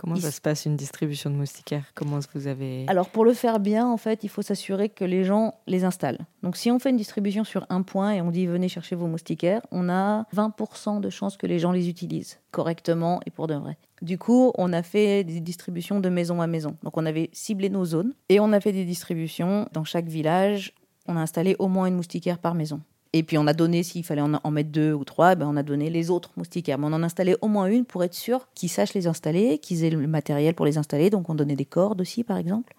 Comment 0.00 0.16
ça 0.16 0.30
se 0.30 0.40
passe 0.40 0.64
une 0.64 0.76
distribution 0.76 1.28
de 1.28 1.34
moustiquaires? 1.34 1.84
Comment 1.94 2.20
vous 2.32 2.46
avez 2.46 2.86
Alors, 2.88 3.10
pour 3.10 3.22
le 3.22 3.34
faire 3.34 3.60
bien, 3.60 3.86
en 3.86 3.98
fait, 3.98 4.24
il 4.24 4.30
faut 4.30 4.40
s'assurer 4.40 4.88
que 4.88 5.04
les 5.04 5.24
gens 5.24 5.56
les 5.66 5.84
installent. 5.84 6.20
Donc, 6.42 6.56
si 6.56 6.70
on 6.70 6.78
fait 6.78 6.88
une 6.88 6.96
distribution 6.96 7.44
sur 7.44 7.66
un 7.68 7.82
point 7.82 8.12
et 8.12 8.22
on 8.22 8.30
dit 8.30 8.46
venez 8.46 8.70
chercher 8.70 8.96
vos 8.96 9.08
moustiquaires, 9.08 9.60
on 9.70 9.90
a 9.90 10.24
20% 10.34 11.00
de 11.00 11.10
chances 11.10 11.36
que 11.36 11.46
les 11.46 11.58
gens 11.58 11.70
les 11.70 11.90
utilisent 11.90 12.38
correctement 12.50 13.20
et 13.26 13.30
pour 13.30 13.46
de 13.46 13.52
vrai. 13.54 13.76
Du 14.00 14.16
coup, 14.16 14.52
on 14.56 14.72
a 14.72 14.82
fait 14.82 15.22
des 15.22 15.38
distributions 15.40 16.00
de 16.00 16.08
maison 16.08 16.40
à 16.40 16.46
maison. 16.46 16.78
Donc, 16.82 16.96
on 16.96 17.04
avait 17.04 17.28
ciblé 17.34 17.68
nos 17.68 17.84
zones 17.84 18.14
et 18.30 18.40
on 18.40 18.54
a 18.54 18.60
fait 18.60 18.72
des 18.72 18.86
distributions 18.86 19.68
dans 19.74 19.84
chaque 19.84 20.06
village. 20.06 20.72
On 21.08 21.16
a 21.18 21.20
installé 21.20 21.56
au 21.58 21.68
moins 21.68 21.84
une 21.84 21.96
moustiquaire 21.96 22.38
par 22.38 22.54
maison. 22.54 22.80
Et 23.12 23.22
puis 23.22 23.38
on 23.38 23.46
a 23.46 23.52
donné, 23.52 23.82
s'il 23.82 24.04
fallait 24.04 24.20
en, 24.20 24.34
en 24.34 24.50
mettre 24.50 24.70
deux 24.70 24.92
ou 24.92 25.04
trois, 25.04 25.34
ben 25.34 25.46
on 25.48 25.56
a 25.56 25.62
donné 25.62 25.90
les 25.90 26.10
autres 26.10 26.30
moustiquaires. 26.36 26.78
Mais 26.78 26.86
on 26.86 26.92
en 26.92 27.02
installait 27.02 27.36
au 27.40 27.48
moins 27.48 27.66
une 27.66 27.84
pour 27.84 28.04
être 28.04 28.14
sûr 28.14 28.48
qu'ils 28.54 28.68
sachent 28.68 28.94
les 28.94 29.06
installer, 29.06 29.58
qu'ils 29.58 29.84
aient 29.84 29.90
le 29.90 30.06
matériel 30.06 30.54
pour 30.54 30.66
les 30.66 30.78
installer. 30.78 31.10
Donc 31.10 31.28
on 31.28 31.34
donnait 31.34 31.56
des 31.56 31.64
cordes 31.64 32.00
aussi, 32.00 32.22
par 32.22 32.36
exemple. 32.36 32.74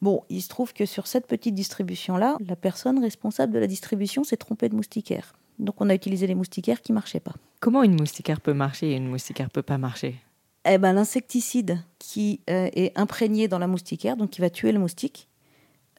Bon, 0.00 0.22
il 0.28 0.42
se 0.42 0.48
trouve 0.48 0.72
que 0.72 0.86
sur 0.86 1.06
cette 1.06 1.26
petite 1.26 1.54
distribution-là, 1.54 2.36
la 2.46 2.54
personne 2.54 3.00
responsable 3.00 3.52
de 3.52 3.58
la 3.58 3.66
distribution 3.66 4.22
s'est 4.22 4.36
trompée 4.36 4.68
de 4.68 4.76
moustiquaire. 4.76 5.34
Donc 5.58 5.80
on 5.80 5.88
a 5.88 5.94
utilisé 5.94 6.26
les 6.26 6.36
moustiquaires 6.36 6.82
qui 6.82 6.92
marchaient 6.92 7.18
pas. 7.18 7.34
Comment 7.60 7.82
une 7.82 7.98
moustiquaire 7.98 8.40
peut 8.40 8.52
marcher 8.52 8.92
et 8.92 8.96
une 8.96 9.08
moustiquaire 9.08 9.50
peut 9.50 9.62
pas 9.62 9.78
marcher? 9.78 10.16
Eh 10.64 10.78
ben, 10.78 10.92
l'insecticide 10.92 11.78
qui 11.98 12.40
euh, 12.50 12.68
est 12.74 12.96
imprégné 12.96 13.48
dans 13.48 13.58
la 13.58 13.66
moustiquaire, 13.66 14.16
donc 14.16 14.30
qui 14.30 14.40
va 14.40 14.50
tuer 14.50 14.70
le 14.70 14.78
moustique, 14.78 15.27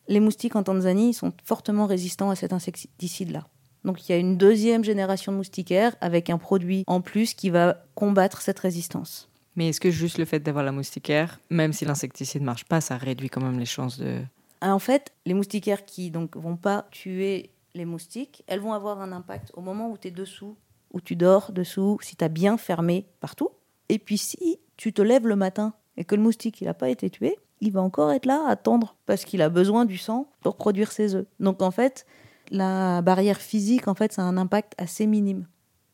les 0.10 0.19
moustiques 0.19 0.56
en 0.56 0.63
Tanzanie 0.63 1.13
sont 1.13 1.32
fortement 1.45 1.86
résistants 1.86 2.32
à 2.32 2.36
cet 2.36 2.52
insecticide-là. 2.52 3.48
Donc 3.86 4.08
il 4.08 4.12
y 4.12 4.15
a 4.15 4.17
une 4.17 4.38
deuxième 4.38 4.84
génération 4.84 5.32
de 5.32 5.38
moustiquaires 5.38 5.95
avec 6.02 6.30
un 6.30 6.38
produit 6.38 6.84
en 6.88 7.00
plus 7.00 7.34
qui 7.34 7.50
va 7.50 7.86
combattre 7.95 8.41
cette 8.41 8.60
résistance. 8.60 9.30
Mais 9.56 9.69
est-ce 9.69 9.80
que 9.80 9.91
juste 9.91 10.17
le 10.17 10.26
fait 10.26 10.39
d'avoir 10.39 10.65
la 10.65 10.72
moustiquaire, 10.72 11.39
même 11.50 11.74
si 11.74 11.86
l'insecticide 11.86 12.41
ne 12.41 12.45
marche 12.45 12.65
pas, 12.65 12.82
ça 12.82 12.98
réduit 12.98 13.30
quand 13.30 13.41
même 13.41 13.60
les 13.60 13.65
chances 13.65 14.00
de... 14.00 14.22
Ah, 14.62 14.74
En 14.74 14.80
fait, 14.80 15.13
les 15.26 15.34
moustiquaires 15.34 15.86
qui 15.86 16.12
donc 16.12 16.36
vont 16.36 16.58
pas 16.58 16.88
tuer 16.91 17.52
les 17.76 17.86
moustiques, 17.86 18.43
elles 18.48 18.60
vont 18.60 18.74
avoir 18.74 19.02
un 19.02 19.12
impact 19.12 19.52
au 19.54 19.62
moment 19.62 19.91
où 19.91 19.98
tu 19.98 20.10
es 20.10 20.12
dessous, 20.12 20.58
où 20.91 21.02
tu 21.02 21.15
dors 21.15 21.52
dessous, 21.52 22.00
si 22.02 22.15
tu 22.15 22.24
as 22.24 22.30
bien 22.30 22.58
fermé 22.58 23.06
partout. 23.19 23.50
Et 23.89 24.00
puis 24.00 24.17
si 24.17 24.60
tu 24.76 24.91
te 24.91 25.02
lèves 25.02 25.28
le 25.28 25.36
matin 25.36 25.74
et 25.98 26.04
que 26.04 26.15
le 26.15 26.22
moustique 26.22 26.62
il 26.62 26.65
n'a 26.65 26.74
pas 26.74 26.89
été 26.89 27.10
tué, 27.10 27.38
il 27.62 27.72
va 27.72 27.82
encore 27.82 28.12
être 28.12 28.26
là 28.26 28.43
à 28.48 28.52
attendre 28.52 28.95
parce 29.06 29.26
qu'il 29.26 29.41
a 29.41 29.50
besoin 29.50 29.86
du 29.86 29.98
sang 29.98 30.28
pour 30.41 30.56
produire 30.56 30.91
ses 30.91 31.15
œufs. 31.15 31.26
Donc 31.39 31.62
en 31.62 31.72
fait, 31.72 32.06
la 32.52 33.02
barrière 33.02 33.38
physique, 33.41 33.88
en 33.88 33.95
fait, 33.95 34.13
ça 34.13 34.22
a 34.22 34.26
un 34.26 34.38
impact 34.38 34.74
assez 34.78 35.06
minime. 35.08 35.45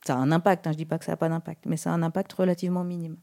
Ça 0.05 0.13
a 0.15 0.17
un 0.17 0.31
impact, 0.31 0.67
hein, 0.67 0.71
je 0.71 0.77
dis 0.77 0.85
pas 0.85 0.99
que 0.99 1.05
ça 1.05 1.13
n'a 1.13 1.17
pas 1.17 1.29
d'impact, 1.29 1.65
mais 1.65 1.77
ça 1.77 1.89
a 1.91 1.93
un 1.93 2.03
impact 2.03 2.31
relativement 2.33 2.83
minime. 2.83 3.17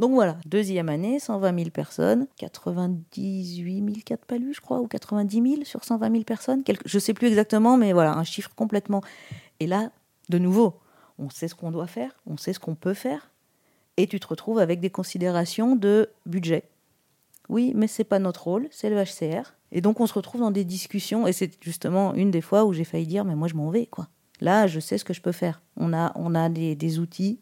Donc 0.00 0.12
voilà, 0.12 0.38
deuxième 0.46 0.88
année, 0.88 1.18
120 1.20 1.56
000 1.58 1.70
personnes, 1.70 2.26
98 2.38 3.84
000 3.84 3.86
cas 4.04 4.16
de 4.16 4.20
palus, 4.26 4.54
je 4.54 4.60
crois, 4.60 4.80
ou 4.80 4.86
90 4.88 5.42
000 5.42 5.64
sur 5.64 5.84
120 5.84 6.10
000 6.10 6.24
personnes. 6.24 6.64
Quelque- 6.64 6.82
je 6.88 6.98
sais 6.98 7.14
plus 7.14 7.28
exactement, 7.28 7.76
mais 7.76 7.92
voilà, 7.92 8.14
un 8.14 8.24
chiffre 8.24 8.50
complètement. 8.54 9.02
Et 9.60 9.66
là, 9.66 9.90
de 10.28 10.38
nouveau, 10.38 10.74
on 11.18 11.28
sait 11.30 11.48
ce 11.48 11.54
qu'on 11.54 11.70
doit 11.70 11.86
faire, 11.86 12.12
on 12.26 12.36
sait 12.36 12.52
ce 12.52 12.58
qu'on 12.60 12.74
peut 12.74 12.94
faire, 12.94 13.30
et 13.96 14.06
tu 14.06 14.18
te 14.18 14.26
retrouves 14.26 14.58
avec 14.58 14.80
des 14.80 14.90
considérations 14.90 15.76
de 15.76 16.08
budget. 16.26 16.64
Oui, 17.50 17.72
mais 17.74 17.88
c'est 17.88 18.04
pas 18.04 18.18
notre 18.18 18.44
rôle, 18.44 18.68
c'est 18.70 18.88
le 18.88 18.96
HCR. 18.96 19.54
Et 19.72 19.80
donc 19.80 20.00
on 20.00 20.06
se 20.06 20.14
retrouve 20.14 20.40
dans 20.40 20.50
des 20.50 20.64
discussions, 20.64 21.26
et 21.26 21.32
c'est 21.32 21.62
justement 21.62 22.14
une 22.14 22.30
des 22.30 22.40
fois 22.40 22.64
où 22.64 22.72
j'ai 22.72 22.84
failli 22.84 23.06
dire, 23.06 23.24
mais 23.24 23.34
moi 23.34 23.48
je 23.48 23.54
m'en 23.54 23.70
vais, 23.70 23.86
quoi. 23.86 24.08
Là, 24.40 24.66
je 24.66 24.80
sais 24.80 24.98
ce 24.98 25.04
que 25.04 25.12
je 25.12 25.20
peux 25.20 25.32
faire. 25.32 25.60
On 25.76 25.92
a, 25.92 26.12
on 26.14 26.34
a 26.34 26.48
des, 26.48 26.98
outils 26.98 27.40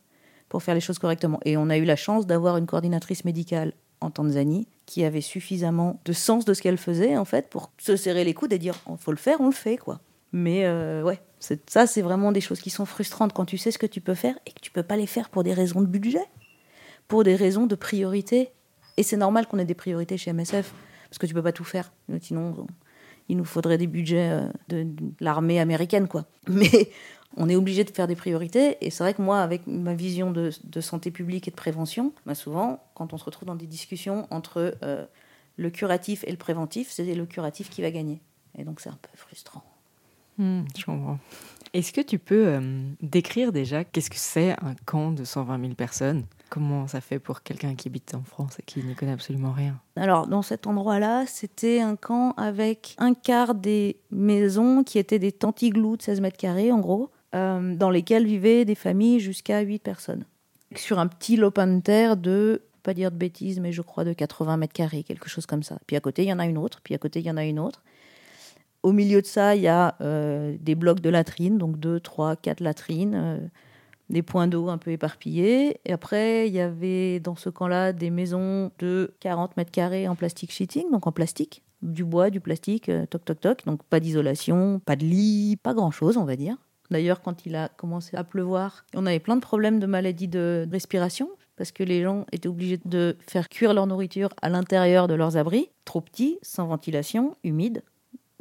pour 0.49 0.63
faire 0.63 0.75
les 0.75 0.81
choses 0.81 0.99
correctement. 0.99 1.39
Et 1.45 1.57
on 1.57 1.71
a 1.71 1.77
eu 1.77 1.85
la 1.85 1.95
chance 1.95 2.27
d'avoir 2.27 2.57
une 2.57 2.67
coordinatrice 2.67 3.25
médicale 3.25 3.73
en 4.01 4.11
Tanzanie 4.11 4.67
qui 4.87 5.05
avait 5.05 5.21
suffisamment 5.21 6.01
de 6.05 6.13
sens 6.13 6.45
de 6.45 6.55
ce 6.55 6.63
qu'elle 6.63 6.79
faisait, 6.79 7.17
en 7.17 7.25
fait, 7.25 7.49
pour 7.51 7.71
se 7.79 7.97
serrer 7.97 8.25
les 8.25 8.35
coudes 8.35 8.53
et 8.53 8.59
dire, 8.59 8.75
il 8.91 8.97
faut 8.97 9.13
le 9.13 9.17
faire, 9.17 9.41
on 9.41 9.47
le 9.47 9.53
fait, 9.53 9.77
quoi. 9.77 10.01
Mais 10.33 10.65
euh, 10.65 11.03
ouais, 11.03 11.21
ça, 11.67 11.87
c'est 11.87 12.03
vraiment 12.03 12.33
des 12.33 12.41
choses 12.41 12.61
qui 12.61 12.71
sont 12.71 12.85
frustrantes 12.85 13.33
quand 13.33 13.45
tu 13.45 13.59
sais 13.59 13.71
ce 13.71 13.79
que 13.79 13.87
tu 13.87 14.01
peux 14.01 14.15
faire 14.15 14.39
et 14.47 14.51
que 14.51 14.61
tu 14.61 14.71
peux 14.71 14.83
pas 14.83 14.97
les 14.97 15.07
faire 15.07 15.31
pour 15.31 15.45
des 15.45 15.55
raisons 15.55 15.81
de 15.81 15.87
budget, 15.87 16.25
pour 17.07 17.25
des 17.25 17.37
raisons 17.37 17.67
de 17.67 17.75
priorité. 17.75 18.51
Et 18.99 19.05
c'est 19.05 19.17
normal 19.17 19.47
qu'on 19.47 19.59
ait 19.59 19.65
des 19.65 19.75
priorités 19.75 20.19
chez 20.19 20.33
MSF, 20.33 20.75
parce 21.09 21.19
que 21.19 21.27
tu 21.27 21.33
peux 21.33 21.43
pas 21.43 21.53
tout 21.53 21.65
faire. 21.65 21.93
Sinon, 22.21 22.55
on- 22.59 22.67
il 23.29 23.37
nous 23.37 23.45
faudrait 23.45 23.79
des 23.79 23.87
budgets 23.87 24.31
euh, 24.31 24.49
de, 24.69 24.87
l'armée 25.21 25.61
américaine, 25.61 26.09
quoi. 26.09 26.27
Mais 26.49 26.91
on 27.37 27.49
est 27.49 27.55
obligé 27.55 27.85
de 27.85 27.91
faire 27.91 28.09
des 28.09 28.17
priorités. 28.17 28.77
Et 28.81 28.91
c'est 28.91 29.05
vrai 29.05 29.15
que 29.15 29.23
moi, 29.23 29.41
avec 29.41 29.67
ma 29.69 29.95
vision 29.95 30.33
de, 30.33 30.51
de 30.65 30.81
santé 30.81 31.13
publique 31.13 31.47
et 31.47 31.53
de 31.53 31.57
prévention, 31.57 32.13
bah 32.27 32.35
souvent, 32.35 32.83
quand 32.95 33.13
on 33.13 33.19
se 33.19 33.25
retrouve 33.25 33.47
dans 33.47 33.55
des 33.55 33.67
discussions 33.69 34.27
entre 34.31 34.77
euh, 34.83 35.07
le 35.57 35.71
curatif 35.71 36.25
et 36.27 36.33
le 36.33 36.37
préventif, 36.37 36.91
c'est 36.91 37.15
le 37.15 37.27
curatif 37.27 37.71
qui 37.71 37.83
va 37.83 37.93
gagner. 37.93 38.21
Et 38.59 38.65
donc, 38.65 38.81
c'est 38.81 38.91
un 38.91 38.99
peu 39.01 39.11
frustrant. 39.15 39.63
Hmm, 40.39 40.63
je 40.77 40.85
comprends. 40.85 41.21
Est-ce 41.73 41.93
que 41.93 42.01
tu 42.01 42.19
peux 42.19 42.49
euh, 42.49 42.91
décrire 43.01 43.53
déjà 43.53 43.85
qu'est-ce 43.85 44.11
que 44.11 44.17
c'est 44.17 44.53
un 44.53 44.75
camp 44.87 45.13
de 45.13 45.25
120 45.25 45.61
000 45.61 45.75
personnes? 45.75 46.25
Comment 46.51 46.87
ça 46.87 47.01
fait 47.01 47.19
pour 47.19 47.43
quelqu'un 47.43 47.75
qui 47.75 47.89
habite 47.89 48.15
en 48.15 48.23
France 48.23 48.59
et 48.59 48.63
qui 48.63 48.83
n'y 48.83 48.95
connaît 48.95 49.13
absolument 49.13 49.53
rien 49.53 49.79
Alors, 49.97 50.27
dans 50.27 50.41
cet 50.41 50.67
endroit-là, 50.67 51.27
c'était 51.27 51.81
un 51.81 51.95
camp 51.95 52.33
avec 52.37 52.95
un 52.99 53.13
quart 53.13 53.55
des 53.55 54.01
maisons 54.11 54.83
qui 54.83 54.99
étaient 54.99 55.19
des 55.19 55.33
tantiglous 55.33 55.99
de 55.99 56.03
16 56.03 56.21
mètres 56.23 56.39
carrés, 56.39 56.73
en 56.73 56.79
gros, 56.81 57.11
euh, 57.35 57.75
dans 57.77 57.91
lesquelles 57.91 58.25
vivaient 58.27 58.65
des 58.65 58.75
familles 58.75 59.21
jusqu'à 59.21 59.61
8 59.61 59.79
personnes. 59.81 60.25
Sur 60.75 60.99
un 60.99 61.07
petit 61.07 61.37
lopin 61.37 61.67
de 61.67 61.81
terre 61.81 62.17
de, 62.17 62.63
pas 62.83 62.95
dire 62.95 63.11
de 63.11 63.17
bêtises, 63.17 63.61
mais 63.61 63.73
je 63.73 63.83
crois 63.83 64.05
de 64.05 64.15
80 64.15 64.57
mètres 64.57 64.73
carrés, 64.73 65.03
quelque 65.03 65.29
chose 65.29 65.45
comme 65.45 65.63
ça. 65.63 65.79
Puis 65.87 65.97
à 65.97 66.01
côté, 66.01 66.23
il 66.23 66.29
y 66.29 66.33
en 66.33 66.39
a 66.39 66.47
une 66.47 66.59
autre, 66.59 66.81
puis 66.83 66.95
à 66.95 66.99
côté, 66.99 67.21
il 67.21 67.27
y 67.27 67.31
en 67.31 67.37
a 67.37 67.45
une 67.45 67.59
autre. 67.59 67.83
Au 68.83 68.93
milieu 68.93 69.21
de 69.21 69.27
ça, 69.27 69.55
il 69.55 69.63
y 69.63 69.69
a 69.69 69.97
euh, 70.01 70.57
des 70.61 70.75
blocs 70.75 71.01
de 71.01 71.11
latrines, 71.11 71.59
donc 71.59 71.79
2, 71.79 72.01
3, 72.01 72.37
4 72.37 72.61
latrines. 72.61 73.15
euh, 73.15 73.39
des 74.11 74.23
points 74.23 74.47
d'eau 74.47 74.69
un 74.69 74.79
peu 74.79 74.91
éparpillés. 74.91 75.81
Et 75.85 75.93
après, 75.93 76.49
il 76.49 76.55
y 76.55 76.61
avait 76.61 77.21
dans 77.21 77.37
ce 77.37 77.51
camp-là 77.51 77.93
des 77.93 78.11
maisons 78.11 78.71
de 78.79 79.15
40 79.21 79.57
mètres 79.57 79.71
carrés 79.71 80.09
en 80.09 80.15
plastique 80.15 80.53
sheeting, 80.53 80.91
donc 80.91 81.07
en 81.07 81.13
plastique, 81.13 81.63
du 81.83 82.05
bois, 82.05 82.31
du 82.31 82.41
plastique, 82.41 82.89
euh, 82.89 83.07
toc 83.07 83.25
toc 83.25 83.41
toc. 83.41 83.65
Donc 83.67 83.83
pas 83.85 84.01
d'isolation, 84.01 84.81
pas 84.85 84.97
de 84.97 85.05
lit, 85.05 85.57
pas 85.63 85.75
grand-chose, 85.75 86.17
on 86.17 86.25
va 86.25 86.37
dire. 86.37 86.57
D'ailleurs, 86.91 87.21
quand 87.21 87.45
il 87.45 87.55
a 87.55 87.69
commencé 87.69 88.17
à 88.17 88.25
pleuvoir, 88.25 88.87
on 88.95 89.05
avait 89.05 89.21
plein 89.21 89.37
de 89.37 89.43
problèmes 89.43 89.79
de 89.79 89.87
maladies 89.87 90.29
de 90.29 90.67
respiration 90.71 91.29
parce 91.57 91.73
que 91.73 91.83
les 91.83 92.03
gens 92.03 92.25
étaient 92.33 92.49
obligés 92.49 92.81
de 92.85 93.17
faire 93.27 93.49
cuire 93.49 93.75
leur 93.75 93.87
nourriture 93.87 94.31
à 94.41 94.49
l'intérieur 94.49 95.09
de 95.09 95.15
leurs 95.15 95.37
abris, 95.37 95.71
trop 95.85 96.01
petits, 96.01 96.39
sans 96.41 96.67
ventilation, 96.67 97.37
humides, 97.43 97.83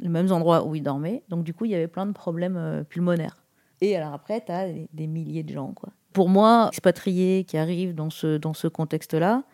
les 0.00 0.08
mêmes 0.08 0.30
endroits 0.32 0.64
où 0.64 0.74
ils 0.74 0.82
dormaient. 0.82 1.24
Donc 1.28 1.44
du 1.44 1.52
coup, 1.52 1.64
il 1.64 1.72
y 1.72 1.74
avait 1.74 1.88
plein 1.88 2.06
de 2.06 2.12
problèmes 2.12 2.56
euh, 2.56 2.84
pulmonaires. 2.84 3.36
Et 3.80 3.96
alors 3.96 4.12
après, 4.12 4.42
tu 4.44 4.52
as 4.52 4.68
des, 4.92 5.06
milliers 5.06 5.42
de 5.42 5.52
gens. 5.52 5.72
Quoi. 5.72 5.90
Pour 6.12 6.28
moi, 6.28 6.68
expatrié 6.72 7.44
qui 7.44 7.56
arrive 7.56 7.94
dans 7.94 8.10
ce, 8.10 8.36
dans 8.36 8.54
ce 8.54 8.66
contexte-là, 8.68 9.44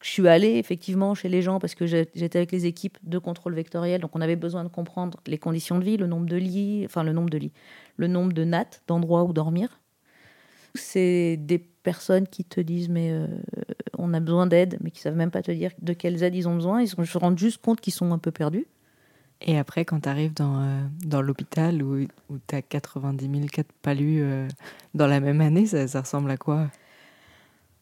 je 0.00 0.10
suis 0.10 0.28
allée 0.28 0.56
effectivement 0.58 1.14
chez 1.14 1.30
les 1.30 1.40
gens 1.40 1.58
parce 1.58 1.74
que 1.74 1.86
j'étais 1.86 2.36
avec 2.36 2.52
les 2.52 2.66
équipes 2.66 2.98
de 3.02 3.18
contrôle 3.18 3.54
vectoriel, 3.54 4.02
donc 4.02 4.14
on 4.14 4.20
avait 4.20 4.36
besoin 4.36 4.62
de 4.62 4.68
comprendre 4.68 5.18
les 5.26 5.38
conditions 5.38 5.78
de 5.78 5.84
vie, 5.84 5.96
le 5.96 6.06
nombre 6.06 6.26
de 6.26 6.36
lits, 6.36 6.82
enfin 6.84 7.02
le 7.02 7.12
nombre 7.12 7.30
de 7.30 7.38
lits, 7.38 7.52
le 7.96 8.06
nombre 8.06 8.34
de 8.34 8.44
nattes, 8.44 8.82
d'endroits 8.86 9.24
où 9.24 9.32
dormir. 9.32 9.80
C'est 10.74 11.38
des 11.38 11.58
personnes 11.58 12.26
qui 12.26 12.44
te 12.44 12.60
disent 12.60 12.90
mais 12.90 13.12
euh, 13.12 13.28
on 13.96 14.12
a 14.12 14.20
besoin 14.20 14.46
d'aide, 14.46 14.76
mais 14.82 14.90
qui 14.90 15.00
savent 15.00 15.16
même 15.16 15.30
pas 15.30 15.40
te 15.40 15.52
dire 15.52 15.70
de 15.80 15.94
quelles 15.94 16.22
aides 16.22 16.34
ils 16.34 16.48
ont 16.48 16.54
besoin. 16.54 16.82
Ils 16.82 16.88
se 16.88 17.18
rendent 17.18 17.38
juste 17.38 17.62
compte 17.62 17.80
qu'ils 17.80 17.94
sont 17.94 18.12
un 18.12 18.18
peu 18.18 18.30
perdus. 18.30 18.66
Et 19.46 19.58
après, 19.58 19.84
quand 19.84 20.00
tu 20.00 20.08
arrives 20.08 20.32
dans, 20.32 20.58
euh, 20.60 20.82
dans 21.04 21.20
l'hôpital 21.20 21.82
où, 21.82 22.00
où 22.30 22.38
tu 22.46 22.54
as 22.54 22.62
90 22.62 23.30
000 23.30 23.46
cas 23.48 23.62
de 23.62 23.68
palus 23.82 24.22
euh, 24.22 24.48
dans 24.94 25.06
la 25.06 25.20
même 25.20 25.40
année, 25.42 25.66
ça, 25.66 25.86
ça 25.86 26.00
ressemble 26.00 26.30
à 26.30 26.38
quoi? 26.38 26.70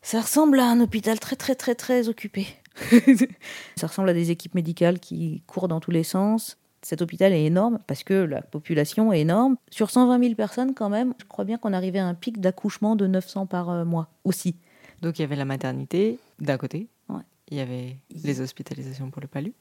Ça 0.03 0.21
ressemble 0.21 0.59
à 0.59 0.65
un 0.69 0.81
hôpital 0.81 1.21
très 1.21 1.37
très 1.37 1.55
très 1.55 1.77
très 1.77 2.09
occupé. 2.09 2.49
ça 3.77 3.87
ressemble 3.87 4.09
à 4.09 4.15
des 4.15 4.33
équipes 4.33 4.55
médicales 4.55 4.99
qui 4.99 5.43
courent 5.47 5.69
dans 5.69 5.79
tous 5.79 5.93
les 5.93 6.03
sens. 6.03 6.59
Cet 6.85 7.01
hôpital 7.01 7.33
est 7.33 7.45
énorme 7.45 7.79
parce 7.87 8.03
que 8.03 8.15
la 8.15 8.43
population 8.43 9.13
est 9.13 9.21
énorme. 9.21 9.57
Sur 9.71 9.91
120 9.91 10.19
000 10.21 10.35
personnes 10.35 10.75
quand 10.75 10.89
même, 10.89 11.15
je 11.21 11.27
crois 11.27 11.45
bien 11.45 11.59
qu'on 11.59 11.73
arrivait 11.73 12.01
à 12.01 12.07
un 12.09 12.15
pic 12.15 12.41
d'accouchement 12.41 12.97
de 12.97 13.07
900 13.07 13.47
par 13.47 13.71
euh, 13.71 13.85
mois 13.85 14.09
aussi. 14.25 14.57
Donc 15.01 15.21
il 15.21 15.23
y 15.23 15.25
avait 15.25 15.37
la 15.37 15.45
maternité 15.45 16.19
d'un 16.41 16.59
côté, 16.59 16.89
Ouais. 17.09 17.23
il 17.51 17.59
y 17.59 17.61
avait 17.61 17.97
les 18.25 18.41
hospitalisations 18.41 19.11
pour 19.11 19.23
le 19.23 19.29
palu. 19.29 19.53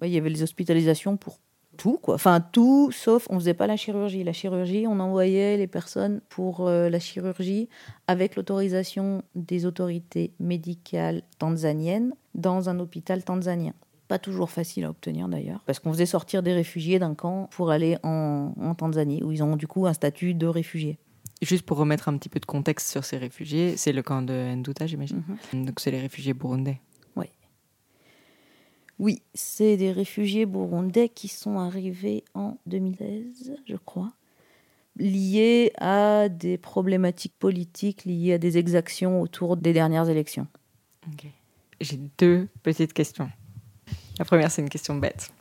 Bah, 0.00 0.06
il 0.06 0.12
y 0.12 0.18
avait 0.18 0.30
les 0.30 0.42
hospitalisations 0.42 1.16
pour 1.16 1.38
tout, 1.76 1.98
quoi. 1.98 2.14
Enfin, 2.14 2.40
tout, 2.40 2.90
sauf 2.92 3.26
on 3.30 3.38
faisait 3.38 3.54
pas 3.54 3.66
la 3.66 3.76
chirurgie. 3.76 4.24
La 4.24 4.32
chirurgie, 4.32 4.86
on 4.86 4.98
envoyait 5.00 5.56
les 5.56 5.66
personnes 5.66 6.20
pour 6.28 6.66
euh, 6.66 6.88
la 6.90 6.98
chirurgie 6.98 7.68
avec 8.06 8.36
l'autorisation 8.36 9.22
des 9.34 9.66
autorités 9.66 10.34
médicales 10.40 11.22
tanzaniennes 11.38 12.14
dans 12.34 12.68
un 12.68 12.80
hôpital 12.80 13.24
tanzanien. 13.24 13.72
Pas 14.08 14.18
toujours 14.18 14.50
facile 14.50 14.84
à 14.84 14.90
obtenir 14.90 15.28
d'ailleurs, 15.28 15.62
parce 15.66 15.78
qu'on 15.78 15.92
faisait 15.92 16.04
sortir 16.04 16.42
des 16.42 16.52
réfugiés 16.52 16.98
d'un 16.98 17.14
camp 17.14 17.48
pour 17.52 17.70
aller 17.70 17.96
en, 18.02 18.52
en 18.60 18.74
Tanzanie, 18.74 19.22
où 19.22 19.30
ils 19.30 19.42
ont 19.44 19.54
du 19.54 19.68
coup 19.68 19.86
un 19.86 19.92
statut 19.92 20.34
de 20.34 20.48
réfugiés. 20.48 20.98
Juste 21.42 21.64
pour 21.64 21.76
remettre 21.76 22.08
un 22.08 22.18
petit 22.18 22.28
peu 22.28 22.40
de 22.40 22.44
contexte 22.44 22.90
sur 22.90 23.04
ces 23.04 23.16
réfugiés, 23.16 23.76
c'est 23.76 23.92
le 23.92 24.02
camp 24.02 24.20
de 24.20 24.54
Nduta, 24.56 24.86
j'imagine. 24.86 25.22
Donc 25.54 25.78
c'est 25.78 25.92
les 25.92 26.00
réfugiés 26.00 26.34
burundais. 26.34 26.80
Oui, 29.00 29.22
c'est 29.32 29.78
des 29.78 29.92
réfugiés 29.92 30.44
burundais 30.44 31.08
qui 31.08 31.28
sont 31.28 31.58
arrivés 31.58 32.22
en 32.34 32.58
2016, 32.66 33.54
je 33.66 33.76
crois, 33.76 34.12
liés 34.98 35.72
à 35.78 36.28
des 36.28 36.58
problématiques 36.58 37.32
politiques, 37.38 38.04
liées 38.04 38.34
à 38.34 38.38
des 38.38 38.58
exactions 38.58 39.22
autour 39.22 39.56
des 39.56 39.72
dernières 39.72 40.10
élections. 40.10 40.46
J'ai 41.80 41.98
deux 42.18 42.46
petites 42.62 42.92
questions. 42.92 43.30
La 44.18 44.26
première, 44.26 44.50
c'est 44.50 44.60
une 44.60 44.68
question 44.68 44.96
bête. 44.96 45.32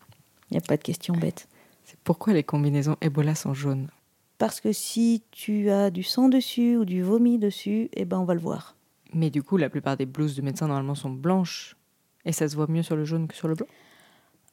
Il 0.50 0.54
n'y 0.54 0.60
a 0.60 0.66
pas 0.66 0.78
de 0.78 0.84
question 0.84 1.14
bête. 1.14 1.50
C'est 1.84 2.00
pourquoi 2.00 2.32
les 2.32 2.44
combinaisons 2.44 2.96
Ebola 3.02 3.36
sont 3.36 3.54
jaunes? 3.54 3.90
Parce 4.38 4.62
que 4.62 4.72
si 4.72 5.22
tu 5.32 5.70
as 5.70 5.92
du 5.92 6.04
sang 6.04 6.30
dessus 6.30 6.78
ou 6.78 6.86
du 6.86 7.04
vomi 7.04 7.38
dessus, 7.38 7.90
eh 7.92 8.06
ben 8.06 8.20
on 8.20 8.24
va 8.24 8.36
le 8.36 8.40
voir. 8.40 8.78
Mais 9.14 9.30
du 9.30 9.44
coup, 9.44 9.58
la 9.58 9.70
plupart 9.70 9.98
des 9.98 10.06
blouses 10.06 10.38
de 10.38 10.42
médecins, 10.42 10.68
normalement, 10.68 10.96
sont 10.96 11.10
blanches. 11.10 11.76
Et 12.30 12.32
ça 12.32 12.48
se 12.48 12.56
voit 12.56 12.68
mieux 12.70 12.84
sur 12.84 12.96
le 12.96 13.06
jaune 13.06 13.28
que 13.28 13.36
sur 13.36 13.48
le 13.48 13.56
blanc? 13.56 13.66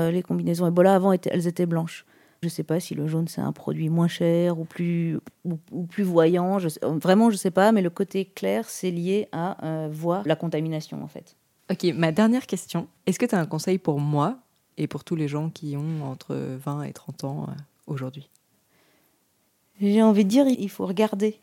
Euh, 0.00 0.10
les 0.10 0.22
combinaisons 0.22 0.66
Ebola 0.66 0.94
avant, 0.94 1.12
étaient- 1.12 1.28
elles 1.30 1.46
étaient 1.46 1.66
blanches. 1.66 2.06
Je 2.40 2.46
ne 2.46 2.50
sais 2.50 2.62
pas 2.62 2.80
si 2.80 2.94
le 2.94 3.06
jaune 3.06 3.28
c'est 3.28 3.42
un 3.42 3.52
produit 3.52 3.90
moins 3.90 4.08
cher 4.08 4.58
ou 4.58 4.64
plus, 4.64 5.18
ou, 5.44 5.58
ou 5.72 5.82
plus 5.84 6.02
voyant. 6.02 6.58
Je 6.58 6.70
sais- 6.70 6.80
vraiment, 6.82 7.28
je 7.28 7.34
ne 7.34 7.38
sais 7.38 7.50
pas, 7.50 7.72
mais 7.72 7.82
le 7.82 7.90
côté 7.90 8.24
clair, 8.24 8.66
c'est 8.66 8.90
lié 8.90 9.28
à 9.30 9.62
euh, 9.66 9.88
voir 9.92 10.22
la 10.26 10.36
contamination 10.36 11.02
en 11.04 11.06
fait. 11.06 11.36
Ok, 11.70 11.84
ma 11.94 12.12
dernière 12.12 12.46
question. 12.46 12.88
Est-ce 13.04 13.18
que 13.18 13.26
tu 13.26 13.34
as 13.34 13.40
un 13.40 13.46
conseil 13.46 13.76
pour 13.76 14.00
moi 14.00 14.38
et 14.78 14.86
pour 14.86 15.04
tous 15.04 15.16
les 15.16 15.28
gens 15.28 15.50
qui 15.50 15.76
ont 15.76 16.02
entre 16.10 16.34
20 16.34 16.82
et 16.84 16.94
30 16.94 17.24
ans 17.24 17.46
euh, 17.50 17.52
aujourd'hui? 17.86 18.30
J'ai 19.82 20.02
envie 20.02 20.24
de 20.24 20.30
dire, 20.30 20.46
il 20.46 20.70
faut 20.70 20.86
regarder. 20.86 21.40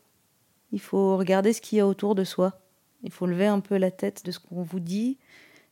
Il 0.71 0.79
faut 0.79 1.15
regarder 1.17 1.53
ce 1.53 1.61
qu'il 1.61 1.77
y 1.77 1.81
a 1.81 1.85
autour 1.85 2.15
de 2.15 2.23
soi. 2.23 2.59
Il 3.03 3.11
faut 3.11 3.27
lever 3.27 3.45
un 3.45 3.59
peu 3.59 3.77
la 3.77 3.91
tête 3.91 4.25
de 4.25 4.31
ce 4.31 4.39
qu'on 4.39 4.63
vous 4.63 4.79
dit. 4.79 5.19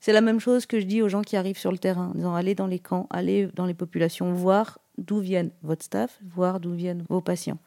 C'est 0.01 0.13
la 0.13 0.21
même 0.21 0.39
chose 0.39 0.65
que 0.65 0.79
je 0.79 0.85
dis 0.85 1.01
aux 1.01 1.09
gens 1.09 1.21
qui 1.21 1.37
arrivent 1.37 1.59
sur 1.59 1.71
le 1.71 1.77
terrain, 1.77 2.07
en 2.09 2.15
disant 2.15 2.35
allez 2.35 2.55
dans 2.55 2.65
les 2.67 2.79
camps, 2.79 3.05
allez 3.11 3.47
dans 3.55 3.65
les 3.67 3.75
populations, 3.75 4.33
voir 4.33 4.79
d'où 4.97 5.19
viennent 5.19 5.51
votre 5.61 5.85
staff, 5.85 6.19
voir 6.35 6.59
d'où 6.59 6.73
viennent 6.73 7.05
vos 7.07 7.21
patients. 7.21 7.59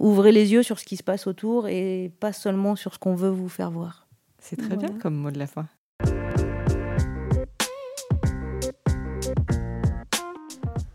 Ouvrez 0.00 0.32
les 0.32 0.52
yeux 0.52 0.62
sur 0.64 0.78
ce 0.80 0.84
qui 0.84 0.96
se 0.96 1.02
passe 1.04 1.26
autour 1.28 1.68
et 1.68 2.12
pas 2.20 2.32
seulement 2.32 2.74
sur 2.76 2.92
ce 2.92 2.98
qu'on 2.98 3.14
veut 3.14 3.30
vous 3.30 3.48
faire 3.48 3.70
voir. 3.70 4.06
C'est 4.40 4.56
très 4.56 4.74
Voilà. 4.74 4.88
bien 4.88 4.98
comme 4.98 5.14
mot 5.14 5.30
de 5.30 5.38
la 5.38 5.46
fin. 5.46 5.66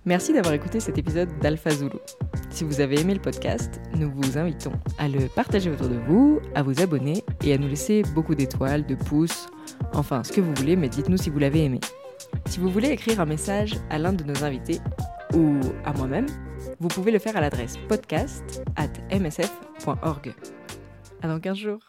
Merci 0.05 0.33
d'avoir 0.33 0.55
écouté 0.55 0.79
cet 0.79 0.97
épisode 0.97 1.29
d'Alpha 1.41 1.69
Zulu. 1.69 1.97
Si 2.49 2.63
vous 2.63 2.81
avez 2.81 2.99
aimé 2.99 3.13
le 3.13 3.19
podcast, 3.19 3.79
nous 3.95 4.11
vous 4.11 4.35
invitons 4.35 4.71
à 4.97 5.07
le 5.07 5.27
partager 5.27 5.69
autour 5.69 5.89
de 5.89 5.97
vous, 6.07 6.39
à 6.55 6.63
vous 6.63 6.81
abonner 6.81 7.23
et 7.43 7.53
à 7.53 7.57
nous 7.59 7.67
laisser 7.67 8.01
beaucoup 8.15 8.33
d'étoiles, 8.33 8.85
de 8.87 8.95
pouces, 8.95 9.47
enfin 9.93 10.23
ce 10.23 10.31
que 10.31 10.41
vous 10.41 10.53
voulez, 10.55 10.75
mais 10.75 10.89
dites-nous 10.89 11.17
si 11.17 11.29
vous 11.29 11.37
l'avez 11.37 11.65
aimé. 11.65 11.79
Si 12.45 12.59
vous 12.59 12.69
voulez 12.69 12.89
écrire 12.89 13.19
un 13.19 13.25
message 13.25 13.75
à 13.91 13.99
l'un 13.99 14.13
de 14.13 14.23
nos 14.23 14.43
invités 14.43 14.79
ou 15.35 15.59
à 15.85 15.93
moi-même, 15.93 16.27
vous 16.79 16.87
pouvez 16.87 17.11
le 17.11 17.19
faire 17.19 17.37
à 17.37 17.41
l'adresse 17.41 17.77
podcast 17.87 18.63
at 18.77 18.89
msf.org. 19.15 20.33
À 21.21 21.27
dans 21.27 21.39
15 21.39 21.57
jours. 21.57 21.79